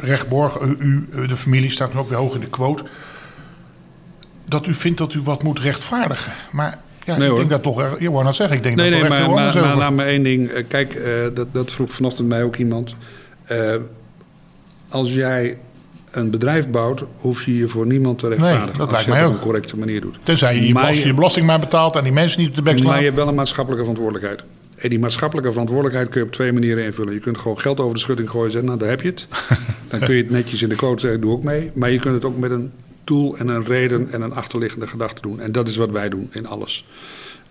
Rechtborg, 0.00 0.60
u, 0.60 0.76
u, 1.10 1.26
de 1.26 1.36
familie 1.36 1.70
staat 1.70 1.92
dan 1.92 2.00
ook 2.00 2.08
weer 2.08 2.18
hoog 2.18 2.34
in 2.34 2.40
de 2.40 2.46
quote, 2.48 2.84
dat 4.44 4.66
u 4.66 4.74
vindt 4.74 4.98
dat 4.98 5.14
u 5.14 5.20
wat 5.22 5.42
moet 5.42 5.58
rechtvaardigen. 5.60 6.32
Maar 6.52 6.78
ja, 7.04 7.16
Nee, 7.16 7.22
ik 7.24 7.28
hoor. 7.30 7.38
denk 7.38 7.50
dat 7.50 7.62
toch, 7.62 7.80
eh, 7.80 7.90
je 7.98 8.10
wou 8.10 8.24
net 8.24 8.34
zeggen, 8.34 8.56
ik 8.56 8.62
denk 8.62 8.76
Nee, 8.76 8.90
dat 8.90 9.00
nee, 9.00 9.08
maar, 9.08 9.30
maar, 9.30 9.76
laat 9.76 9.92
me 9.92 10.02
één 10.04 10.22
ding. 10.22 10.48
eh, 10.50 10.64
Kijk, 10.68 10.94
eh, 10.94 11.12
dat, 11.34 11.46
dat 11.52 11.72
vroeg 11.72 11.90
vanochtend 11.92 12.28
mij 12.28 12.42
ook 12.42 12.56
iemand. 12.56 12.94
Eh, 13.44 13.74
als 14.88 15.12
jij 15.12 15.58
een 16.10 16.30
bedrijf 16.30 16.68
bouwt, 16.70 17.02
hoef 17.16 17.44
je 17.44 17.56
je 17.56 17.68
voor 17.68 17.86
niemand 17.86 18.18
te 18.18 18.28
rechtvaardigen. 18.28 18.66
dat 18.78 18.80
als 18.80 18.90
lijkt 18.90 19.04
je 19.04 19.10
mij 19.10 19.20
het 19.20 19.28
op 19.28 19.34
een 19.34 19.40
correcte 19.42 19.76
manier 19.76 20.00
doet. 20.00 20.18
Tenzij 20.22 20.54
je 20.54 20.66
je, 20.66 20.72
Maar 20.72 20.82
belast- 20.82 21.00
je- 21.00 21.06
je 21.06 21.14
belasting 21.14 21.46
maar 21.46 21.58
betaalt 21.60 21.96
en 21.96 22.02
die 22.02 22.12
mensen 22.12 22.40
niet 22.40 22.48
op 22.48 22.54
de 22.54 22.62
bek 22.62 22.72
Maar 22.72 22.82
slaan. 22.82 22.98
je 22.98 23.04
hebt 23.04 23.16
wel 23.16 23.28
een 23.28 23.34
maatschappelijke 23.34 23.84
verantwoordelijkheid. 23.84 24.42
En 24.76 24.88
die 24.90 24.98
maatschappelijke 24.98 25.50
verantwoordelijkheid 25.50 26.08
kun 26.08 26.20
je 26.20 26.26
op 26.26 26.32
twee 26.32 26.52
manieren 26.52 26.84
invullen. 26.84 27.12
Je 27.14 27.20
kunt 27.20 27.38
gewoon 27.38 27.58
geld 27.60 27.80
over 27.80 27.94
de 27.94 28.00
schutting 28.00 28.30
gooien 28.30 28.46
en 28.46 28.52
zeggen, 28.52 28.68
nou 28.70 28.80
daar 28.80 28.90
heb 28.90 29.00
je 29.02 29.08
het. 29.08 29.26
Dan 29.90 30.00
kun 30.00 30.14
je 30.14 30.22
het 30.22 30.30
netjes 30.30 30.62
in 30.62 30.68
de 30.68 30.74
code 30.76 31.00
zeggen, 31.00 31.20
doe 31.20 31.32
ook 31.32 31.42
mee. 31.42 31.70
Maar 31.74 31.90
je 31.90 31.98
kunt 31.98 32.14
het 32.14 32.24
ook 32.24 32.38
met 32.38 32.50
een 32.50 32.70
doel 33.04 33.36
en 33.36 33.48
een 33.48 33.64
reden 33.64 34.12
en 34.12 34.22
een 34.22 34.32
achterliggende 34.34 34.86
gedachte 34.86 35.22
doen. 35.22 35.40
En 35.40 35.52
dat 35.52 35.68
is 35.68 35.76
wat 35.76 35.90
wij 35.90 36.08
doen 36.08 36.28
in 36.32 36.46
alles. 36.46 36.84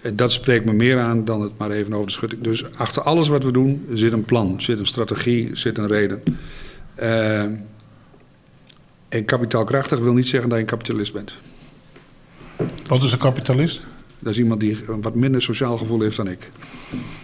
En 0.02 0.16
dat 0.16 0.32
spreekt 0.32 0.66
me 0.66 0.74
meer 0.74 1.00
aan 1.00 1.26
dan 1.26 1.42
het 1.42 1.52
maar 1.58 1.72
even 1.72 1.94
over 1.94 2.06
de 2.08 2.12
schutting. 2.14 2.42
Dus 2.42 2.64
achter 2.76 3.02
alles 3.02 3.28
wat 3.28 3.44
we 3.44 3.52
doen 3.52 3.86
zit 3.94 4.12
een 4.12 4.26
plan, 4.26 4.62
zit 4.62 4.80
een 4.80 4.86
strategie, 4.86 5.50
zit 5.54 5.78
een 5.78 5.88
reden. 5.88 6.24
Eh, 6.96 7.44
en 9.10 9.26
kapitaalkrachtig 9.26 10.00
wil 10.00 10.14
niet 10.14 10.28
zeggen 10.28 10.50
dat 10.50 10.58
je 10.58 10.64
een 10.64 10.70
kapitalist 10.70 11.14
bent. 11.14 11.32
Wat 12.88 13.04
is 13.04 13.12
een 13.12 13.18
kapitalist? 13.18 13.82
Dat 14.20 14.32
is 14.34 14.40
iemand 14.40 14.60
die 14.60 14.78
een 14.88 15.02
wat 15.02 15.16
minder 15.16 15.42
sociaal 15.42 15.78
gevoel 15.78 16.02
heeft 16.02 16.16
dan 16.18 16.28
ik. 16.28 16.52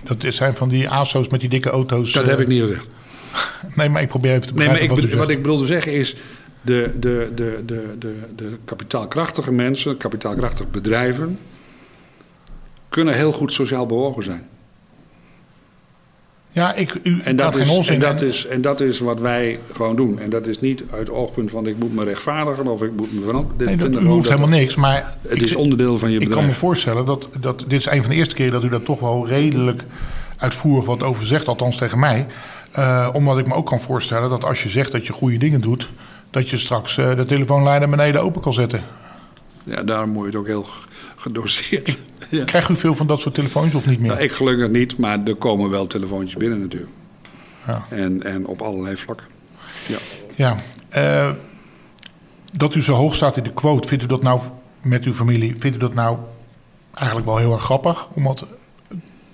Dat 0.03 0.23
is- 0.23 0.35
zijn 0.35 0.53
van 0.53 0.69
die 0.69 0.89
ASO's 0.89 1.29
met 1.29 1.39
die 1.39 1.49
dikke 1.49 1.69
auto's. 1.69 2.11
Dat 2.11 2.23
eh, 2.23 2.29
heb 2.29 2.39
ik 2.39 2.47
niet 2.47 2.61
gezegd. 2.61 2.87
Nee, 3.75 3.89
maar 3.89 4.01
ik 4.01 4.07
probeer 4.07 4.31
even 4.31 4.47
te 4.47 4.53
Nee, 4.53 4.67
maar 4.67 4.77
begrijpen 4.79 5.09
ik, 5.09 5.13
wat 5.13 5.29
ik 5.29 5.41
bedoel 5.41 5.57
te 5.57 5.65
zeggen 5.65 5.93
is... 5.93 6.15
De, 6.61 6.91
de, 6.99 7.31
de, 7.35 7.61
de, 7.65 7.95
de, 7.99 8.15
de 8.35 8.57
kapitaalkrachtige 8.65 9.51
mensen, 9.51 9.97
kapitaalkrachtige 9.97 10.69
bedrijven... 10.69 11.39
kunnen 12.89 13.13
heel 13.13 13.31
goed 13.31 13.51
sociaal 13.51 13.85
bewogen 13.85 14.23
zijn. 14.23 14.47
Ja, 16.55 16.73
ik, 16.73 16.99
u 17.03 17.19
En 17.23 17.35
dat, 17.35 17.53
geen 17.55 17.63
is, 17.63 17.69
onzin. 17.69 17.93
en, 17.93 17.99
dat 17.99 18.21
En- 18.21 18.27
is, 18.27 18.45
en 18.47 18.61
dat 18.61 18.81
is 18.81 18.99
wat 18.99 19.19
wij 19.19 19.59
gewoon 19.73 19.95
doen. 19.95 20.19
En 20.19 20.29
dat 20.29 20.47
is 20.47 20.59
niet 20.59 20.83
uit 20.91 20.99
het 20.99 21.09
oogpunt 21.09 21.51
van 21.51 21.67
ik 21.67 21.77
moet 21.77 21.93
me 21.93 22.03
rechtvaardigen 22.03 22.67
of 22.67 22.81
ik 22.81 22.91
moet 22.95 23.13
me 23.13 23.21
veranderen. 23.21 23.57
Dit 23.57 23.67
nee, 23.67 23.89
dat, 23.89 24.01
u 24.01 24.05
hoeft 24.05 24.27
helemaal 24.27 24.49
niks, 24.49 24.75
maar... 24.75 25.15
Het 25.21 25.37
ik, 25.37 25.41
is 25.43 25.55
onderdeel 25.55 25.97
van 25.97 26.09
je 26.11 26.15
ik 26.15 26.19
kan 26.21 26.29
me 26.29 26.35
bedrijf. 26.35 26.57
voorstellen 26.57 27.05
dat, 27.05 27.27
dat... 27.39 27.59
Dit 27.67 27.79
is 27.79 27.85
een 27.85 28.01
van 28.01 28.09
de 28.09 28.15
eerste 28.15 28.35
keren 28.35 28.51
dat 28.51 28.63
u 28.63 28.69
daar 28.69 28.83
toch 28.83 28.99
wel 28.99 29.27
redelijk 29.27 29.83
uitvoerig 30.37 30.85
wat 30.85 31.03
over 31.03 31.25
zegt. 31.25 31.47
Althans 31.47 31.77
tegen 31.77 31.99
mij. 31.99 32.25
Eh, 32.71 33.09
omdat 33.13 33.37
ik 33.37 33.47
me 33.47 33.53
ook 33.53 33.65
kan 33.65 33.79
voorstellen 33.81 34.29
dat 34.29 34.43
als 34.43 34.63
je 34.63 34.69
zegt 34.69 34.91
dat 34.91 35.07
je 35.07 35.13
goede 35.13 35.37
dingen 35.37 35.61
doet... 35.61 35.89
dat 36.31 36.49
je 36.49 36.57
straks 36.57 36.97
eh, 36.97 37.15
de 37.15 37.25
telefoonlijn 37.25 37.79
naar 37.79 37.89
beneden 37.89 38.21
open 38.21 38.41
kan 38.41 38.53
zetten. 38.53 38.81
Ja, 39.65 39.83
daarom 39.83 40.09
moet 40.09 40.21
je 40.21 40.27
het 40.29 40.37
ook 40.39 40.47
heel 40.47 40.65
gedoseerd. 41.15 41.97
Ja. 42.29 42.43
Krijgt 42.43 42.69
u 42.69 42.75
veel 42.75 42.95
van 42.95 43.07
dat 43.07 43.21
soort 43.21 43.35
telefoontjes 43.35 43.75
of 43.75 43.87
niet 43.87 43.99
meer? 43.99 44.09
Nou, 44.09 44.21
ik 44.21 44.31
gelukkig 44.31 44.69
niet, 44.69 44.97
maar 44.97 45.19
er 45.25 45.35
komen 45.35 45.69
wel 45.69 45.87
telefoontjes 45.87 46.35
binnen 46.37 46.59
natuurlijk. 46.59 46.91
Ja. 47.67 47.85
En, 47.89 48.23
en 48.23 48.45
op 48.45 48.61
allerlei 48.61 48.97
vlakken. 48.97 49.27
Ja. 49.87 49.97
Ja, 50.35 50.57
eh, 50.89 51.31
dat 52.51 52.75
u 52.75 52.81
zo 52.81 52.93
hoog 52.93 53.15
staat 53.15 53.37
in 53.37 53.43
de 53.43 53.53
quote, 53.53 53.87
vindt 53.87 54.03
u 54.03 54.07
dat 54.07 54.21
nou 54.21 54.41
met 54.81 55.03
uw 55.03 55.13
familie, 55.13 55.55
vindt 55.59 55.77
u 55.77 55.79
dat 55.79 55.93
nou 55.93 56.17
eigenlijk 56.93 57.27
wel 57.27 57.37
heel 57.37 57.53
erg 57.53 57.63
grappig? 57.63 58.07
Omdat 58.13 58.45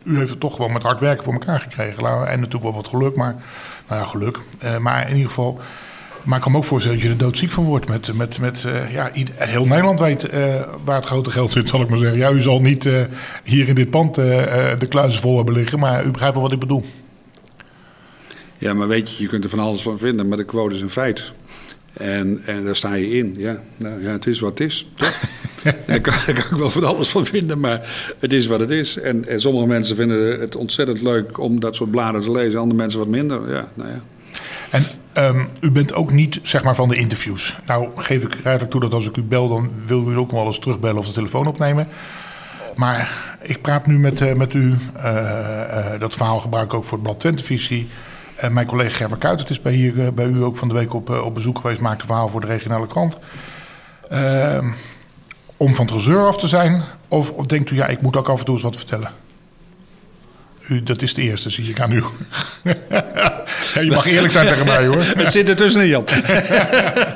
u 0.04 0.18
heeft 0.18 0.30
het 0.30 0.40
toch 0.40 0.56
gewoon 0.56 0.72
met 0.72 0.84
hard 0.84 1.00
werken 1.00 1.24
voor 1.24 1.34
elkaar 1.34 1.60
gekregen. 1.60 2.04
En 2.08 2.40
natuurlijk 2.40 2.64
wel 2.64 2.74
wat 2.74 2.88
geluk, 2.88 3.16
maar, 3.16 3.36
nou 3.88 4.02
ja, 4.02 4.08
geluk. 4.08 4.40
Eh, 4.60 4.78
maar 4.78 5.10
in 5.10 5.16
ieder 5.16 5.28
geval, 5.28 5.60
maar 6.24 6.38
ik 6.38 6.44
kan 6.44 6.52
me 6.52 6.58
ook 6.58 6.64
voorstellen 6.64 6.98
dat 6.98 7.08
je 7.08 7.14
er 7.14 7.20
doodziek 7.20 7.52
van 7.52 7.64
wordt. 7.64 7.88
Met, 7.88 8.14
met, 8.14 8.40
met, 8.40 8.66
eh, 8.66 8.94
ja, 8.94 9.12
heel 9.36 9.66
Nederland 9.66 10.00
weet 10.00 10.24
eh, 10.24 10.62
waar 10.84 10.96
het 10.96 11.06
grote 11.06 11.32
geld 11.32 11.52
zit, 11.52 11.70
zal 11.70 11.82
ik 11.82 11.90
maar 11.90 11.98
zeggen. 11.98 12.18
Ja, 12.18 12.32
u 12.32 12.42
zal 12.42 12.62
niet 12.62 12.86
eh, 12.86 13.04
hier 13.44 13.68
in 13.68 13.76
dit 13.76 13.90
pand 13.90 14.16
de 14.16 14.86
kluizen 14.90 15.22
vol 15.22 15.36
hebben 15.36 15.54
liggen, 15.54 15.80
maar 15.80 16.06
u 16.06 16.12
begrijpt 16.12 16.36
wel 16.36 16.44
wat 16.44 16.54
ik 16.54 16.60
bedoel. 16.60 16.84
Ja, 18.58 18.74
maar 18.74 18.88
weet 18.88 19.12
je, 19.12 19.24
je 19.24 19.30
kunt 19.30 19.44
er 19.44 19.50
van 19.50 19.60
alles 19.60 19.82
van 19.82 19.98
vinden, 19.98 20.28
maar 20.28 20.38
de 20.38 20.44
quote 20.44 20.76
is 20.76 20.82
een 20.82 20.90
feit. 20.90 21.34
En, 21.94 22.42
en 22.46 22.66
daar 22.66 22.76
sta 22.76 22.94
je 22.94 23.10
in. 23.10 23.36
Ja, 23.38 23.62
nou, 23.78 24.04
ja 24.04 24.12
het 24.12 24.28
is 24.28 24.40
wat 24.40 24.50
het 24.50 24.60
is. 24.60 24.88
kan, 25.64 25.74
daar 25.86 26.02
kan 26.34 26.36
ik 26.36 26.58
wel 26.58 26.70
van 26.70 26.84
alles 26.84 27.10
van 27.10 27.26
vinden, 27.26 27.60
maar 27.60 28.14
het 28.20 28.34
is 28.34 28.46
wat 28.48 28.60
het 28.60 28.70
is. 28.70 28.98
En, 28.98 29.28
en 29.28 29.42
sommige 29.42 29.68
mensen 29.68 29.96
vinden 29.96 30.40
het 30.40 30.56
ontzettend 30.56 31.02
leuk 31.02 31.40
om 31.40 31.60
dat 31.60 31.76
soort 31.76 31.92
bladen 31.92 32.22
te 32.22 32.32
lezen, 32.32 32.60
andere 32.60 32.78
mensen 32.78 33.00
wat 33.00 33.08
minder. 33.08 33.50
Ja, 33.50 33.72
nou 33.74 33.90
ja. 33.90 34.02
En 34.70 34.86
ehm, 35.14 35.46
u 35.62 35.72
bent 35.72 35.94
ook 35.94 36.12
niet 36.12 36.40
zeg 36.44 36.64
maar 36.64 36.76
van 36.76 36.90
de 36.90 36.96
interviews. 36.96 37.56
Nou 37.66 37.90
geef 37.96 38.24
ik 38.24 38.34
eigenlijk 38.34 38.70
toe 38.70 38.82
dat 38.82 38.94
als 38.94 39.08
ik 39.08 39.18
u 39.18 39.24
bel, 39.24 39.48
dan 39.48 39.72
wil 39.86 40.12
u 40.12 40.18
ook 40.18 40.32
wel 40.32 40.46
eens 40.46 40.60
terugbellen 40.60 40.98
of 40.98 41.08
de 41.08 41.14
telefoon 41.14 41.48
opnemen. 41.48 41.88
Maar 42.76 43.12
ik 43.42 43.62
praat 43.62 43.88
nu 43.88 44.00
met, 44.00 44.22
eh, 44.22 44.34
met 44.34 44.54
u. 44.54 44.78
eh, 44.96 45.94
eh, 45.94 46.00
dat 46.00 46.16
verhaal 46.16 46.40
gebruik 46.40 46.66
ik 46.66 46.74
ook 46.74 46.84
voor 46.86 46.98
het 46.98 47.08
blad 47.08 47.20
Twentevisie. 47.20 47.90
En 48.36 48.54
mijn 48.54 48.66
collega 48.68 48.96
Gerber 48.96 49.18
Kuitert 49.18 49.50
is 49.50 49.62
bij, 49.62 49.74
hier, 49.74 50.14
bij 50.14 50.26
u 50.26 50.44
ook 50.44 50.58
van 50.58 50.68
de 50.68 50.74
week 50.74 50.94
op, 50.94 51.10
op 51.10 51.34
bezoek 51.34 51.60
geweest. 51.60 51.82
Maakt 51.82 52.02
een 52.02 52.08
verhaal 52.08 52.30
voor 52.30 52.42
de 52.42 52.48
regionale 52.48 52.88
krant. 52.88 53.18
Ehm, 54.10 54.70
om 55.58 55.76
van 55.76 55.86
het 55.86 56.16
af 56.16 56.38
te 56.38 56.48
zijn? 56.48 56.84
Of, 57.08 57.32
of 57.32 57.46
denkt 57.46 57.72
u, 57.72 57.76
ja, 57.76 57.88
ik 57.88 58.02
moet 58.02 58.18
ook 58.18 58.30
af 58.30 58.40
en 58.40 58.46
toe 58.46 58.54
eens 58.54 58.64
wat 58.64 58.76
vertellen? 58.76 59.12
U, 60.68 60.84
dat 60.84 61.02
is 61.02 61.14
de 61.14 61.22
eerste, 61.22 61.50
zie 61.50 61.70
ik 61.70 61.80
aan 61.80 61.92
u. 61.92 62.04
ja, 63.74 63.82
je 63.82 63.92
mag 63.92 64.08
eerlijk 64.08 64.32
zijn 64.32 64.48
tegen 64.48 64.66
mij, 64.66 64.86
hoor. 64.86 65.02
Het 65.02 65.32
zit 65.32 65.50
ertussenin, 65.50 65.88
Jan. 65.88 66.04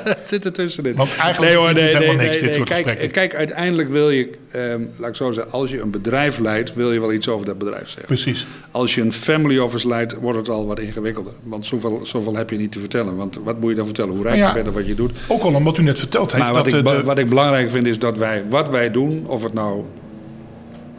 het 0.04 0.18
zit 0.24 0.44
ertussenin. 0.44 0.94
Want 0.94 1.16
eigenlijk 1.16 1.52
u 1.52 1.58
het 1.66 1.76
helemaal 1.76 2.24
niks, 2.24 2.38
dit 2.38 2.54
soort 2.54 2.68
kijk, 2.68 2.82
gesprekken. 2.82 3.10
kijk, 3.10 3.34
uiteindelijk 3.34 3.88
wil 3.88 4.10
je, 4.10 4.30
ehm, 4.50 4.80
laat 4.96 5.08
ik 5.08 5.16
zo 5.16 5.32
zeggen, 5.32 5.52
als 5.52 5.70
je 5.70 5.80
een 5.80 5.90
bedrijf 5.90 6.38
leidt, 6.38 6.74
wil 6.74 6.92
je 6.92 7.00
wel 7.00 7.12
iets 7.12 7.28
over 7.28 7.46
dat 7.46 7.58
bedrijf 7.58 7.86
zeggen. 7.88 8.06
Precies. 8.06 8.46
Als 8.70 8.94
je 8.94 9.00
een 9.00 9.12
family 9.12 9.58
office 9.58 9.88
leidt, 9.88 10.14
wordt 10.14 10.38
het 10.38 10.48
al 10.48 10.66
wat 10.66 10.78
ingewikkelder. 10.78 11.32
Want 11.42 11.66
zoveel, 11.66 12.00
zoveel 12.04 12.36
heb 12.36 12.50
je 12.50 12.56
niet 12.56 12.72
te 12.72 12.80
vertellen. 12.80 13.16
Want 13.16 13.38
wat 13.44 13.60
moet 13.60 13.70
je 13.70 13.76
dan 13.76 13.84
vertellen? 13.86 14.14
Hoe 14.14 14.22
rijk 14.22 14.36
Ja. 14.36 14.48
je 14.48 14.54
bent 14.54 14.66
en 14.66 14.72
wat 14.72 14.86
je 14.86 14.94
doet. 14.94 15.12
Ook 15.28 15.42
al 15.42 15.54
omdat 15.54 15.78
u 15.78 15.82
net 15.82 15.98
verteld 15.98 16.32
heeft 16.32 16.44
Maar 16.44 16.52
wat 16.52 16.64
dat 16.64 16.80
ik, 16.80 16.86
eh, 16.86 16.96
de, 16.96 17.02
wat 17.02 17.18
ik 17.18 17.28
belangrijk 17.28 17.70
vind 17.70 17.86
is 17.86 17.98
dat 17.98 18.16
wij, 18.16 18.42
wat 18.48 18.68
wij 18.68 18.90
doen, 18.90 19.24
of 19.26 19.42
het 19.42 19.52
nou 19.52 19.84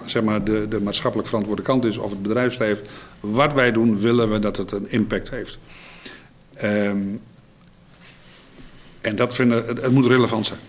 zeg 0.06 0.24
maar, 0.24 0.44
de, 0.44 0.66
de 0.70 0.82
maatschappelijk 0.82 1.28
verantwoorde 1.28 1.62
kant 1.62 1.86
is 1.86 1.98
of 1.98 2.10
het 2.10 2.22
bedrijfsleven, 2.22 2.84
wat 3.32 3.54
wij 3.54 3.72
doen, 3.72 4.00
willen 4.00 4.32
we 4.32 4.40
dat 4.40 4.58
het 4.58 4.72
een 4.72 4.92
impact 4.92 5.30
heeft. 5.30 5.58
Ehm, 6.54 6.98
en 9.02 9.16
dat 9.16 9.34
vinden, 9.34 9.66
het, 9.68 9.82
het 9.82 9.92
moet 9.92 10.06
relevant 10.06 10.46
zijn. 10.46 10.60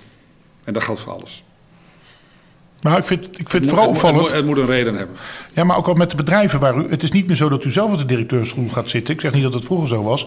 En 0.65 0.73
dat 0.73 0.83
geldt 0.83 1.01
voor 1.01 1.13
alles. 1.13 1.45
Maar 2.81 2.99
ik 2.99 3.05
vind, 3.05 3.25
ik 3.25 3.49
vind 3.49 3.53
het 3.53 3.61
moet- 3.63 3.69
vooral 3.69 3.87
het, 3.93 4.03
moet- 4.03 4.11
opvallend. 4.11 4.35
het 4.35 4.45
moet 4.45 4.57
een 4.59 4.67
reden 4.67 4.95
hebben. 4.95 5.17
Ja, 5.53 5.65
maar 5.65 5.77
ook 5.77 5.87
al 5.87 5.95
met 5.95 6.11
de 6.11 6.17
bedrijven 6.17 6.61
waar 6.61 6.77
u. 6.77 6.89
Het 6.89 7.03
is 7.03 7.11
niet 7.11 7.27
meer 7.27 7.37
zo 7.37 7.49
dat 7.49 7.65
u 7.65 7.71
zelf 7.71 7.93
op 7.93 7.99
de 7.99 8.05
directeursstoel 8.07 8.69
gaat 8.69 8.91
zitten. 8.91 9.15
Ik 9.15 9.21
zeg 9.21 9.33
niet 9.33 9.43
dat 9.43 9.55
het 9.55 9.65
vroeger 9.65 9.89
zo 9.89 10.03
was. 10.03 10.27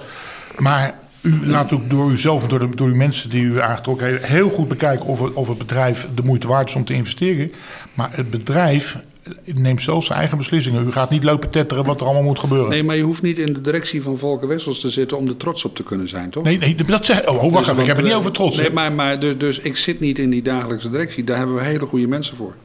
Maar 0.57 0.99
u 1.21 1.47
laat 1.47 1.71
ook 1.71 1.89
door 1.89 2.11
uzelf 2.11 2.43
en 2.43 2.49
door, 2.49 2.59
de, 2.59 2.75
door 2.75 2.87
uw 2.87 2.95
mensen 2.95 3.29
die 3.29 3.43
u 3.43 3.61
aangetrokken 3.61 4.07
heeft. 4.07 4.25
heel 4.25 4.49
goed 4.49 4.67
bekijken 4.67 5.05
of 5.05 5.19
het, 5.19 5.33
of 5.33 5.47
het 5.47 5.57
bedrijf 5.57 6.07
de 6.15 6.23
moeite 6.23 6.47
waard 6.47 6.69
is 6.69 6.75
om 6.75 6.85
te 6.85 6.93
investeren. 6.93 7.51
Maar 7.93 8.09
het 8.11 8.29
bedrijf 8.29 8.97
neemt 9.45 9.81
zelf 9.81 10.05
zijn 10.05 10.19
eigen 10.19 10.37
beslissingen. 10.37 10.87
U 10.87 10.91
gaat 10.91 11.09
niet 11.09 11.23
lopen 11.23 11.49
tetteren 11.49 11.85
wat 11.85 11.99
er 11.99 12.05
allemaal 12.05 12.23
moet 12.23 12.39
gebeuren. 12.39 12.69
Nee, 12.69 12.83
maar 12.83 12.95
je 12.95 13.03
hoeft 13.03 13.21
niet 13.21 13.39
in 13.39 13.53
de 13.53 13.61
directie 13.61 14.01
van 14.01 14.17
Volker 14.17 14.47
Wessels 14.47 14.79
te 14.79 14.89
zitten 14.89 15.17
om 15.17 15.27
er 15.27 15.37
trots 15.37 15.65
op 15.65 15.75
te 15.75 15.83
kunnen 15.83 16.07
zijn, 16.07 16.29
toch? 16.29 16.43
Nee, 16.43 16.57
nee, 16.57 16.75
dat 16.75 17.05
zeg 17.05 17.27
Oh, 17.27 17.41
wacht 17.41 17.55
Dus, 17.55 17.67
even. 17.67 17.81
Ik 17.81 17.87
heb 17.87 17.95
het 17.95 18.05
niet 18.05 18.13
eh, 18.13 18.19
over 18.19 18.31
trots. 18.31 18.57
Nee, 18.57 18.71
maar, 18.71 18.91
maar 18.91 19.19
dus, 19.19 19.37
dus 19.37 19.59
ik 19.59 19.77
zit 19.77 19.99
niet 19.99 20.19
in 20.19 20.29
die 20.29 20.41
dagelijkse 20.41 20.89
directie. 20.89 21.23
Daar 21.23 21.37
hebben 21.37 21.55
we 21.55 21.63
hele 21.63 21.85
goede 21.85 22.07
mensen 22.07 22.35
voor. 22.35 22.55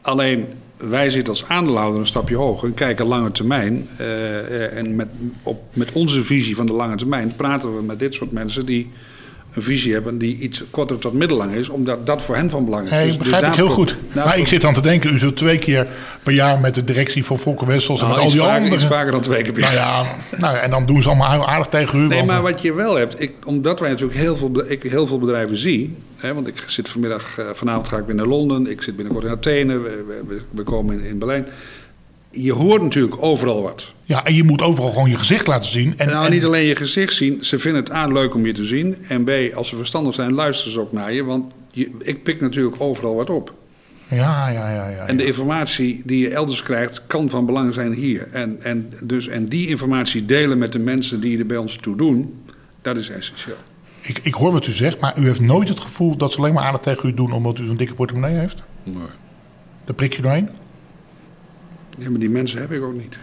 Alleen 0.00 0.46
wij 0.80 1.10
zitten 1.10 1.32
als 1.32 1.44
aandeelhouder 1.48 2.00
een 2.00 2.06
stapje 2.06 2.36
hoger 2.36 2.68
en 2.68 2.74
kijken 2.74 3.06
lange 3.06 3.32
termijn. 3.32 3.88
Uh, 4.00 4.76
en 4.76 4.96
met, 4.96 5.08
op, 5.42 5.62
met 5.72 5.92
onze 5.92 6.24
visie 6.24 6.56
van 6.56 6.66
de 6.66 6.72
lange 6.72 6.96
termijn 6.96 7.32
praten 7.36 7.76
we 7.76 7.82
met 7.82 7.98
dit 7.98 8.14
soort 8.14 8.32
mensen 8.32 8.66
die 8.66 8.90
een 9.54 9.62
visie 9.62 9.92
hebben 9.92 10.18
die 10.18 10.38
iets 10.38 10.64
korter 10.70 10.98
tot 10.98 11.12
middellang 11.12 11.54
is, 11.54 11.68
omdat 11.68 12.06
dat 12.06 12.22
voor 12.22 12.36
hen 12.36 12.50
van 12.50 12.64
belang 12.64 12.84
is. 12.84 12.90
Nee, 12.90 13.06
dus, 13.06 13.16
begrijp 13.16 13.40
dus 13.40 13.50
ik 13.50 13.56
heel 13.56 13.70
goed. 13.70 13.96
Maar 14.14 14.38
ik 14.38 14.46
zit 14.46 14.64
aan 14.64 14.74
te 14.74 14.80
denken, 14.80 15.12
u 15.14 15.18
zult 15.18 15.36
twee 15.36 15.58
keer 15.58 15.86
per 16.22 16.32
jaar 16.32 16.60
met 16.60 16.74
de 16.74 16.84
directie 16.84 17.24
van 17.24 17.38
Volker 17.38 17.66
Wessels 17.66 18.00
nou, 18.00 18.12
en 18.12 18.16
met 18.16 18.26
al 18.26 18.32
die 18.32 18.40
vaker, 18.40 18.62
anderen... 18.62 18.80
Vaker 18.80 19.12
dan 19.12 19.20
twee 19.20 19.42
keer 19.42 19.52
per 19.52 19.62
jaar. 19.62 19.72
Nou 19.72 20.06
ja, 20.30 20.38
nou, 20.38 20.56
en 20.56 20.70
dan 20.70 20.86
doen 20.86 21.02
ze 21.02 21.08
allemaal 21.08 21.48
aardig 21.48 21.66
tegen 21.66 21.98
u. 21.98 22.06
Nee, 22.06 22.24
maar 22.24 22.42
wat 22.42 22.62
je 22.62 22.72
wel 22.72 22.96
hebt, 22.96 23.20
ik, 23.20 23.32
omdat 23.44 23.80
wij 23.80 23.90
natuurlijk 23.90 24.18
heel 24.18 24.36
veel, 24.36 24.62
ik 24.66 24.82
heel 24.82 25.06
veel 25.06 25.18
bedrijven 25.18 25.56
zie, 25.56 25.96
hè, 26.16 26.34
want 26.34 26.46
ik 26.46 26.62
zit 26.66 26.88
vanmiddag, 26.88 27.36
uh, 27.38 27.46
vanavond 27.52 27.88
ga 27.88 27.96
ik 27.96 28.06
weer 28.06 28.14
naar 28.14 28.26
Londen, 28.26 28.70
ik 28.70 28.82
zit 28.82 28.96
binnenkort 28.96 29.24
in 29.24 29.30
Athene, 29.30 29.78
we, 29.78 30.04
we, 30.26 30.40
we 30.50 30.62
komen 30.62 31.00
in, 31.00 31.04
in 31.04 31.18
Berlijn 31.18 31.46
je 32.30 32.52
hoort 32.52 32.82
natuurlijk 32.82 33.22
overal 33.22 33.62
wat. 33.62 33.92
Ja, 34.04 34.24
en 34.24 34.34
je 34.34 34.44
moet 34.44 34.62
overal 34.62 34.90
gewoon 34.90 35.10
je 35.10 35.18
gezicht 35.18 35.46
laten 35.46 35.70
zien. 35.70 35.98
En, 35.98 36.08
nou, 36.08 36.30
niet 36.30 36.44
alleen 36.44 36.64
je 36.64 36.76
gezicht 36.76 37.14
zien. 37.14 37.44
Ze 37.44 37.58
vinden 37.58 37.82
het 37.82 37.92
A, 37.92 38.06
leuk 38.06 38.34
om 38.34 38.46
je 38.46 38.52
te 38.52 38.64
zien. 38.64 38.96
En 39.08 39.24
B, 39.24 39.30
als 39.54 39.68
ze 39.68 39.76
verstandig 39.76 40.14
zijn, 40.14 40.32
luisteren 40.32 40.72
ze 40.72 40.80
ook 40.80 40.92
naar 40.92 41.12
je. 41.12 41.24
Want 41.24 41.52
je, 41.70 41.90
ik 41.98 42.22
pik 42.22 42.40
natuurlijk 42.40 42.76
overal 42.78 43.14
wat 43.14 43.30
op. 43.30 43.54
Ja, 44.08 44.48
ja, 44.48 44.70
ja, 44.72 44.88
ja. 44.88 45.06
En 45.06 45.16
de 45.16 45.24
informatie 45.24 46.02
die 46.04 46.18
je 46.18 46.30
elders 46.30 46.62
krijgt, 46.62 47.06
kan 47.06 47.30
van 47.30 47.46
belang 47.46 47.74
zijn 47.74 47.92
hier. 47.92 48.28
En, 48.32 48.62
en, 48.62 48.92
dus, 49.02 49.28
en 49.28 49.48
die 49.48 49.68
informatie 49.68 50.26
delen 50.26 50.58
met 50.58 50.72
de 50.72 50.78
mensen 50.78 51.20
die 51.20 51.38
er 51.38 51.46
bij 51.46 51.56
ons 51.56 51.76
toe 51.76 51.96
doen, 51.96 52.42
dat 52.82 52.96
is 52.96 53.10
essentieel. 53.10 53.56
Ik, 54.00 54.20
ik 54.22 54.34
hoor 54.34 54.52
wat 54.52 54.66
u 54.66 54.72
zegt, 54.72 55.00
maar 55.00 55.18
u 55.18 55.26
heeft 55.26 55.40
nooit 55.40 55.68
het 55.68 55.80
gevoel 55.80 56.16
dat 56.16 56.32
ze 56.32 56.38
alleen 56.38 56.52
maar 56.52 56.64
aardig 56.64 56.80
tegen 56.80 57.08
u 57.08 57.14
doen 57.14 57.32
omdat 57.32 57.58
u 57.58 57.66
zo'n 57.66 57.76
dikke 57.76 57.94
portemonnee 57.94 58.36
heeft? 58.36 58.62
Nee. 58.82 58.94
Daar 59.84 59.94
prik 59.94 60.12
je 60.12 60.22
doorheen? 60.22 60.48
Ja, 62.00 62.10
maar 62.10 62.20
die 62.20 62.30
mensen 62.30 62.60
heb 62.60 62.72
ik 62.72 62.82
ook 62.82 62.94
niet. 62.96 63.16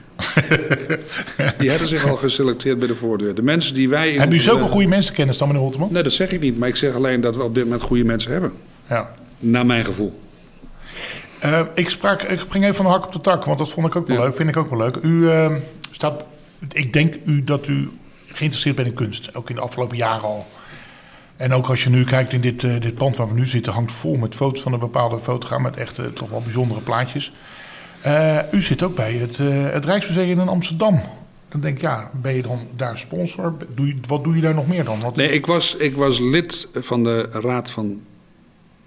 die 1.59 1.69
hebben 1.69 1.87
zich 1.87 2.07
al 2.07 2.15
geselecteerd 2.15 2.79
bij 2.79 2.87
de 2.87 2.95
voordeur. 2.95 3.35
De 3.35 3.41
mensen 3.41 3.73
die 3.73 3.89
wij... 3.89 4.11
Hebben 4.11 4.37
u 4.37 4.39
zulke 4.39 4.69
goede 4.69 4.87
mensenkennis 4.87 5.37
dan, 5.37 5.47
meneer 5.47 5.63
Holteman? 5.63 5.89
Nee, 5.91 6.03
dat 6.03 6.13
zeg 6.13 6.31
ik 6.31 6.41
niet. 6.41 6.57
Maar 6.57 6.67
ik 6.67 6.75
zeg 6.75 6.95
alleen 6.95 7.21
dat 7.21 7.35
we 7.35 7.43
op 7.43 7.55
dit 7.55 7.63
moment 7.63 7.81
goede 7.81 8.03
mensen 8.03 8.31
hebben. 8.31 8.53
Ja. 8.89 9.13
Naar 9.39 9.65
mijn 9.65 9.85
gevoel. 9.85 10.19
Uh, 11.45 11.61
ik, 11.73 11.89
sprak, 11.89 12.21
ik 12.21 12.39
ging 12.49 12.63
even 12.63 12.75
van 12.75 12.85
de 12.85 12.91
hak 12.91 13.05
op 13.05 13.11
de 13.11 13.21
tak, 13.21 13.45
want 13.45 13.57
dat 13.57 13.69
vond 13.69 13.87
ik 13.87 13.95
ook 13.95 14.07
wel 14.07 14.17
Ja. 14.17 14.23
leuk. 14.23 14.35
Vind 14.35 14.49
ik 14.49 14.57
ook 14.57 14.69
wel 14.69 14.79
leuk. 14.79 14.95
U 15.01 15.09
uh, 15.09 15.55
staat... 15.91 16.23
Ik 16.71 16.93
denk 16.93 17.15
u 17.25 17.43
dat 17.43 17.67
u 17.67 17.89
geïnteresseerd 18.27 18.75
bent 18.75 18.87
in 18.87 18.93
kunst. 18.93 19.35
Ook 19.35 19.49
in 19.49 19.55
de 19.55 19.61
afgelopen 19.61 19.97
jaren 19.97 20.23
al. 20.23 20.47
En 21.35 21.53
ook 21.53 21.67
als 21.67 21.83
je 21.83 21.89
nu 21.89 22.03
kijkt 22.03 22.33
in 22.33 22.41
dit, 22.41 22.63
uh, 22.63 22.79
dit 22.79 22.95
pand 22.95 23.17
waar 23.17 23.27
we 23.27 23.33
nu 23.33 23.45
zitten... 23.45 23.73
hangt 23.73 23.91
vol 23.91 24.15
met 24.15 24.35
foto's 24.35 24.61
van 24.61 24.73
een 24.73 24.79
bepaalde 24.79 25.19
fotograaf... 25.19 25.61
met 25.61 25.77
echt 25.77 25.99
toch 26.13 26.29
wel 26.29 26.41
bijzondere 26.41 26.79
plaatjes. 26.81 27.31
Uh, 28.05 28.39
u 28.51 28.61
zit 28.61 28.83
ook 28.83 28.95
bij 28.95 29.13
het, 29.13 29.37
uh, 29.37 29.71
het 29.71 29.85
Rijksmuseum 29.85 30.39
in 30.39 30.47
Amsterdam. 30.47 31.01
Dan 31.49 31.61
denk 31.61 31.75
ik, 31.75 31.81
ja, 31.81 32.11
ben 32.21 32.35
je 32.35 32.41
dan 32.41 32.59
daar 32.75 32.97
sponsor? 32.97 33.53
Doe 33.75 33.87
je, 33.87 33.95
wat 34.07 34.23
doe 34.23 34.35
je 34.35 34.41
daar 34.41 34.53
nog 34.53 34.67
meer 34.67 34.83
dan? 34.83 34.99
Wat... 34.99 35.15
Nee, 35.15 35.29
ik 35.29 35.45
was, 35.45 35.75
ik 35.75 35.95
was 35.95 36.19
lid 36.19 36.67
van 36.73 37.03
de 37.03 37.21
Raad 37.31 37.71
van... 37.71 38.01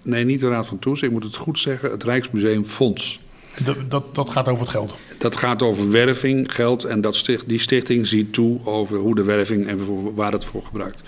Nee, 0.03 0.25
niet 0.25 0.41
de 0.41 0.49
Raad 0.49 0.67
van 0.67 0.79
Toezicht. 0.79 1.07
Ik 1.07 1.13
moet 1.13 1.25
het 1.25 1.37
goed 1.37 1.59
zeggen. 1.59 1.91
Het 1.91 2.03
Rijksmuseum 2.03 2.65
Fonds. 2.65 3.21
Dat, 3.65 3.77
dat, 3.89 4.15
dat 4.15 4.31
gaat 4.31 4.49
over 4.49 4.63
het 4.63 4.71
geld? 4.71 4.97
Dat 5.19 5.37
gaat 5.37 5.63
over 5.63 5.91
werving, 5.91 6.55
geld. 6.55 6.85
En 6.85 7.01
dat 7.01 7.17
sticht, 7.17 7.49
die 7.49 7.61
stichting 7.61 8.07
ziet 8.07 8.33
toe 8.33 8.61
over 8.65 8.99
hoe 8.99 9.15
de 9.15 9.25
werving 9.25 9.67
en 9.67 9.79
waar 10.15 10.33
het 10.33 10.45
voor 10.45 10.63
gebruikt. 10.63 11.01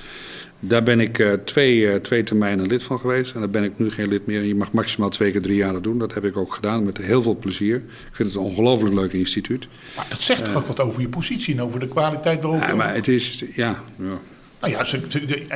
Daar 0.64 0.82
ben 0.82 1.00
ik 1.00 1.18
uh, 1.18 1.32
twee, 1.32 1.76
uh, 1.76 1.94
twee 1.94 2.22
termijnen 2.22 2.66
lid 2.66 2.82
van 2.82 2.98
geweest. 2.98 3.34
En 3.34 3.40
daar 3.40 3.50
ben 3.50 3.64
ik 3.64 3.78
nu 3.78 3.90
geen 3.90 4.08
lid 4.08 4.26
meer. 4.26 4.42
Je 4.42 4.54
mag 4.54 4.72
maximaal 4.72 5.08
twee 5.08 5.30
keer 5.32 5.42
drie 5.42 5.56
jaar 5.56 5.72
dat 5.72 5.82
doen. 5.82 5.98
Dat 5.98 6.14
heb 6.14 6.24
ik 6.24 6.36
ook 6.36 6.54
gedaan 6.54 6.84
met 6.84 6.96
heel 6.96 7.22
veel 7.22 7.36
plezier. 7.36 7.76
Ik 7.76 8.12
vind 8.12 8.28
het 8.28 8.36
een 8.36 8.44
ongelooflijk 8.44 8.94
leuk 8.94 9.12
instituut. 9.12 9.68
Maar 9.96 10.06
dat 10.08 10.22
zegt 10.22 10.44
toch 10.44 10.54
ook 10.54 10.66
wat 10.66 10.80
over 10.80 11.00
je 11.00 11.08
positie 11.08 11.54
en 11.54 11.62
over 11.62 11.80
de 11.80 11.88
kwaliteit 11.88 12.42
waarover... 12.42 12.68
Ja, 12.68 12.74
maar 12.74 12.94
het 12.94 13.08
is... 13.08 13.44
Ja, 13.54 13.82
ja. 13.96 14.20
Nou 14.60 14.72
ja, 14.72 14.86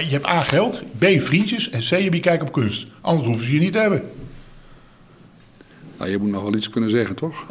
je 0.00 0.10
hebt 0.10 0.26
A, 0.26 0.42
geld, 0.42 0.82
B, 0.98 1.04
vriendjes 1.18 1.70
en 1.70 1.80
C, 1.80 2.12
je 2.12 2.20
kijk 2.20 2.42
op 2.42 2.52
kunst. 2.52 2.86
Anders 3.00 3.26
hoeven 3.26 3.44
ze 3.44 3.52
je 3.52 3.60
niet 3.60 3.72
te 3.72 3.78
hebben. 3.78 4.02
Nou, 5.98 6.10
je 6.10 6.18
moet 6.18 6.30
nog 6.30 6.42
wel 6.42 6.54
iets 6.54 6.68
kunnen 6.70 6.90
zeggen, 6.90 7.16
toch? 7.16 7.44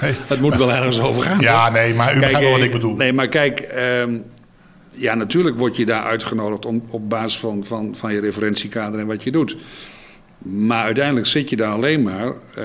nee. 0.00 0.14
Het 0.26 0.40
moet 0.40 0.56
wel 0.56 0.72
ergens 0.72 1.00
over 1.00 1.22
gaan. 1.22 1.40
Ja, 1.40 1.70
nee, 1.70 1.94
maar 1.94 2.16
u 2.16 2.18
kijk, 2.18 2.20
begrijpt 2.20 2.48
wel 2.48 2.58
wat 2.58 2.66
ik 2.66 2.72
bedoel. 2.72 2.96
Nee, 2.96 3.12
maar 3.12 3.28
kijk... 3.28 3.68
Um, 3.76 4.24
ja, 5.00 5.14
natuurlijk 5.14 5.58
word 5.58 5.76
je 5.76 5.86
daar 5.86 6.02
uitgenodigd 6.02 6.66
om, 6.66 6.82
op 6.88 7.08
basis 7.08 7.38
van, 7.38 7.64
van, 7.64 7.94
van 7.96 8.12
je 8.12 8.20
referentiekader 8.20 9.00
en 9.00 9.06
wat 9.06 9.22
je 9.22 9.30
doet. 9.30 9.56
Maar 10.42 10.84
uiteindelijk 10.84 11.26
zit 11.26 11.50
je 11.50 11.56
daar 11.56 11.72
alleen 11.72 12.02
maar 12.02 12.26
uh, 12.58 12.64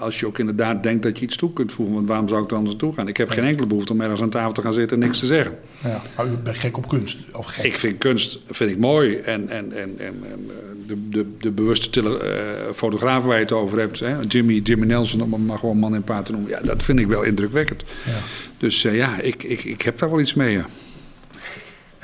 als 0.00 0.20
je 0.20 0.26
ook 0.26 0.38
inderdaad 0.38 0.82
denkt 0.82 1.02
dat 1.02 1.18
je 1.18 1.24
iets 1.24 1.36
toe 1.36 1.52
kunt 1.52 1.72
voegen. 1.72 1.94
Want 1.94 2.08
waarom 2.08 2.28
zou 2.28 2.42
ik 2.42 2.50
er 2.50 2.56
anders 2.56 2.74
naartoe 2.74 2.94
gaan? 2.94 3.08
Ik 3.08 3.16
heb 3.16 3.28
geen 3.28 3.44
enkele 3.44 3.66
behoefte 3.66 3.92
om 3.92 4.00
ergens 4.00 4.20
aan 4.22 4.30
tafel 4.30 4.52
te 4.52 4.62
gaan 4.62 4.72
zitten 4.72 5.00
en 5.00 5.06
niks 5.06 5.18
te 5.18 5.26
zeggen. 5.26 5.58
Ja, 5.82 6.02
maar 6.16 6.26
u 6.26 6.30
bent 6.36 6.58
gek 6.58 6.76
op 6.76 6.88
kunst? 6.88 7.18
Of 7.32 7.46
gek? 7.46 7.64
Ik 7.64 7.78
vind 7.78 7.98
kunst 7.98 8.38
vind 8.50 8.70
ik 8.70 8.78
mooi. 8.78 9.16
En, 9.16 9.48
en, 9.48 9.72
en, 9.72 9.94
en, 9.98 10.22
en 10.30 10.50
de, 10.86 11.08
de, 11.08 11.26
de 11.40 11.50
bewuste 11.50 11.90
tele, 11.90 12.10
uh, 12.10 12.72
fotograaf 12.74 13.24
waar 13.24 13.36
je 13.36 13.42
het 13.42 13.52
over 13.52 13.78
hebt, 13.78 14.00
hè? 14.00 14.16
Jimmy, 14.28 14.60
Jimmy 14.64 14.86
Nelson, 14.86 15.32
om 15.32 15.44
maar 15.44 15.58
gewoon 15.58 15.78
man 15.78 15.94
en 15.94 16.02
paard 16.02 16.26
te 16.26 16.32
noemen. 16.32 16.50
Ja, 16.50 16.60
dat 16.60 16.82
vind 16.82 16.98
ik 16.98 17.06
wel 17.06 17.22
indrukwekkend. 17.22 17.84
Ja. 18.04 18.12
Dus 18.58 18.84
uh, 18.84 18.96
ja, 18.96 19.20
ik, 19.20 19.42
ik, 19.42 19.64
ik 19.64 19.82
heb 19.82 19.98
daar 19.98 20.10
wel 20.10 20.20
iets 20.20 20.34
mee, 20.34 20.52
ja. 20.52 20.66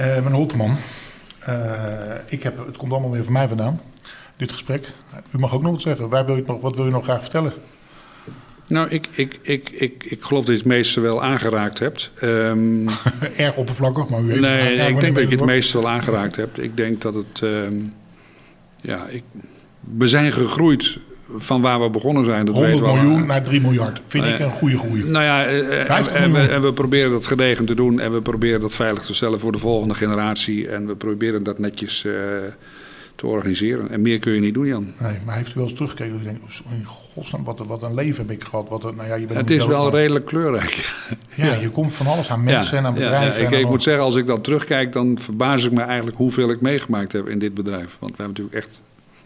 Uh, 0.01 0.15
meneer 0.15 0.33
Holteman, 0.33 0.77
uh, 1.49 1.55
ik 2.27 2.43
heb, 2.43 2.67
het 2.67 2.77
komt 2.77 2.93
allemaal 2.93 3.11
weer 3.11 3.25
van 3.25 3.33
mij 3.33 3.49
vandaan, 3.49 3.81
dit 4.37 4.53
gesprek. 4.53 4.93
U 5.35 5.39
mag 5.39 5.55
ook 5.55 5.63
nog 5.63 5.73
wat 5.73 5.81
zeggen. 5.81 6.09
Waar 6.09 6.27
wil 6.27 6.37
je 6.37 6.43
nog, 6.47 6.61
wat 6.61 6.77
wil 6.77 6.85
je 6.85 6.91
nog 6.91 7.05
graag 7.05 7.21
vertellen? 7.21 7.53
Nou, 8.67 8.89
ik, 8.89 9.09
ik, 9.11 9.39
ik, 9.43 9.71
ik, 9.71 10.05
ik 10.05 10.23
geloof 10.23 10.45
dat 10.45 10.55
je 10.55 10.61
het 10.61 10.71
meeste 10.71 11.01
wel 11.01 11.23
aangeraakt 11.23 11.79
hebt. 11.79 12.11
Um, 12.23 12.89
Erg 13.37 13.57
oppervlakkig, 13.57 14.09
maar 14.09 14.21
u 14.21 14.29
heeft 14.29 14.41
Nee, 14.41 14.69
het 14.69 14.77
nee 14.77 14.89
ik 14.89 15.01
denk 15.01 15.15
dat 15.15 15.31
je 15.31 15.37
het 15.37 15.45
meeste 15.45 15.81
wel 15.81 15.89
aangeraakt 15.89 16.37
hebt. 16.37 16.63
Ik 16.63 16.77
denk 16.77 17.01
dat 17.01 17.15
het... 17.15 17.41
Um, 17.41 17.95
ja, 18.81 19.07
ik, 19.07 19.23
we 19.81 20.09
zijn 20.09 20.33
gegroeid 20.33 20.99
van 21.37 21.61
waar 21.61 21.81
we 21.81 21.91
begonnen 21.91 22.25
zijn. 22.25 22.45
Dat 22.47 22.55
100 22.55 22.75
weten 22.81 22.93
we 22.95 23.01
miljoen 23.01 23.21
al. 23.21 23.27
naar 23.27 23.43
3 23.43 23.61
miljard. 23.61 24.01
Vind 24.07 24.25
Nou 24.25 24.37
ik 24.37 24.41
een 24.41 24.51
goede 24.53 24.79
groei. 24.79 25.05
Nou 25.05 25.25
ja, 25.25 25.45
en, 25.47 25.87
50 25.87 26.17
en, 26.17 26.23
we, 26.23 26.29
miljoen. 26.29 26.51
en 26.51 26.63
we 26.63 26.73
proberen 26.73 27.11
dat 27.11 27.27
gedegen 27.27 27.65
te 27.65 27.75
doen. 27.75 28.01
En 28.01 28.13
we 28.13 28.23
proberen 28.23 28.61
dat 28.61 28.75
veilig 28.75 29.03
te 29.05 29.15
stellen 29.15 29.41
voor 29.41 29.53
de 29.53 29.59
volgende 29.59 29.95
generatie. 29.95 30.69
En 30.69 30.87
we 30.87 30.95
proberen 30.97 31.43
dat 31.43 31.59
netjes 31.59 32.05
uh, 32.05 32.13
te 33.15 33.27
organiseren. 33.27 33.91
En 33.91 34.01
meer 34.03 34.19
kun 34.19 34.33
je 34.33 34.41
niet 34.41 34.55
doen, 34.55 34.67
Jan. 34.67 34.93
Nee, 34.99 35.17
maar 35.25 35.37
heeft 35.37 35.51
u 35.51 35.53
wel 35.55 35.63
eens 35.65 35.73
teruggekeken? 35.73 36.15
Ik 36.17 36.25
denk, 36.25 36.39
in 36.71 36.85
godsnaam, 36.87 37.45
wat, 37.45 37.59
wat 37.67 37.83
een 37.83 37.95
leven 37.95 38.27
heb 38.27 38.37
ik 38.37 38.45
gehad. 38.45 38.69
Wat, 38.69 38.85
een- 38.85 38.97
nou 38.97 39.09
ja, 39.09 39.15
je 39.15 39.27
bent 39.27 39.41
Het 39.41 39.51
is 39.51 39.67
wel 39.67 39.83
maar- 39.83 39.93
redelijk 39.93 40.27
kleurrijk. 40.27 40.89
Ja, 41.35 41.55
je 41.55 41.71
komt 41.71 41.95
van 41.95 42.07
alles 42.07 42.31
aan 42.31 42.45
mensen 42.45 42.79
en 42.79 42.87
aan 42.87 42.95
bedrijven. 42.95 43.43
ik, 43.43 43.51
en 43.53 43.59
ik 43.59 43.69
moet 43.69 43.83
zeggen, 43.83 44.03
als 44.05 44.17
ik 44.17 44.27
dan 44.27 44.41
terugkijk, 44.41 44.93
dan 44.93 45.19
verbaas 45.21 45.65
ik 45.65 45.73
me 45.73 45.81
eigenlijk 45.81 46.17
hoeveel 46.17 46.51
ik 46.51 46.61
meegemaakt 46.61 47.13
heb 47.13 47.29
in 47.29 47.39
dit 47.39 47.55
bedrijf. 47.55 47.97
Want 47.99 48.17
we 48.17 48.23
hebben 48.23 48.27
natuurlijk 48.43 48.57
echt 48.57 48.81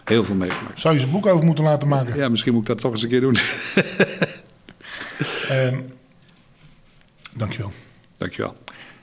heel 0.05 0.25
veel 0.25 0.35
meegemaakt. 0.35 0.81
Zou 0.81 0.95
je 0.95 1.01
eens 1.01 1.09
een 1.09 1.15
boek 1.15 1.27
over 1.27 1.45
moeten 1.45 1.65
laten 1.65 1.89
maken? 1.89 2.17
Ja, 2.17 2.29
misschien 2.29 2.53
moet 2.53 2.63
ik 2.63 2.69
dat 2.69 2.79
toch 2.81 2.93
eens 2.93 3.03
een 3.03 3.09
keer 3.09 3.21
doen. 3.21 3.37
Ehm, 5.49 5.81
dankjewel. 7.35 7.73
Dankjewel. 8.17 8.57